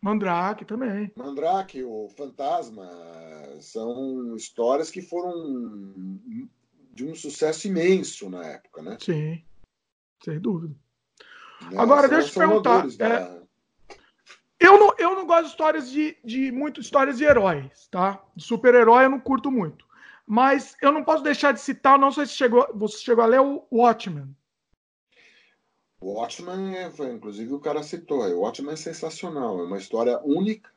[0.00, 1.10] Mandrake também.
[1.16, 2.86] Mandrake, o Fantasma,
[3.60, 5.32] são histórias que foram
[6.94, 8.96] de um sucesso imenso na época, né?
[9.00, 9.42] Sim,
[10.22, 10.74] sem dúvida.
[11.70, 11.78] Né?
[11.78, 12.86] Agora, deixa eu te perguntar.
[12.96, 13.06] Da...
[13.06, 13.42] É,
[14.60, 18.22] eu, não, eu não gosto de histórias de, de muito histórias de heróis, tá?
[18.36, 19.84] De super-herói eu não curto muito.
[20.26, 23.40] Mas eu não posso deixar de citar, não sei se chegou, você chegou a ler
[23.40, 24.34] o Watchmen.
[26.00, 30.70] O Watchmen, é, inclusive o cara citou, o Watchmen é sensacional, é uma história única,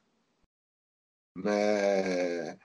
[1.36, 2.58] né?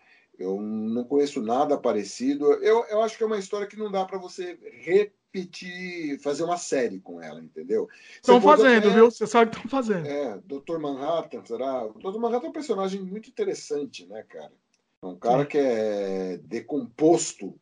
[0.43, 2.53] Eu não conheço nada parecido.
[2.55, 6.57] Eu, eu acho que é uma história que não dá para você repetir, fazer uma
[6.57, 7.89] série com ela, entendeu?
[8.17, 9.11] Estão fazendo, viu?
[9.11, 10.07] Você sabe que estão fazendo.
[10.07, 10.79] É, Dr.
[10.79, 11.87] Manhattan, será?
[11.87, 12.19] O Dr.
[12.19, 14.53] Manhattan é um personagem muito interessante, né, cara?
[15.01, 15.49] É um cara Sim.
[15.49, 17.55] que é decomposto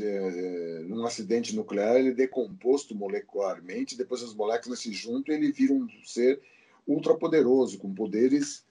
[0.00, 5.52] é, num acidente nuclear, ele é decomposto molecularmente, depois as moléculas se juntam e ele
[5.52, 6.40] vira um ser
[6.86, 8.64] ultrapoderoso, com poderes.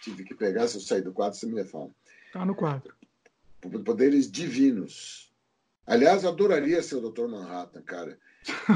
[0.00, 1.90] Tive que pegar, se eu sair do quadro, você me fala.
[2.32, 2.94] Tá no quadro.
[3.84, 5.30] Poderes divinos.
[5.86, 7.26] Aliás, eu adoraria ser o Dr.
[7.26, 8.18] Manhattan, cara.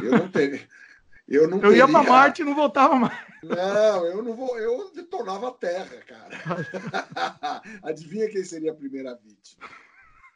[0.02, 0.60] Eu não teria.
[1.26, 1.76] Eu, não eu teria...
[1.78, 3.18] ia para Marte e não voltava mais.
[3.42, 4.58] Não, eu não vou.
[4.58, 7.62] Eu detonava a Terra, cara.
[7.82, 9.66] Adivinha quem seria a primeira vítima?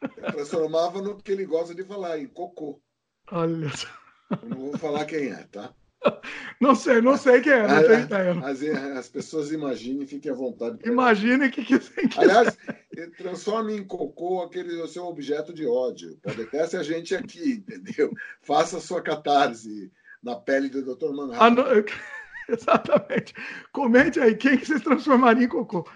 [0.00, 2.80] Eu transformava no que ele gosta de falar, em cocô.
[3.30, 3.86] Olha só.
[4.42, 5.74] Eu não vou falar quem é, tá?
[6.60, 8.32] Não sei, não sei quem é, não tenho ideia.
[8.44, 8.62] As,
[8.96, 10.78] as pessoas imaginem, fiquem à vontade.
[10.86, 12.58] Imaginem que, que você Aliás,
[13.16, 16.18] transforme em cocô aquele o seu objeto de ódio.
[16.20, 18.12] Pode até ser a gente aqui, entendeu?
[18.42, 19.92] Faça a sua catarse
[20.22, 21.12] na pele do Dr.
[21.12, 21.62] Manhattan.
[21.62, 22.18] Ah.
[22.50, 23.34] Exatamente.
[23.72, 25.86] Comente aí quem que vocês transformariam em cocô.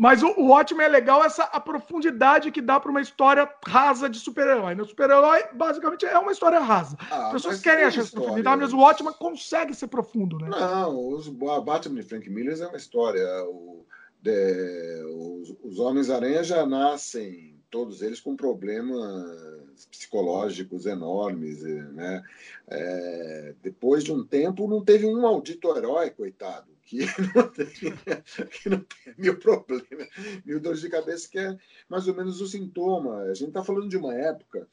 [0.00, 4.08] Mas o, o ótimo é legal essa a profundidade que dá para uma história rasa
[4.08, 4.74] de super-herói.
[4.74, 4.82] Né?
[4.82, 6.96] O super-herói, basicamente, é uma história rasa.
[7.10, 10.48] Ah, As pessoas querem achar essa profundidade, mas o ótimo consegue ser profundo, né?
[10.48, 13.26] Não, os, o Batman de Frank Miller é uma história.
[13.44, 13.84] O,
[14.22, 21.60] de, os, os Homens-Aranha já nascem, todos eles, com problemas psicológicos enormes.
[21.62, 22.22] Né?
[22.68, 28.68] É, depois de um tempo, não teve um maldito herói, coitado que não tem, que
[28.68, 30.08] não tem mil problemas,
[30.44, 31.56] mil dores de cabeça, que é
[31.88, 33.22] mais ou menos o sintoma.
[33.22, 34.68] A gente está falando de uma época,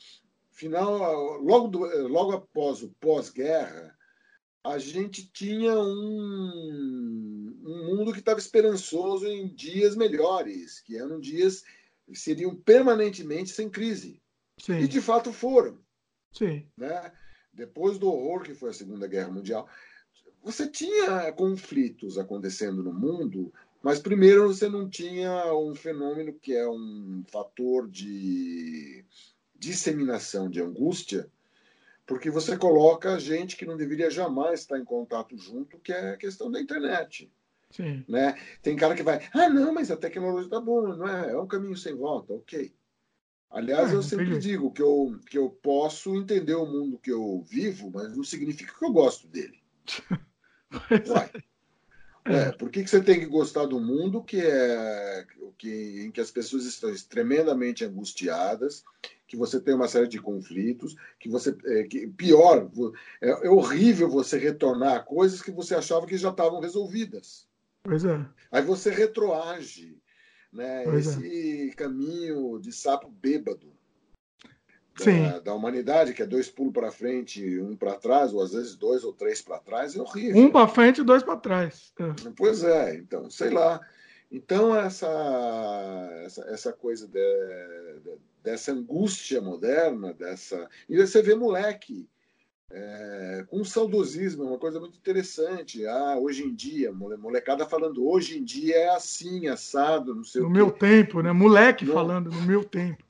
[0.52, 3.95] final, logo, do, logo após o pós-guerra,
[4.64, 11.64] a gente tinha um, um mundo que estava esperançoso em dias melhores, que eram dias
[12.06, 14.22] que seriam permanentemente sem crise.
[14.60, 14.80] Sim.
[14.80, 15.80] E de fato foram.
[16.31, 16.68] Sim.
[16.76, 17.11] Né?
[17.53, 19.69] Depois do horror que foi a Segunda Guerra Mundial,
[20.48, 23.53] você tinha conflitos acontecendo no mundo,
[23.84, 29.03] mas primeiro você não tinha um fenômeno que é um fator de
[29.53, 31.30] disseminação de angústia,
[32.06, 36.18] porque você coloca gente que não deveria jamais estar em contato junto, que é a
[36.18, 37.30] questão da internet.
[37.69, 38.06] Sim.
[38.07, 38.40] Né?
[38.61, 41.32] Tem cara que vai, ah, não, mas a tecnologia está boa, não é?
[41.32, 42.74] É um caminho sem volta, ok.
[43.49, 44.49] Aliás, é, eu sempre entendi.
[44.52, 48.74] digo que eu, que eu posso entender o mundo que eu vivo, mas não significa
[48.74, 49.60] que eu gosto dele.
[51.07, 51.31] Uai.
[52.26, 55.26] É, por que, que você tem que gostar do mundo que é
[55.57, 58.84] que, em que as pessoas estão tremendamente angustiadas,
[59.26, 62.69] que você tem uma série de conflitos, que você é, que, pior
[63.22, 67.48] é, é, horrível você retornar a coisas que você achava que já estavam resolvidas.
[67.84, 68.26] Pois é.
[68.52, 69.98] Aí você retroage,
[70.52, 70.84] né?
[70.84, 71.07] Pois.
[71.07, 71.73] Esse é.
[71.73, 73.77] caminho de sapo bêbado
[75.06, 78.76] da, da, humanidade, que é dois pulos para frente, um para trás, ou às vezes
[78.76, 80.41] dois ou três para trás, é horrível.
[80.41, 81.94] Um para frente e dois para trás.
[81.99, 82.32] É.
[82.36, 83.80] Pois é, então, sei lá.
[84.32, 85.07] Então, essa,
[86.26, 88.11] essa, essa coisa de, de,
[88.44, 90.68] dessa angústia moderna, dessa.
[90.90, 92.07] E você vê moleque.
[92.69, 95.86] É, com saudosismo, é uma coisa muito interessante.
[95.88, 100.48] Ah, hoje em dia, molecada falando, hoje em dia é assim, assado, não sei no
[100.48, 101.32] o No meu tempo, né?
[101.32, 103.06] Moleque não, falando, no meu tempo.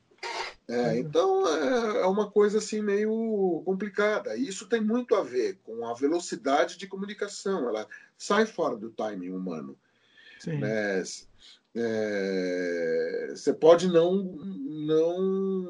[0.68, 4.36] É, então é, é uma coisa assim meio complicada.
[4.36, 7.66] E isso tem muito a ver com a velocidade de comunicação.
[7.68, 7.88] Ela
[8.18, 9.78] sai fora do timing humano.
[10.38, 10.58] Sim.
[10.58, 11.02] Né?
[11.74, 15.68] É, você pode não, não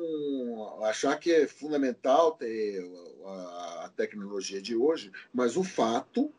[0.84, 2.82] achar que é fundamental ter
[3.24, 6.32] a, a tecnologia de hoje, mas o fato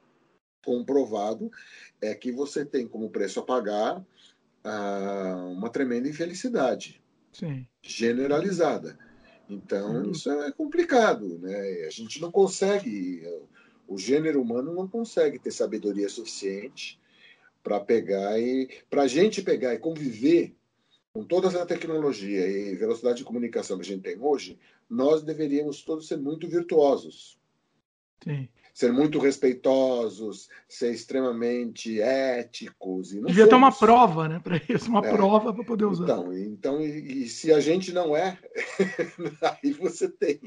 [0.66, 1.50] comprovado
[2.02, 4.04] é que você tem como preço a pagar
[4.64, 6.99] ah, uma tremenda infelicidade.
[7.40, 7.66] Sim.
[7.82, 8.98] generalizada.
[9.50, 10.12] Então, Sim.
[10.12, 11.40] isso é complicado.
[11.40, 11.86] Né?
[11.88, 13.24] A gente não consegue,
[13.88, 17.00] o gênero humano não consegue ter sabedoria suficiente
[17.64, 18.70] para pegar e.
[18.90, 20.56] Para a gente pegar e conviver
[21.12, 24.60] com toda essa tecnologia e velocidade de comunicação que a gente tem hoje,
[24.90, 27.40] nós deveríamos todos ser muito virtuosos.
[28.24, 28.48] Sim
[28.80, 33.12] ser muito respeitosos, ser extremamente éticos.
[33.12, 33.50] E Devia somos.
[33.50, 35.12] ter uma prova, né, para isso, uma é.
[35.12, 36.06] prova para poder usar.
[36.06, 38.40] Então, então e, e, se a gente não é,
[39.62, 40.40] aí você tem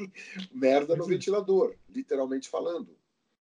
[0.50, 1.08] merda no é.
[1.08, 2.96] ventilador, literalmente falando.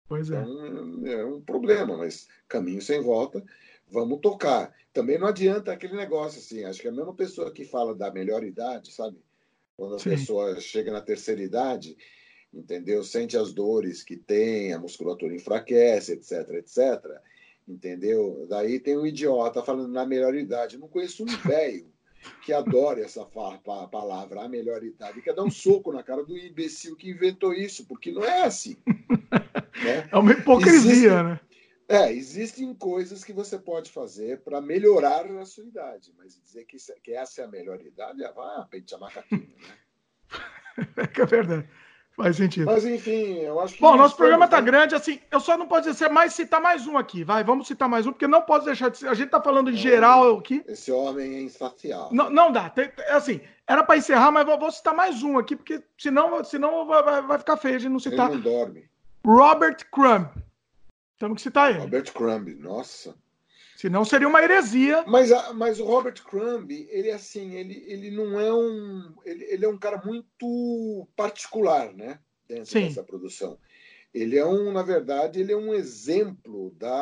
[0.09, 0.43] Pois é.
[0.43, 3.45] Então, é um problema, mas caminho sem volta,
[3.89, 4.75] vamos tocar.
[4.93, 8.43] Também não adianta aquele negócio assim, acho que a mesma pessoa que fala da melhor
[8.43, 9.17] idade, sabe?
[9.77, 10.11] Quando a Sim.
[10.11, 11.97] pessoa chega na terceira idade,
[12.52, 13.02] entendeu?
[13.02, 17.20] Sente as dores que tem, a musculatura enfraquece, etc, etc,
[17.66, 18.47] entendeu?
[18.48, 20.74] Daí tem um idiota falando na melhor idade.
[20.74, 21.90] Eu não conheço um velho
[22.44, 26.97] que adore essa palavra, a melhor idade, quer dar um soco na cara do imbecil
[26.97, 28.77] que inventou isso, porque não é assim.
[29.82, 30.09] Né?
[30.12, 31.40] É uma hipocrisia, né?
[31.89, 36.77] É, existem coisas que você pode fazer para melhorar a sua idade, mas dizer que,
[36.77, 39.74] isso, que essa é a melhor idade, é vá pentear macaquinho, né?
[41.18, 41.68] é verdade.
[42.16, 42.66] Faz sentido.
[42.66, 43.81] Mas enfim, eu acho que.
[43.81, 45.20] Bom, nosso programa tá grande, assim.
[45.31, 47.24] Eu só não posso dizer mais citar mais um aqui.
[47.24, 49.07] Vai, vamos citar mais um, porque não posso deixar de.
[49.07, 50.62] A gente tá falando em geral aqui.
[50.66, 52.09] Esse homem é insaciável.
[52.12, 52.69] Não, não dá.
[52.69, 56.85] Tem, assim, era para encerrar, mas vou, vou, citar mais um aqui, porque senão, senão
[56.87, 58.27] vai, vai ficar feio a gente não citar.
[58.31, 58.91] Ele não dorme.
[59.24, 60.28] Robert Crumb.
[61.19, 61.81] Temos que citar ele.
[61.81, 63.15] Robert Crumb, nossa.
[63.81, 65.02] Senão seria uma heresia.
[65.07, 69.15] Mas, mas o Robert Crumb, ele assim, ele, ele não é um.
[69.24, 72.20] Ele, ele é um cara muito particular, né?
[72.47, 72.89] Dentro Sim.
[72.89, 73.59] dessa produção.
[74.12, 76.93] Ele é um, na verdade, ele é um exemplo da.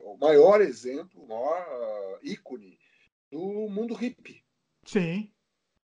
[0.00, 2.78] O maior exemplo, o maior uh, ícone
[3.30, 4.44] do mundo hippie.
[4.84, 5.32] Sim.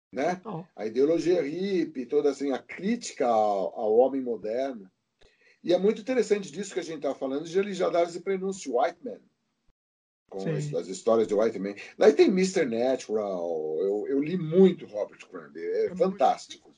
[0.10, 0.42] Né?
[0.74, 4.90] A ideologia hippie, toda assim, a crítica ao, ao homem moderno.
[5.66, 8.22] E é muito interessante disso que a gente está falando, de ele já dar esse
[8.22, 9.20] prenúncio White Man.
[10.30, 11.74] Com as, as, histórias de White Man.
[11.98, 12.66] Daí tem Mr.
[12.66, 13.78] Natural.
[13.80, 15.58] Eu, eu li muito Robert Crumb.
[15.58, 16.72] É, é fantástico.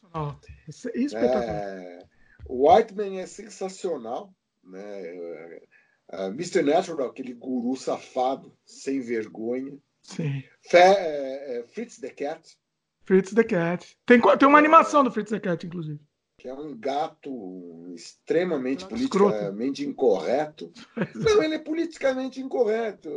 [0.69, 1.43] Isso é espetacular.
[1.43, 1.99] É,
[2.47, 4.33] White Man é sensacional.
[4.63, 5.13] Né?
[5.13, 5.67] Uh,
[6.13, 6.61] é, Mr.
[6.61, 9.77] Natural, aquele guru safado, sem vergonha.
[10.01, 10.41] Sim.
[10.61, 12.57] Fe, uh, Fritz the Cat.
[13.03, 13.97] Fritz the Cat.
[14.05, 15.99] Tem, tem uma animação do Fritz the Cat, inclusive
[16.37, 20.71] que é um gato extremamente é politicamente incorreto.
[21.15, 23.09] Não, ele é politicamente incorreto.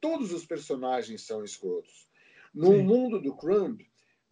[0.00, 2.06] Todos os personagens são escrotos.
[2.54, 2.82] No Sim.
[2.82, 3.80] mundo do Crumb,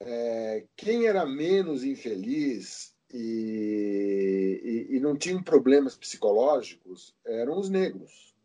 [0.01, 4.60] é, quem era menos infeliz e,
[4.90, 8.36] e, e, não tinha problemas psicológicos eram os negros.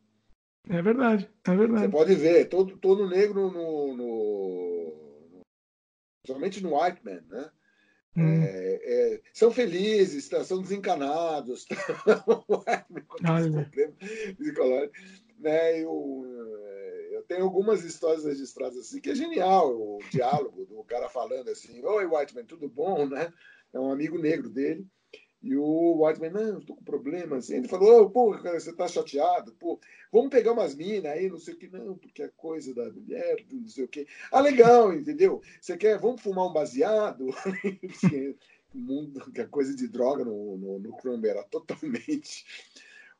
[0.70, 1.82] É verdade, é verdade.
[1.82, 5.44] Você pode ver, todo, todo negro no, no,
[6.22, 7.52] principalmente no White Man, né?
[8.16, 8.44] Hum.
[8.44, 11.66] É, é, são felizes, tá, são desencanados,
[15.40, 15.82] né?
[15.82, 16.24] eu,
[17.12, 21.84] eu tenho algumas histórias registradas assim que é genial o diálogo do cara falando assim:
[21.84, 23.08] Oi, Whiteman, tudo bom?
[23.08, 23.34] Né?
[23.74, 24.86] É um amigo negro dele.
[25.44, 27.46] E o Whiteman, não, estou com problemas.
[27.46, 27.58] Assim.
[27.58, 29.78] Ele falou, oh, pô, cara, você está chateado, pô,
[30.12, 33.44] vamos pegar umas minas aí, não sei o que, não, porque é coisa da mulher,
[33.52, 34.08] não sei o que.
[34.32, 35.42] Ah, legal, entendeu?
[35.60, 37.28] Você quer, vamos fumar um baseado?
[38.74, 42.46] mundo, que a coisa de droga no, no, no Chrome era totalmente.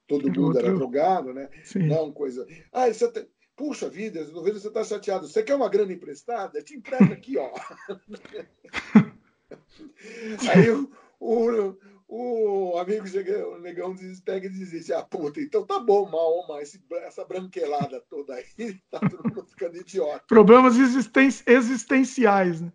[0.08, 0.60] Todo mundo Outro.
[0.60, 1.50] era drogado, né?
[1.64, 1.88] Sim.
[1.88, 2.48] Não, coisa.
[2.72, 3.28] Ah, você tem...
[3.56, 5.28] Puxa vida, eu vejo você está chateado.
[5.28, 6.60] Você quer uma grana emprestada?
[6.64, 7.52] Te empresto aqui, ó.
[10.50, 11.78] aí o, o,
[12.16, 16.62] o amigo chega, o negão pega e diz assim, ah, puta, então tá bom, Mahoma,
[16.62, 18.46] esse, essa branquelada toda aí,
[18.92, 20.24] tá todo mundo ficando idiota.
[20.28, 22.72] Problemas existen existenciais, né?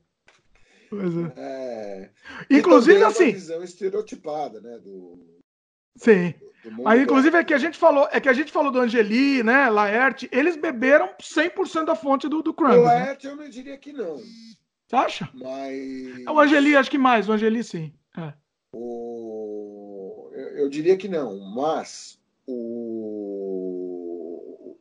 [0.91, 1.33] Pois é.
[1.37, 2.11] é.
[2.51, 3.25] Inclusive, assim.
[3.25, 4.79] Uma visão estereotipada, né?
[4.79, 5.39] Do,
[5.97, 6.35] Sim.
[6.65, 9.45] Do Aí, inclusive, é que a gente falou, é que a gente falou do Angeli,
[9.45, 9.71] né?
[9.71, 12.73] Laerte, eles beberam 100% da fonte do, do Crumb.
[12.73, 12.83] O né?
[12.83, 13.33] Laerte né?
[13.33, 14.17] eu não diria que não.
[14.17, 15.29] Você acha?
[15.33, 16.27] Mas.
[16.27, 17.95] O Angeli, acho que mais, o Angeli sim.
[18.17, 18.33] É.
[18.73, 23.89] O, eu, diria que não, mas o,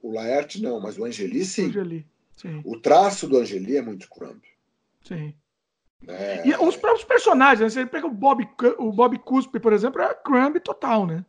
[0.01, 1.67] o Laerte não, mas o Angeli sim.
[1.67, 2.05] Angeli,
[2.35, 2.61] sim.
[2.65, 4.41] O traço do Angeli é muito Crumb.
[5.03, 5.33] Sim.
[6.07, 6.47] É...
[6.47, 7.69] E os próprios personagens, né?
[7.69, 8.47] Você pega o Bob,
[8.77, 11.25] o Bob Cuspe, por exemplo, é Crumb total, né?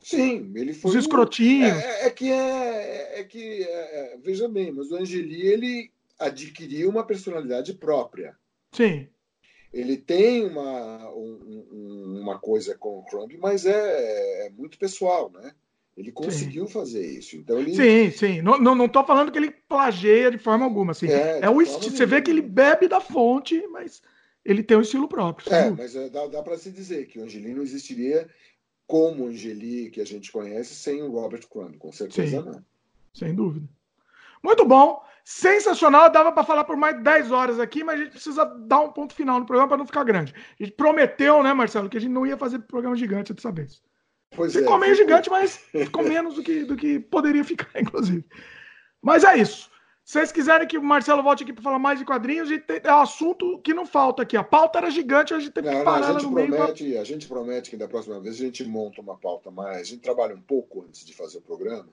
[0.00, 0.90] Sim, ele foi.
[0.90, 1.78] Os escrotinhos.
[1.78, 6.90] É, é, que é, é que é, é, veja bem, mas o Angeli ele adquiriu
[6.90, 8.36] uma personalidade própria.
[8.72, 9.08] Sim
[9.72, 15.52] ele tem uma, um, uma coisa com o Crumb, mas é, é, muito pessoal, né?
[15.96, 16.72] Ele conseguiu sim.
[16.72, 17.36] fazer isso.
[17.36, 17.74] Então ele...
[17.74, 18.42] Sim, sim.
[18.42, 20.92] Não, não, não tô falando que ele plageia de forma alguma.
[20.92, 21.08] Assim.
[21.08, 21.96] É, é o estilo.
[21.96, 24.02] Você vê que ele bebe da fonte, mas
[24.44, 25.52] ele tem um estilo próprio.
[25.52, 28.28] É, mas é, dá, dá para se dizer que o Angeli não existiria
[28.86, 32.64] como o Angeli que a gente conhece sem o Robert Crumb, com certeza sim, não.
[33.12, 33.68] Sem dúvida.
[34.42, 35.02] Muito bom.
[35.32, 38.90] Sensacional, dava para falar por mais 10 horas aqui, mas a gente precisa dar um
[38.90, 40.34] ponto final no programa para não ficar grande.
[40.58, 43.80] A gente prometeu, né, Marcelo, que a gente não ia fazer programa gigante dessa vez.
[44.34, 45.08] Pois ficou é, meio ficou...
[45.08, 48.24] gigante, mas ficou menos do que, do que poderia ficar, inclusive.
[49.00, 49.70] Mas é isso.
[50.04, 52.64] Se vocês quiserem que o Marcelo volte aqui para falar mais de quadrinhos, a gente
[52.64, 54.36] tem, é um assunto que não falta aqui.
[54.36, 56.82] A pauta era gigante, a gente teve não, que parar não, a gente no promete,
[56.82, 56.94] meio.
[56.94, 57.02] Pra...
[57.02, 59.76] A gente promete que da próxima vez a gente monta uma pauta mais.
[59.76, 61.88] A gente trabalha um pouco antes de fazer o programa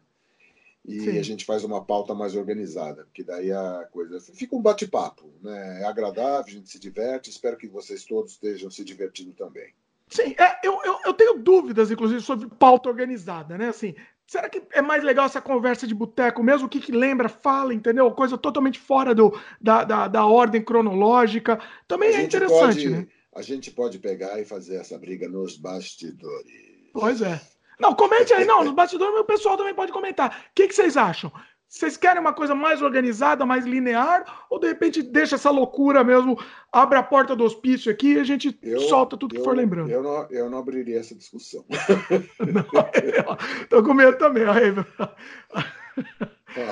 [0.88, 1.20] e Sim.
[1.20, 5.82] a gente faz uma pauta mais organizada, porque daí a coisa fica um bate-papo, né?
[5.82, 7.30] É agradável, a gente se diverte.
[7.30, 9.74] Espero que vocês todos estejam se divertindo também.
[10.08, 13.68] Sim, é, eu, eu, eu, tenho dúvidas, inclusive, sobre pauta organizada, né?
[13.68, 13.94] Assim,
[14.26, 16.68] será que é mais legal essa conversa de boteco mesmo?
[16.68, 18.10] O que, que lembra, fala, entendeu?
[18.12, 21.60] Coisa totalmente fora do, da, da, da ordem cronológica.
[21.86, 23.08] Também a é interessante, pode, né?
[23.36, 26.90] A gente pode pegar e fazer essa briga nos bastidores.
[26.94, 27.42] Pois é.
[27.80, 30.30] Não, comente aí, não, nos bastidores o pessoal também pode comentar.
[30.30, 31.32] O que, que vocês acham?
[31.68, 36.40] Vocês querem uma coisa mais organizada, mais linear, ou de repente deixa essa loucura mesmo,
[36.72, 39.92] abre a porta do hospício aqui e a gente eu, solta tudo que for lembrando?
[39.92, 41.66] Eu não, eu não abriria essa discussão.
[43.62, 44.46] Estou com medo também.
[44.46, 44.72] Aí.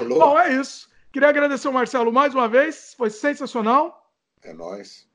[0.07, 0.90] Bom, é isso.
[1.11, 4.11] Queria agradecer o Marcelo mais uma vez, foi sensacional.
[4.44, 5.06] É nóis.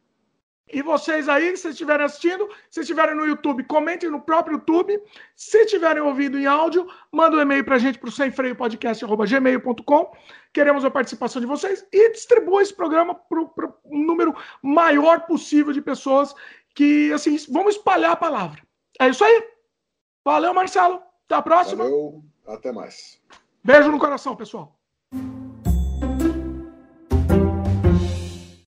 [0.72, 5.00] E vocês aí, se estiverem assistindo, se estiverem no YouTube, comentem no próprio YouTube.
[5.34, 10.12] Se estiverem ouvindo em áudio, manda um e-mail para a gente para o semfreiopodcast.gmail.com.
[10.52, 15.82] Queremos a participação de vocês e distribua esse programa para um número maior possível de
[15.82, 16.34] pessoas
[16.74, 18.62] que, assim, vamos espalhar a palavra.
[18.98, 19.44] É isso aí.
[20.24, 21.02] Valeu, Marcelo.
[21.26, 21.84] Até a próxima.
[21.84, 22.24] Valeu.
[22.46, 23.20] Até mais.
[23.62, 24.79] Beijo no coração, pessoal.